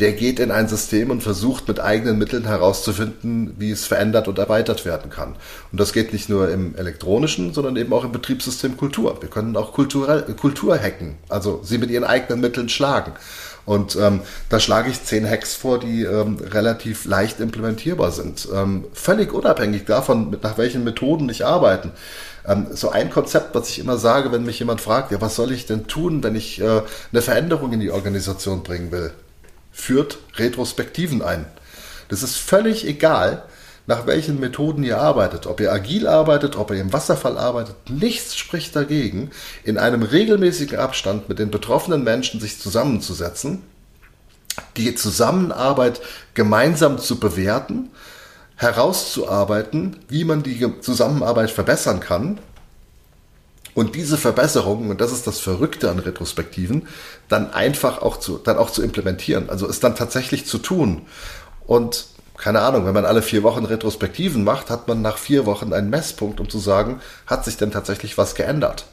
Der 0.00 0.12
geht 0.12 0.40
in 0.40 0.50
ein 0.50 0.66
System 0.66 1.10
und 1.10 1.22
versucht 1.22 1.68
mit 1.68 1.78
eigenen 1.78 2.18
Mitteln 2.18 2.46
herauszufinden, 2.46 3.54
wie 3.58 3.70
es 3.70 3.86
verändert 3.86 4.28
und 4.28 4.38
erweitert 4.38 4.86
werden 4.86 5.10
kann. 5.10 5.36
Und 5.70 5.78
das 5.78 5.92
geht 5.92 6.12
nicht 6.12 6.30
nur 6.30 6.50
im 6.50 6.74
elektronischen, 6.74 7.52
sondern 7.52 7.76
eben 7.76 7.92
auch 7.92 8.04
im 8.04 8.12
Betriebssystem 8.12 8.78
Kultur. 8.78 9.20
Wir 9.20 9.28
können 9.28 9.56
auch 9.56 9.72
kulturell, 9.72 10.22
Kultur 10.34 10.78
hacken, 10.78 11.16
also 11.28 11.60
sie 11.62 11.78
mit 11.78 11.90
ihren 11.90 12.04
eigenen 12.04 12.40
Mitteln 12.40 12.70
schlagen. 12.70 13.12
Und 13.66 13.94
ähm, 13.96 14.22
da 14.48 14.58
schlage 14.58 14.90
ich 14.90 15.04
zehn 15.04 15.28
Hacks 15.28 15.54
vor, 15.54 15.78
die 15.78 16.02
ähm, 16.02 16.38
relativ 16.38 17.04
leicht 17.04 17.38
implementierbar 17.40 18.10
sind. 18.10 18.48
Ähm, 18.52 18.86
völlig 18.94 19.32
unabhängig 19.34 19.84
davon, 19.84 20.30
mit, 20.30 20.42
nach 20.42 20.56
welchen 20.56 20.82
Methoden 20.82 21.28
ich 21.28 21.44
arbeite. 21.44 21.90
Ähm, 22.48 22.68
so 22.72 22.88
ein 22.88 23.10
Konzept, 23.10 23.54
was 23.54 23.68
ich 23.68 23.78
immer 23.78 23.98
sage, 23.98 24.32
wenn 24.32 24.44
mich 24.44 24.58
jemand 24.58 24.80
fragt, 24.80 25.12
ja, 25.12 25.20
was 25.20 25.36
soll 25.36 25.52
ich 25.52 25.66
denn 25.66 25.86
tun, 25.86 26.24
wenn 26.24 26.34
ich 26.36 26.60
äh, 26.60 26.80
eine 27.12 27.22
Veränderung 27.22 27.72
in 27.72 27.80
die 27.80 27.90
Organisation 27.90 28.62
bringen 28.62 28.90
will? 28.92 29.12
Führt 29.80 30.18
Retrospektiven 30.36 31.22
ein. 31.22 31.46
Das 32.08 32.22
ist 32.22 32.36
völlig 32.36 32.86
egal, 32.86 33.42
nach 33.86 34.06
welchen 34.06 34.38
Methoden 34.38 34.84
ihr 34.84 34.98
arbeitet, 34.98 35.46
ob 35.46 35.60
ihr 35.60 35.72
agil 35.72 36.06
arbeitet, 36.06 36.56
ob 36.56 36.70
ihr 36.70 36.80
im 36.80 36.92
Wasserfall 36.92 37.36
arbeitet, 37.38 37.74
nichts 37.88 38.36
spricht 38.36 38.76
dagegen, 38.76 39.30
in 39.64 39.78
einem 39.78 40.02
regelmäßigen 40.02 40.78
Abstand 40.78 41.28
mit 41.28 41.38
den 41.38 41.50
betroffenen 41.50 42.04
Menschen 42.04 42.40
sich 42.40 42.60
zusammenzusetzen, 42.60 43.62
die 44.76 44.94
Zusammenarbeit 44.94 46.00
gemeinsam 46.34 46.98
zu 46.98 47.18
bewerten, 47.18 47.90
herauszuarbeiten, 48.56 49.96
wie 50.08 50.24
man 50.24 50.42
die 50.42 50.80
Zusammenarbeit 50.80 51.50
verbessern 51.50 52.00
kann 52.00 52.38
Und 53.74 53.94
diese 53.94 54.16
Verbesserungen, 54.16 54.90
und 54.90 55.00
das 55.00 55.12
ist 55.12 55.26
das 55.26 55.38
Verrückte 55.38 55.90
an 55.90 55.98
Retrospektiven, 55.98 56.88
dann 57.28 57.52
einfach 57.52 58.02
auch 58.02 58.18
zu, 58.18 58.38
dann 58.38 58.58
auch 58.58 58.70
zu 58.70 58.82
implementieren. 58.82 59.48
Also 59.48 59.68
es 59.68 59.80
dann 59.80 59.94
tatsächlich 59.94 60.46
zu 60.46 60.58
tun. 60.58 61.02
Und 61.66 62.06
keine 62.36 62.62
Ahnung, 62.62 62.86
wenn 62.86 62.94
man 62.94 63.04
alle 63.04 63.22
vier 63.22 63.42
Wochen 63.42 63.64
Retrospektiven 63.64 64.44
macht, 64.44 64.70
hat 64.70 64.88
man 64.88 65.02
nach 65.02 65.18
vier 65.18 65.46
Wochen 65.46 65.72
einen 65.72 65.90
Messpunkt, 65.90 66.40
um 66.40 66.48
zu 66.48 66.58
sagen, 66.58 67.00
hat 67.26 67.44
sich 67.44 67.58
denn 67.58 67.70
tatsächlich 67.70 68.18
was 68.18 68.34
geändert? 68.34 68.86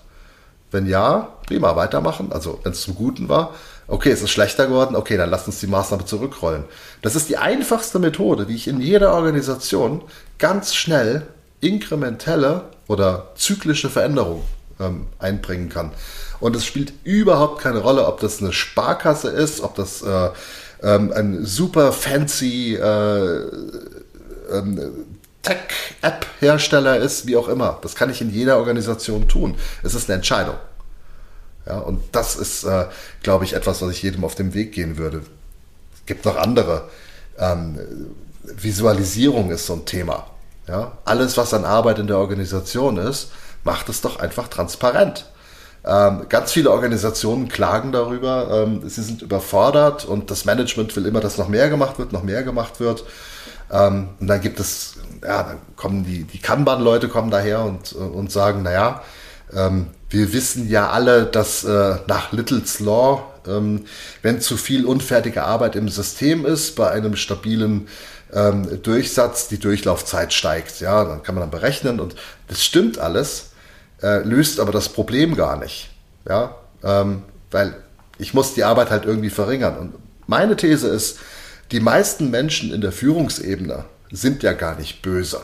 Wenn 0.70 0.86
ja, 0.86 1.30
prima, 1.46 1.78
weitermachen. 1.78 2.34
Also 2.34 2.60
wenn 2.64 2.74
es 2.74 2.82
zum 2.82 2.96
Guten 2.96 3.30
war, 3.30 3.54
okay, 3.88 4.12
es 4.12 4.22
ist 4.22 4.32
schlechter 4.32 4.68
geworden, 4.68 4.98
okay, 4.98 5.16
dann 5.16 5.30
lasst 5.30 5.48
uns 5.48 5.62
die 5.62 5.68
Maßnahme 5.68 6.04
zurückrollen. 6.04 6.66
Das 7.02 7.16
ist 7.16 7.30
die 7.30 7.38
einfachste 7.38 8.00
Methode, 8.00 8.50
wie 8.50 8.56
ich 8.56 8.68
in 8.68 8.82
jeder 8.82 9.14
Organisation 9.14 10.04
ganz 10.40 10.76
schnell 10.76 11.26
inkrementelle 11.62 12.64
oder 12.88 13.32
zyklische 13.36 13.90
Veränderungen 13.90 14.44
ähm, 14.80 15.08
einbringen 15.20 15.70
kann. 15.70 15.92
Und 16.40 16.56
es 16.56 16.66
spielt 16.66 16.94
überhaupt 17.04 17.62
keine 17.62 17.80
Rolle, 17.80 18.06
ob 18.06 18.20
das 18.20 18.42
eine 18.42 18.54
Sparkasse 18.54 19.30
ist, 19.30 19.62
ob 19.62 19.76
das 19.76 20.02
äh, 20.02 20.30
ähm, 20.84 21.12
ein 21.14 21.46
super 21.46 21.92
fancy 21.92 22.76
äh, 22.76 23.42
ähm, 24.52 24.94
Tech-App-Hersteller 25.42 26.98
ist, 26.98 27.26
wie 27.26 27.38
auch 27.38 27.48
immer. 27.48 27.80
Das 27.82 27.96
kann 27.96 28.10
ich 28.10 28.22
in 28.22 28.30
jeder 28.30 28.58
Organisation 28.58 29.28
tun. 29.28 29.56
Es 29.84 29.96
ist 29.96 30.10
eine 30.10 30.16
Entscheidung. 30.16 30.56
Ja, 31.66 31.80
und 31.80 32.02
das 32.12 32.36
ist, 32.36 32.64
äh, 32.64 32.86
glaube 33.24 33.46
ich, 33.46 33.54
etwas, 33.54 33.82
was 33.82 33.92
ich 33.92 34.02
jedem 34.02 34.24
auf 34.24 34.36
dem 34.36 34.54
Weg 34.54 34.74
gehen 34.74 34.98
würde. 34.98 35.22
Es 35.96 36.06
gibt 36.06 36.26
noch 36.26 36.38
andere. 36.38 36.90
Ähm, 37.38 37.78
Visualisierung 38.44 39.52
ist 39.52 39.66
so 39.66 39.74
ein 39.74 39.86
Thema. 39.86 40.28
Ja, 40.68 40.98
alles, 41.06 41.38
was 41.38 41.54
an 41.54 41.66
Arbeit 41.66 42.00
in 42.00 42.08
der 42.08 42.18
Organisation 42.18 42.98
ist, 42.98 43.32
macht 43.68 43.90
es 43.90 44.02
doch 44.02 44.18
einfach 44.20 44.48
transparent. 44.48 45.26
Ähm, 45.86 46.26
ganz 46.30 46.52
viele 46.54 46.72
Organisationen 46.72 47.50
klagen 47.50 47.92
darüber, 47.92 48.64
ähm, 48.64 48.90
sie 48.90 49.04
sind 49.04 49.22
überfordert 49.22 50.06
und 50.06 50.32
das 50.32 50.46
Management 50.46 50.96
will 50.96 51.06
immer, 51.06 51.20
dass 51.20 51.38
noch 51.38 51.50
mehr 51.50 51.70
gemacht 51.70 52.00
wird, 52.00 52.14
noch 52.14 52.24
mehr 52.24 52.44
gemacht 52.44 52.80
wird. 52.80 53.04
Ähm, 53.72 54.10
und 54.20 54.28
dann 54.28 54.42
gibt 54.42 54.60
es, 54.60 54.96
ja, 55.22 55.44
dann 55.44 55.58
kommen 55.76 56.06
die, 56.06 56.24
die 56.24 56.40
Kanban-Leute 56.40 57.10
kommen 57.10 57.30
daher 57.30 57.64
und, 57.64 57.92
und 57.94 58.32
sagen, 58.32 58.64
naja, 58.64 59.04
ähm, 59.54 59.88
wir 60.10 60.32
wissen 60.34 60.70
ja 60.70 60.90
alle, 60.90 61.26
dass 61.26 61.64
äh, 61.66 61.96
nach 62.08 62.32
Little's 62.32 62.80
Law, 62.80 63.24
ähm, 63.46 63.86
wenn 64.22 64.40
zu 64.40 64.56
viel 64.56 64.86
unfertige 64.86 65.44
Arbeit 65.44 65.76
im 65.76 65.90
System 65.90 66.46
ist, 66.46 66.76
bei 66.76 66.90
einem 66.90 67.16
stabilen 67.18 67.88
ähm, 68.34 68.82
Durchsatz 68.84 69.48
die 69.48 69.60
Durchlaufzeit 69.60 70.34
steigt. 70.34 70.80
Ja, 70.80 71.04
dann 71.04 71.24
kann 71.24 71.36
man 71.36 71.42
dann 71.42 71.52
berechnen 71.52 72.00
und 72.00 72.16
das 72.48 72.64
stimmt 72.64 73.00
alles, 73.00 73.52
äh, 74.02 74.20
löst 74.24 74.60
aber 74.60 74.72
das 74.72 74.90
Problem 74.90 75.36
gar 75.36 75.58
nicht. 75.58 75.90
Ja, 76.28 76.56
ähm, 76.84 77.24
weil 77.52 77.76
ich 78.18 78.34
muss 78.34 78.54
die 78.54 78.64
Arbeit 78.64 78.90
halt 78.90 79.06
irgendwie 79.06 79.30
verringern. 79.30 79.78
Und 79.78 79.94
meine 80.28 80.56
These 80.56 80.88
ist, 80.88 81.20
die 81.72 81.80
meisten 81.80 82.30
Menschen 82.30 82.74
in 82.74 82.82
der 82.82 82.92
Führungsebene 82.92 83.86
sind 84.12 84.44
ja 84.44 84.54
gar 84.54 84.78
nicht 84.78 85.02
böse. 85.02 85.42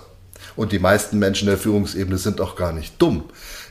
Und 0.56 0.72
die 0.72 0.80
meisten 0.80 1.20
Menschen 1.20 1.48
in 1.48 1.54
der 1.54 1.60
Führungsebene 1.60 2.18
sind 2.18 2.40
auch 2.40 2.56
gar 2.56 2.74
nicht 2.74 3.02
dumm. 3.02 3.26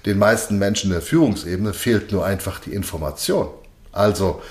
Den 0.04 0.18
meisten 0.18 0.58
Menschen 0.58 0.90
in 0.90 0.94
der 0.94 1.02
Führungsebene 1.02 1.72
fehlt 1.72 2.10
nur 2.12 2.24
einfach 2.24 2.58
die 2.58 2.72
Information. 2.72 3.48
Also, 3.92 4.42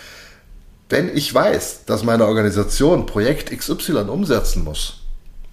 wenn 0.90 1.16
ich 1.16 1.34
weiß, 1.34 1.86
dass 1.86 2.04
meine 2.04 2.26
Organisation 2.26 3.06
Projekt 3.06 3.56
XY 3.58 4.10
umsetzen 4.10 4.64
muss, 4.64 5.01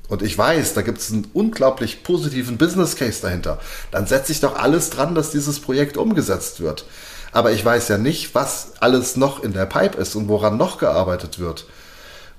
und 0.09 0.23
ich 0.23 0.37
weiß, 0.37 0.75
da 0.75 0.83
gibt 0.83 0.99
es 0.99 1.13
einen 1.13 1.29
unglaublich 1.35 2.03
positiven 2.03 2.59
Business 2.59 2.97
Case 2.97 3.21
dahinter, 3.23 3.61
dann 3.91 4.07
setze 4.07 4.33
ich 4.33 4.41
doch 4.41 4.57
alles 4.57 4.91
dran, 4.91 5.15
dass 5.15 5.31
dieses 5.31 5.61
Projekt 5.61 5.97
umgesetzt 5.97 6.61
wird. 6.61 6.87
Aber 7.33 7.53
ich 7.53 7.65
weiß 7.65 7.89
ja 7.89 7.99
nicht, 7.99 8.35
was 8.35 8.73
alles 8.81 9.17
noch 9.17 9.43
in 9.43 9.53
der 9.53 9.67
Pipe 9.67 9.99
ist 9.99 10.15
und 10.17 10.29
woran 10.29 10.57
noch 10.57 10.79
gearbeitet 10.79 11.39
wird. 11.39 11.67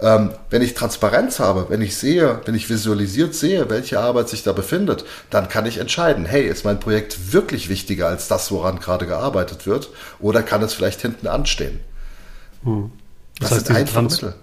Ähm, 0.01 0.31
wenn 0.49 0.61
ich 0.61 0.75
Transparenz 0.75 1.39
habe, 1.39 1.67
wenn 1.69 1.81
ich 1.81 1.97
sehe, 1.97 2.41
wenn 2.45 2.55
ich 2.55 2.69
visualisiert 2.69 3.35
sehe, 3.35 3.69
welche 3.69 3.99
Arbeit 3.99 4.29
sich 4.29 4.43
da 4.43 4.53
befindet, 4.53 5.03
dann 5.29 5.49
kann 5.49 5.65
ich 5.65 5.77
entscheiden, 5.77 6.25
hey, 6.25 6.47
ist 6.47 6.63
mein 6.63 6.79
Projekt 6.79 7.33
wirklich 7.33 7.67
wichtiger 7.67 8.07
als 8.07 8.29
das, 8.29 8.49
woran 8.51 8.79
gerade 8.79 9.05
gearbeitet 9.05 9.67
wird, 9.67 9.89
oder 10.19 10.41
kann 10.41 10.63
es 10.63 10.73
vielleicht 10.73 11.01
hinten 11.01 11.27
anstehen? 11.27 11.81
Hm. 12.63 12.91
Das, 13.39 13.49
das 13.49 13.57
heißt, 13.57 13.67
sind 13.67 13.75
einfache 13.75 14.03
Mittel. 14.03 14.33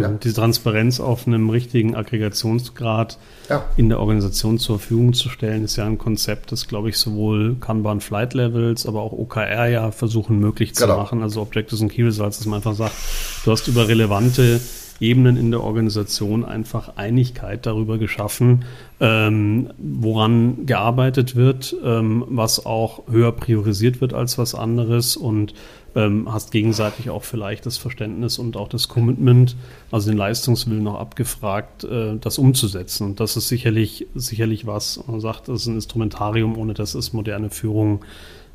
Ja. 0.00 0.08
Diese 0.08 0.34
Transparenz 0.34 1.00
auf 1.00 1.26
einem 1.26 1.50
richtigen 1.50 1.94
Aggregationsgrad 1.94 3.18
ja. 3.48 3.64
in 3.76 3.88
der 3.88 4.00
Organisation 4.00 4.58
zur 4.58 4.78
Verfügung 4.78 5.12
zu 5.12 5.28
stellen, 5.28 5.64
ist 5.64 5.76
ja 5.76 5.86
ein 5.86 5.98
Konzept, 5.98 6.52
das, 6.52 6.68
glaube 6.68 6.88
ich, 6.88 6.98
sowohl 6.98 7.56
Kanban 7.60 8.00
Flight 8.00 8.34
Levels, 8.34 8.86
aber 8.86 9.02
auch 9.02 9.12
OKR 9.12 9.66
ja 9.66 9.90
versuchen 9.90 10.38
möglich 10.38 10.74
zu 10.74 10.84
genau. 10.84 10.96
machen. 10.98 11.22
Also 11.22 11.40
Objectives 11.40 11.80
und 11.80 11.88
Key 11.88 12.02
Results, 12.02 12.38
dass 12.38 12.46
man 12.46 12.58
einfach 12.58 12.74
sagt, 12.74 12.94
du 13.44 13.50
hast 13.50 13.68
über 13.68 13.88
relevante 13.88 14.60
Ebenen 15.00 15.36
in 15.36 15.50
der 15.50 15.62
Organisation 15.62 16.44
einfach 16.44 16.96
Einigkeit 16.96 17.66
darüber 17.66 17.98
geschaffen, 17.98 18.64
ähm, 19.00 19.70
woran 19.78 20.66
gearbeitet 20.66 21.36
wird, 21.36 21.76
ähm, 21.84 22.24
was 22.28 22.66
auch 22.66 23.06
höher 23.08 23.32
priorisiert 23.32 24.00
wird 24.00 24.12
als 24.12 24.38
was 24.38 24.54
anderes 24.54 25.16
und 25.16 25.54
ähm, 25.94 26.32
hast 26.32 26.50
gegenseitig 26.52 27.10
auch 27.10 27.22
vielleicht 27.22 27.66
das 27.66 27.76
Verständnis 27.76 28.38
und 28.38 28.56
auch 28.56 28.68
das 28.68 28.88
Commitment, 28.88 29.56
also 29.90 30.10
den 30.10 30.18
Leistungswillen 30.18 30.82
noch 30.82 30.98
abgefragt, 30.98 31.84
äh, 31.84 32.16
das 32.20 32.38
umzusetzen. 32.38 33.04
Und 33.04 33.20
das 33.20 33.36
ist 33.36 33.48
sicherlich, 33.48 34.06
sicherlich 34.14 34.66
was, 34.66 35.02
man 35.06 35.20
sagt, 35.20 35.48
das 35.48 35.62
ist 35.62 35.66
ein 35.66 35.76
Instrumentarium, 35.76 36.58
ohne 36.58 36.74
das 36.74 36.94
ist 36.94 37.12
moderne 37.12 37.50
Führung 37.50 38.04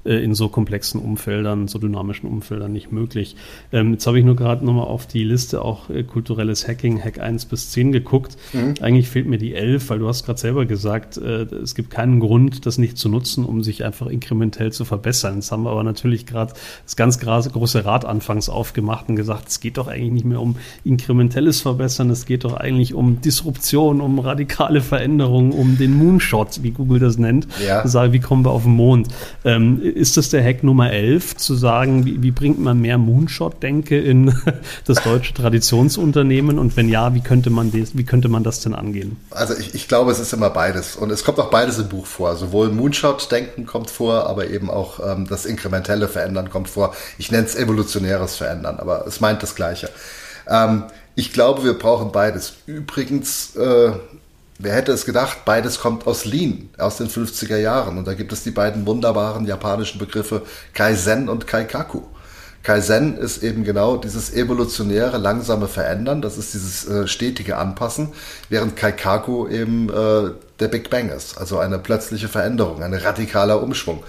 äh, 0.05 0.15
in 0.15 0.35
so 0.35 0.49
komplexen 0.49 1.01
Umfeldern, 1.01 1.67
so 1.67 1.79
dynamischen 1.79 2.29
Umfeldern 2.29 2.71
nicht 2.71 2.91
möglich. 2.91 3.35
Ähm, 3.71 3.93
jetzt 3.93 4.07
habe 4.07 4.19
ich 4.19 4.25
nur 4.25 4.35
gerade 4.35 4.65
nochmal 4.65 4.87
auf 4.87 5.07
die 5.07 5.23
Liste 5.23 5.61
auch 5.61 5.89
äh, 5.89 6.03
kulturelles 6.03 6.67
Hacking, 6.67 7.01
Hack 7.01 7.19
1 7.19 7.45
bis 7.45 7.71
10 7.71 7.91
geguckt. 7.91 8.37
Mhm. 8.53 8.75
Eigentlich 8.81 9.09
fehlt 9.09 9.27
mir 9.27 9.37
die 9.37 9.53
11, 9.53 9.89
weil 9.89 9.99
du 9.99 10.07
hast 10.07 10.25
gerade 10.25 10.39
selber 10.39 10.65
gesagt, 10.65 11.17
äh, 11.17 11.43
es 11.43 11.75
gibt 11.75 11.89
keinen 11.89 12.19
Grund, 12.19 12.65
das 12.65 12.77
nicht 12.77 12.97
zu 12.97 13.09
nutzen, 13.09 13.45
um 13.45 13.63
sich 13.63 13.83
einfach 13.83 14.07
inkrementell 14.07 14.71
zu 14.71 14.85
verbessern. 14.85 15.35
Jetzt 15.35 15.51
haben 15.51 15.63
wir 15.63 15.71
aber 15.71 15.83
natürlich 15.83 16.25
gerade 16.25 16.53
das 16.83 16.95
ganz 16.95 17.19
große 17.19 17.85
Rad 17.85 18.05
anfangs 18.05 18.49
aufgemacht 18.49 19.09
und 19.09 19.15
gesagt, 19.15 19.49
es 19.49 19.59
geht 19.59 19.77
doch 19.77 19.87
eigentlich 19.87 20.11
nicht 20.11 20.25
mehr 20.25 20.41
um 20.41 20.57
inkrementelles 20.83 21.61
Verbessern, 21.61 22.09
es 22.09 22.25
geht 22.25 22.43
doch 22.43 22.53
eigentlich 22.53 22.93
um 22.93 23.21
Disruption, 23.21 24.01
um 24.01 24.19
radikale 24.19 24.81
Veränderungen, 24.81 25.51
um 25.51 25.77
den 25.77 25.93
Moonshot, 25.93 26.63
wie 26.63 26.71
Google 26.71 26.99
das 26.99 27.17
nennt. 27.17 27.47
Ja. 27.65 27.87
Sage, 27.87 28.13
wie 28.13 28.19
kommen 28.19 28.45
wir 28.45 28.51
auf 28.51 28.63
den 28.63 28.73
Mond? 28.73 29.07
Ähm, 29.45 29.81
ist 29.93 30.17
das 30.17 30.29
der 30.29 30.43
Hack 30.43 30.63
Nummer 30.63 30.91
11, 30.91 31.37
zu 31.37 31.55
sagen, 31.55 32.05
wie, 32.05 32.21
wie 32.21 32.31
bringt 32.31 32.59
man 32.59 32.79
mehr 32.79 32.97
Moonshot-Denke 32.97 33.99
in 33.99 34.35
das 34.85 35.03
deutsche 35.03 35.33
Traditionsunternehmen? 35.33 36.59
Und 36.59 36.75
wenn 36.75 36.89
ja, 36.89 37.13
wie 37.13 37.21
könnte 37.21 37.49
man 37.49 37.71
das, 37.71 37.97
wie 37.97 38.03
könnte 38.03 38.29
man 38.29 38.43
das 38.43 38.59
denn 38.61 38.73
angehen? 38.73 39.17
Also 39.31 39.55
ich, 39.57 39.75
ich 39.75 39.87
glaube, 39.87 40.11
es 40.11 40.19
ist 40.19 40.33
immer 40.33 40.49
beides. 40.49 40.95
Und 40.95 41.11
es 41.11 41.23
kommt 41.23 41.39
auch 41.39 41.49
beides 41.49 41.79
im 41.79 41.89
Buch 41.89 42.05
vor. 42.05 42.35
Sowohl 42.35 42.69
Moonshot-Denken 42.69 43.65
kommt 43.65 43.89
vor, 43.89 44.27
aber 44.27 44.49
eben 44.49 44.69
auch 44.69 44.99
ähm, 44.99 45.27
das 45.27 45.45
inkrementelle 45.45 46.07
Verändern 46.07 46.49
kommt 46.49 46.69
vor. 46.69 46.95
Ich 47.17 47.31
nenne 47.31 47.45
es 47.45 47.55
evolutionäres 47.55 48.35
Verändern, 48.35 48.77
aber 48.77 49.05
es 49.07 49.19
meint 49.19 49.43
das 49.43 49.55
Gleiche. 49.55 49.89
Ähm, 50.49 50.85
ich 51.15 51.31
glaube, 51.31 51.63
wir 51.63 51.73
brauchen 51.73 52.11
beides. 52.11 52.53
Übrigens, 52.65 53.55
äh, 53.55 53.91
Wer 54.59 54.73
hätte 54.73 54.91
es 54.91 55.05
gedacht, 55.05 55.45
beides 55.45 55.79
kommt 55.79 56.05
aus 56.05 56.25
Lean, 56.25 56.69
aus 56.77 56.97
den 56.97 57.09
50er 57.09 57.57
Jahren. 57.57 57.97
Und 57.97 58.07
da 58.07 58.13
gibt 58.13 58.31
es 58.31 58.43
die 58.43 58.51
beiden 58.51 58.85
wunderbaren 58.85 59.45
japanischen 59.45 59.99
Begriffe 59.99 60.43
Kaizen 60.73 61.27
und 61.27 61.47
Kaikaku. 61.47 62.01
Kaizen 62.61 63.17
ist 63.17 63.43
eben 63.43 63.65
genau 63.65 63.97
dieses 63.97 64.33
evolutionäre, 64.33 65.17
langsame 65.17 65.67
Verändern, 65.67 66.21
das 66.21 66.37
ist 66.37 66.53
dieses 66.53 66.87
äh, 66.87 67.07
stetige 67.07 67.57
Anpassen, 67.57 68.13
während 68.47 68.77
Kaikaku 68.77 69.49
eben 69.49 69.89
äh, 69.89 70.31
der 70.61 70.67
Big 70.69 70.89
Bang 70.89 71.09
ist, 71.09 71.37
also 71.37 71.59
eine 71.59 71.77
plötzliche 71.77 72.29
Veränderung, 72.29 72.81
ein 72.81 72.93
radikaler 72.93 73.61
Umschwung. 73.61 74.03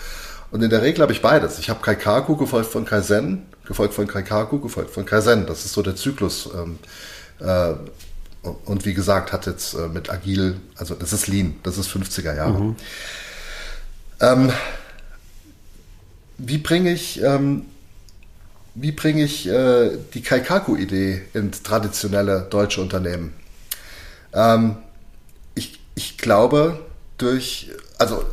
Und 0.53 0.63
in 0.63 0.71
der 0.71 0.83
Regel 0.83 1.03
habe 1.03 1.13
ich 1.13 1.21
beides. 1.21 1.59
Ich 1.59 1.69
habe 1.69 1.81
Kaikaku 1.81 2.37
gefolgt 2.37 2.71
von 2.71 2.85
Kaizen, 2.85 3.47
gefolgt 3.65 3.93
von 3.93 4.07
Kaikaku, 4.07 4.61
gefolgt 4.61 4.91
von 4.91 5.05
Kaizen. 5.05 5.47
Das 5.47 5.65
ist 5.65 5.73
so 5.73 5.83
der 5.83 5.97
Zyklus. 5.97 6.49
Ähm, 6.55 6.79
äh, 7.41 7.75
und 8.65 8.85
wie 8.85 8.95
gesagt, 8.95 9.33
hat 9.33 9.47
jetzt 9.47 9.75
äh, 9.75 9.89
mit 9.89 10.11
Agil, 10.11 10.61
also 10.77 10.95
das 10.95 11.13
ist 11.13 11.27
Lean, 11.29 11.55
das 11.63 11.79
ist 11.79 11.91
50er 11.91 12.35
Jahre. 12.35 12.61
Mhm. 12.61 12.77
Ähm, 14.21 14.53
wie 16.39 16.59
bringe 16.59 16.93
ich, 16.93 17.23
ähm, 17.23 17.67
wie 18.75 18.93
bringe 18.93 19.25
ich 19.25 19.47
äh, 19.47 19.91
die 20.15 20.23
Kaikaku-Idee 20.23 21.23
ins 21.33 21.63
traditionelle 21.63 22.47
deutsche 22.51 22.81
Unternehmen? 22.81 23.33
Ähm, 24.33 24.77
ich, 25.55 25.81
ich 25.95 26.19
glaube, 26.19 26.81
durch, 27.19 27.71
also 27.99 28.25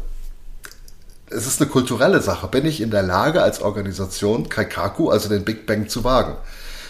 es 1.29 1.47
ist 1.47 1.61
eine 1.61 1.69
kulturelle 1.69 2.21
Sache. 2.21 2.47
Bin 2.47 2.65
ich 2.65 2.81
in 2.81 2.91
der 2.91 3.03
Lage, 3.03 3.41
als 3.41 3.61
Organisation 3.61 4.49
Kaikaku, 4.49 5.09
also 5.09 5.29
den 5.29 5.45
Big 5.45 5.65
Bang, 5.65 5.87
zu 5.87 6.03
wagen? 6.03 6.35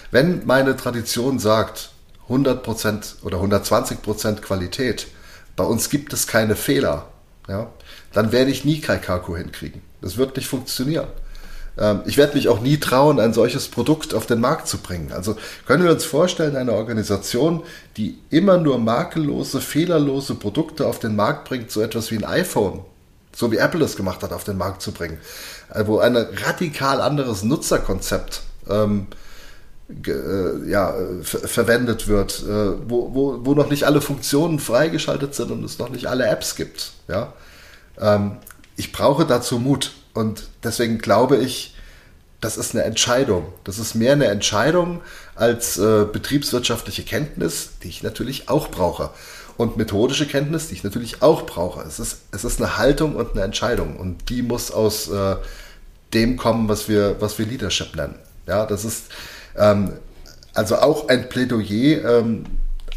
Wenn 0.10 0.46
meine 0.46 0.76
Tradition 0.76 1.40
sagt, 1.40 1.91
100% 2.32 3.24
oder 3.24 3.38
120% 3.38 4.42
Qualität, 4.42 5.08
bei 5.56 5.64
uns 5.64 5.90
gibt 5.90 6.14
es 6.14 6.28
keine 6.28 6.56
Fehler, 6.56 7.08
ja, 7.48 7.70
dann 8.14 8.32
werde 8.32 8.52
ich 8.52 8.66
nie 8.66 8.82
Kaikaku 8.82 9.36
hinkriegen. 9.36 9.82
Das 10.02 10.18
wird 10.18 10.36
nicht 10.36 10.48
funktionieren. 10.48 11.08
Ähm, 11.78 12.02
ich 12.06 12.18
werde 12.18 12.36
mich 12.36 12.48
auch 12.48 12.62
nie 12.62 12.78
trauen, 12.78 13.20
ein 13.20 13.34
solches 13.34 13.68
Produkt 13.68 14.14
auf 14.14 14.26
den 14.26 14.40
Markt 14.40 14.68
zu 14.68 14.78
bringen. 14.78 15.12
Also 15.12 15.36
können 15.66 15.84
wir 15.84 15.92
uns 15.92 16.06
vorstellen, 16.06 16.56
eine 16.56 16.74
Organisation, 16.74 17.64
die 17.98 18.20
immer 18.30 18.58
nur 18.58 18.78
makellose, 18.78 19.62
fehlerlose 19.62 20.36
Produkte 20.36 20.88
auf 20.88 21.00
den 21.00 21.16
Markt 21.16 21.48
bringt, 21.48 21.72
so 21.72 21.82
etwas 21.82 22.12
wie 22.12 22.18
ein 22.18 22.26
iPhone, 22.26 22.82
so 23.34 23.52
wie 23.52 23.58
Apple 23.58 23.84
es 23.84 23.96
gemacht 23.96 24.24
hat, 24.24 24.34
auf 24.34 24.44
den 24.44 24.58
Markt 24.58 24.82
zu 24.82 24.92
bringen, 24.92 25.20
äh, 25.74 25.84
wo 25.86 26.00
ein 26.00 26.16
radikal 26.16 27.02
anderes 27.02 27.44
Nutzerkonzept 27.44 28.42
ähm, 28.70 29.08
äh, 29.10 29.16
ja, 30.68 30.94
verwendet 31.24 32.08
wird, 32.08 32.44
äh, 32.44 32.90
wo, 32.90 33.14
wo, 33.14 33.40
wo 33.44 33.54
noch 33.54 33.70
nicht 33.70 33.84
alle 33.84 34.02
Funktionen 34.02 34.60
freigeschaltet 34.60 35.36
sind 35.36 35.52
und 35.52 35.64
es 35.64 35.80
noch 35.80 35.90
nicht 35.90 36.08
alle 36.08 36.26
Apps 36.28 36.56
gibt. 36.56 36.94
Ja? 37.08 37.34
Ähm, 38.00 38.38
ich 38.76 38.92
brauche 38.92 39.26
dazu 39.26 39.60
Mut. 39.60 39.94
Und 40.14 40.44
deswegen 40.64 40.98
glaube 40.98 41.38
ich, 41.38 41.76
das 42.42 42.58
ist 42.58 42.74
eine 42.74 42.84
Entscheidung. 42.84 43.54
Das 43.64 43.80
ist 43.80 43.96
mehr 43.96 44.14
eine 44.14 44.26
Entscheidung 44.26 45.02
als 45.36 45.78
äh, 45.78 46.06
betriebswirtschaftliche 46.12 47.04
Kenntnis, 47.04 47.72
die 47.84 47.90
ich 47.90 48.04
natürlich 48.04 48.50
auch 48.50 48.70
brauche. 48.70 49.12
Und 49.58 49.78
methodische 49.78 50.26
Kenntnis, 50.26 50.68
die 50.68 50.74
ich 50.74 50.84
natürlich 50.84 51.22
auch 51.22 51.46
brauche. 51.46 51.82
Es 51.84 52.00
ist, 52.00 52.22
es 52.32 52.44
ist 52.44 52.60
eine 52.60 52.78
Haltung 52.78 53.16
und 53.16 53.34
eine 53.34 53.44
Entscheidung. 53.44 53.98
Und 53.98 54.30
die 54.30 54.42
muss 54.42 54.72
aus 54.72 55.08
äh, 55.10 55.36
dem 56.14 56.36
kommen, 56.36 56.68
was 56.68 56.90
wir, 56.90 57.18
was 57.20 57.38
wir 57.38 57.46
Leadership 57.46 57.96
nennen. 57.96 58.16
Ja, 58.48 58.66
das 58.66 58.86
ist 58.86 59.06
ähm, 59.58 59.94
also 60.54 60.78
auch 60.78 61.08
ein 61.08 61.30
Plädoyer, 61.30 62.20
ähm, 62.20 62.46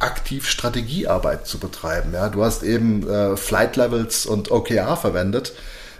aktiv 0.01 0.47
Strategiearbeit 0.47 1.47
zu 1.47 1.59
betreiben. 1.59 2.13
Ja, 2.13 2.29
du 2.29 2.45
hast 2.45 2.63
eben 2.63 3.09
äh, 3.09 3.37
Flight 3.37 3.77
Levels 3.77 4.27
und 4.27 4.51
OKR 4.51 4.97
verwendet. 4.97 5.55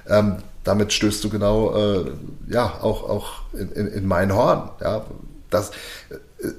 Ähm, 0.09 0.37
damit 0.65 0.93
stößt 0.93 1.23
du 1.23 1.31
genau 1.31 1.75
äh, 1.77 2.11
ja 2.49 2.79
auch 2.83 3.09
auch 3.09 3.33
in, 3.53 3.71
in, 3.73 3.87
in 3.87 4.07
mein 4.07 4.35
Horn. 4.35 4.71
Ja, 4.81 5.05
das, 5.51 5.71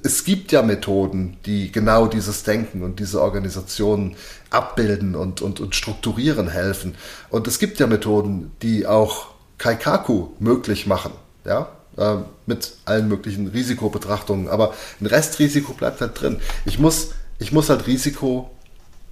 es 0.02 0.24
gibt 0.24 0.52
ja 0.52 0.62
Methoden, 0.62 1.36
die 1.44 1.70
genau 1.70 2.06
dieses 2.06 2.42
Denken 2.42 2.82
und 2.82 2.98
diese 2.98 3.20
Organisationen 3.20 4.16
abbilden 4.50 5.14
und, 5.14 5.42
und, 5.42 5.60
und 5.60 5.74
strukturieren 5.74 6.48
helfen. 6.48 6.94
Und 7.30 7.46
es 7.46 7.58
gibt 7.58 7.78
ja 7.78 7.86
Methoden, 7.86 8.52
die 8.62 8.86
auch 8.86 9.28
Kaikaku 9.58 10.28
möglich 10.38 10.86
machen. 10.86 11.12
Ja, 11.44 11.68
äh, 11.96 12.16
mit 12.46 12.72
allen 12.84 13.08
möglichen 13.08 13.48
Risikobetrachtungen. 13.48 14.48
Aber 14.48 14.74
ein 15.00 15.06
Restrisiko 15.06 15.72
bleibt 15.72 16.00
halt 16.00 16.20
drin. 16.20 16.38
Ich 16.64 16.78
muss, 16.78 17.12
ich 17.38 17.52
muss 17.52 17.68
halt 17.68 17.86
Risiko 17.86 18.50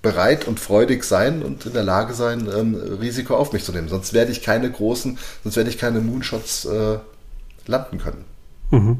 bereit 0.02 0.46
und 0.46 0.60
freudig 0.60 1.02
sein 1.02 1.42
und 1.42 1.66
in 1.66 1.72
der 1.72 1.82
Lage 1.82 2.14
sein, 2.14 2.46
ähm, 2.54 2.74
Risiko 2.74 3.36
auf 3.36 3.52
mich 3.52 3.64
zu 3.64 3.72
nehmen. 3.72 3.88
Sonst 3.88 4.12
werde 4.12 4.30
ich 4.32 4.42
keine 4.42 4.70
großen, 4.70 5.18
sonst 5.42 5.56
werde 5.56 5.70
ich 5.70 5.78
keine 5.78 6.00
Moonshots 6.00 6.66
äh, 6.66 6.98
landen 7.66 7.98
können. 7.98 8.24
Mhm. 8.70 8.98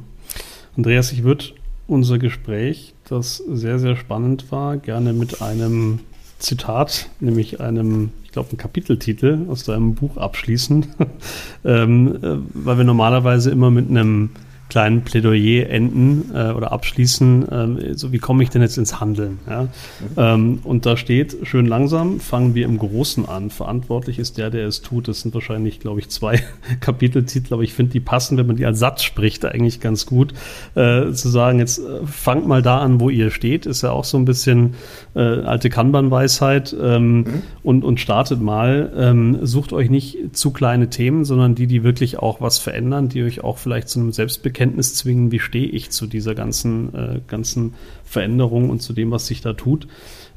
Andreas, 0.77 1.13
ich 1.13 1.23
würde 1.23 1.45
unser 1.87 2.19
Gespräch, 2.19 2.95
das 3.09 3.37
sehr, 3.37 3.79
sehr 3.79 3.97
spannend 3.97 4.51
war, 4.51 4.79
gerne 4.79 5.13
mit 5.13 5.43
einem 5.43 6.01
Zitat, 6.45 7.09
nämlich 7.21 7.61
einem, 7.61 8.11
ich 8.25 8.33
glaube, 8.33 8.51
ein 8.53 8.59
Kapiteltitel 8.59 9.47
aus 9.49 9.65
deinem 9.65 9.95
Buch 9.95 10.17
abschließen, 10.17 10.87
ähm, 11.65 12.17
äh, 12.23 12.39
weil 12.55 12.79
wir 12.79 12.85
normalerweise 12.85 13.51
immer 13.51 13.71
mit 13.71 13.89
einem 13.89 14.31
kleinen 14.75 15.03
Plädoyer 15.03 15.71
enden 15.71 16.33
äh, 16.35 16.51
oder 16.51 16.73
abschließen, 16.73 17.47
ähm, 17.49 17.95
so 17.95 18.11
wie 18.11 18.19
komme 18.19 18.43
ich 18.43 18.51
denn 18.51 18.61
jetzt 18.61 18.77
ins 18.77 18.99
Handeln? 18.99 19.39
Ja? 19.49 19.63
Mhm. 19.63 19.69
Ähm, 20.17 20.59
und 20.65 20.85
da 20.85 20.97
steht, 20.97 21.37
schön 21.45 21.67
langsam 21.67 22.19
fangen 22.19 22.57
wir 22.57 22.65
im 22.65 22.79
Großen 22.79 23.25
an. 23.25 23.51
Verantwortlich 23.51 24.19
ist 24.19 24.37
der, 24.37 24.51
der 24.51 24.67
es 24.67 24.83
tut. 24.83 25.07
Das 25.07 25.21
sind 25.21 25.33
wahrscheinlich, 25.33 25.79
glaube 25.79 26.01
ich, 26.01 26.09
zwei 26.09 26.43
Kapiteltitel, 26.81 27.55
aber 27.55 27.63
ich 27.63 27.73
finde, 27.73 27.93
die 27.93 28.01
passen, 28.01 28.37
wenn 28.37 28.49
man 28.49 28.57
die 28.57 28.67
als 28.67 28.81
Satz 28.81 29.05
spricht, 29.05 29.45
eigentlich 29.45 29.79
ganz 29.79 30.07
gut. 30.07 30.35
Äh, 30.75 31.13
zu 31.13 31.29
sagen, 31.29 31.61
jetzt 31.61 31.79
äh, 31.79 32.05
fangt 32.05 32.49
mal 32.49 32.61
da 32.61 32.81
an, 32.81 32.99
wo 32.99 33.11
ihr 33.11 33.31
steht, 33.31 33.67
ist 33.67 33.83
ja 33.83 33.93
auch 33.93 34.05
so 34.05 34.19
ein 34.19 34.25
bisschen 34.25 34.75
äh, 35.15 35.21
alte 35.21 35.71
Kanban-Weisheit 35.71 36.75
ähm, 36.83 37.19
mhm. 37.19 37.43
und, 37.63 37.85
und 37.85 38.01
startet 38.01 38.43
mal. 38.43 38.93
Ähm, 38.97 39.39
sucht 39.47 39.73
euch 39.73 39.89
nicht 39.89 40.35
zu 40.37 40.51
kleine 40.51 40.91
Themen, 40.91 41.25
sondern 41.25 41.55
die, 41.55 41.69
die 41.69 41.85
wirklich 41.85 42.19
auch 42.19 42.41
was 42.41 42.59
verändern, 42.59 43.09
die 43.09 43.23
euch 43.23 43.45
auch 43.45 43.59
vielleicht 43.59 43.89
zu 43.89 44.01
einem 44.01 44.11
Selbstbekenntnis 44.11 44.64
Erkenntnis 44.65 44.95
zwingen, 44.95 45.31
wie 45.31 45.41
stehe 45.41 45.67
ich 45.67 45.91
zu 45.91 46.07
dieser 46.07 46.35
ganzen, 46.35 46.95
äh, 46.95 47.21
ganzen 47.27 47.75
Veränderung 48.03 48.71
und 48.71 48.81
zu 48.81 48.95
dem, 48.95 49.11
was 49.11 49.27
sich 49.27 49.43
da 49.43 49.53
tut. 49.53 49.87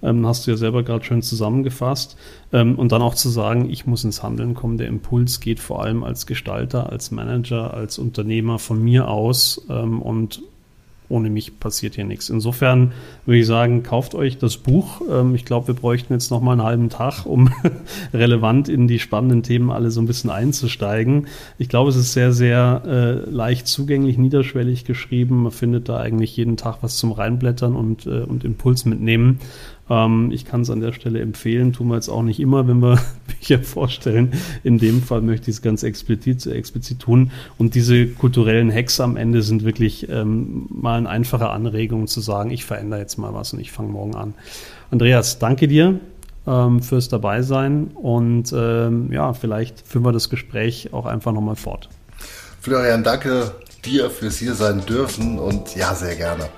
Ähm, 0.03 0.27
hast 0.27 0.45
du 0.45 0.51
ja 0.51 0.57
selber 0.57 0.83
gerade 0.83 1.05
schön 1.05 1.21
zusammengefasst. 1.21 2.17
Ähm, 2.51 2.77
und 2.77 2.91
dann 2.91 3.01
auch 3.01 3.15
zu 3.15 3.29
sagen, 3.29 3.69
ich 3.69 3.85
muss 3.85 4.03
ins 4.03 4.23
Handeln 4.23 4.53
kommen. 4.53 4.77
Der 4.77 4.87
Impuls 4.87 5.39
geht 5.39 5.61
vor 5.61 5.81
allem 5.81 6.03
als 6.03 6.25
Gestalter, 6.25 6.91
als 6.91 7.09
Manager, 7.09 7.73
als 7.73 7.99
Unternehmer 7.99 8.59
von 8.59 8.83
mir 8.83 9.07
aus. 9.07 9.65
Ähm, 9.69 10.01
und 10.01 10.41
ohne 11.09 11.29
mich 11.29 11.59
passiert 11.59 11.95
hier 11.95 12.05
nichts. 12.05 12.29
Insofern 12.29 12.91
würde 13.25 13.39
ich 13.39 13.45
sagen, 13.45 13.83
kauft 13.83 14.15
euch 14.15 14.37
das 14.37 14.57
Buch. 14.57 15.01
Ähm, 15.09 15.35
ich 15.35 15.45
glaube, 15.45 15.67
wir 15.67 15.73
bräuchten 15.75 16.13
jetzt 16.13 16.31
noch 16.31 16.41
mal 16.41 16.53
einen 16.53 16.63
halben 16.63 16.89
Tag, 16.89 17.25
um 17.25 17.49
relevant 18.13 18.69
in 18.69 18.87
die 18.87 18.99
spannenden 18.99 19.43
Themen 19.43 19.71
alle 19.71 19.91
so 19.91 20.01
ein 20.01 20.07
bisschen 20.07 20.29
einzusteigen. 20.29 21.27
Ich 21.57 21.69
glaube, 21.69 21.89
es 21.89 21.95
ist 21.95 22.13
sehr, 22.13 22.33
sehr 22.33 22.83
äh, 22.85 23.29
leicht 23.29 23.67
zugänglich, 23.67 24.17
niederschwellig 24.17 24.85
geschrieben. 24.85 25.43
Man 25.43 25.51
findet 25.51 25.89
da 25.89 25.97
eigentlich 25.97 26.35
jeden 26.35 26.57
Tag 26.57 26.77
was 26.81 26.97
zum 26.97 27.11
Reinblättern 27.11 27.75
und, 27.75 28.05
äh, 28.05 28.21
und 28.21 28.43
Impuls 28.43 28.85
mitnehmen. 28.85 29.39
Ähm, 29.89 30.31
ich 30.31 30.45
kann 30.45 30.61
es 30.61 30.69
an 30.69 30.79
der 30.79 30.93
Stelle 30.93 31.21
empfehlen, 31.21 31.73
tun 31.73 31.87
wir 31.87 31.95
jetzt 31.95 32.09
auch 32.09 32.23
nicht 32.23 32.39
immer, 32.39 32.67
wenn 32.67 32.81
wir 32.81 32.99
Bücher 33.27 33.59
vorstellen. 33.59 34.33
In 34.63 34.77
dem 34.77 35.01
Fall 35.01 35.21
möchte 35.21 35.49
ich 35.49 35.57
es 35.57 35.61
ganz 35.61 35.83
explizit, 35.83 36.45
explizit 36.45 36.99
tun. 36.99 37.31
Und 37.57 37.75
diese 37.75 38.07
kulturellen 38.07 38.73
Hacks 38.73 38.99
am 38.99 39.17
Ende 39.17 39.41
sind 39.41 39.63
wirklich 39.63 40.09
ähm, 40.09 40.67
mal 40.69 40.97
eine 40.97 41.09
einfache 41.09 41.49
Anregung 41.49 42.07
zu 42.07 42.21
sagen, 42.21 42.51
ich 42.51 42.65
verändere 42.65 42.99
jetzt 42.99 43.17
mal 43.17 43.33
was 43.33 43.53
und 43.53 43.59
ich 43.59 43.71
fange 43.71 43.89
morgen 43.89 44.15
an. 44.15 44.33
Andreas, 44.91 45.39
danke 45.39 45.67
dir 45.67 45.99
ähm, 46.47 46.81
fürs 46.81 47.09
Dabeisein 47.09 47.87
und 47.93 48.53
ähm, 48.55 49.11
ja, 49.11 49.33
vielleicht 49.33 49.85
führen 49.85 50.05
wir 50.05 50.13
das 50.13 50.29
Gespräch 50.29 50.93
auch 50.93 51.05
einfach 51.05 51.33
nochmal 51.33 51.55
fort. 51.55 51.89
Florian, 52.61 53.03
danke 53.03 53.51
dir 53.85 54.09
fürs 54.09 54.37
hier 54.37 54.55
sein 54.55 54.85
dürfen 54.85 55.39
und 55.39 55.75
ja, 55.75 55.93
sehr 55.93 56.15
gerne. 56.15 56.49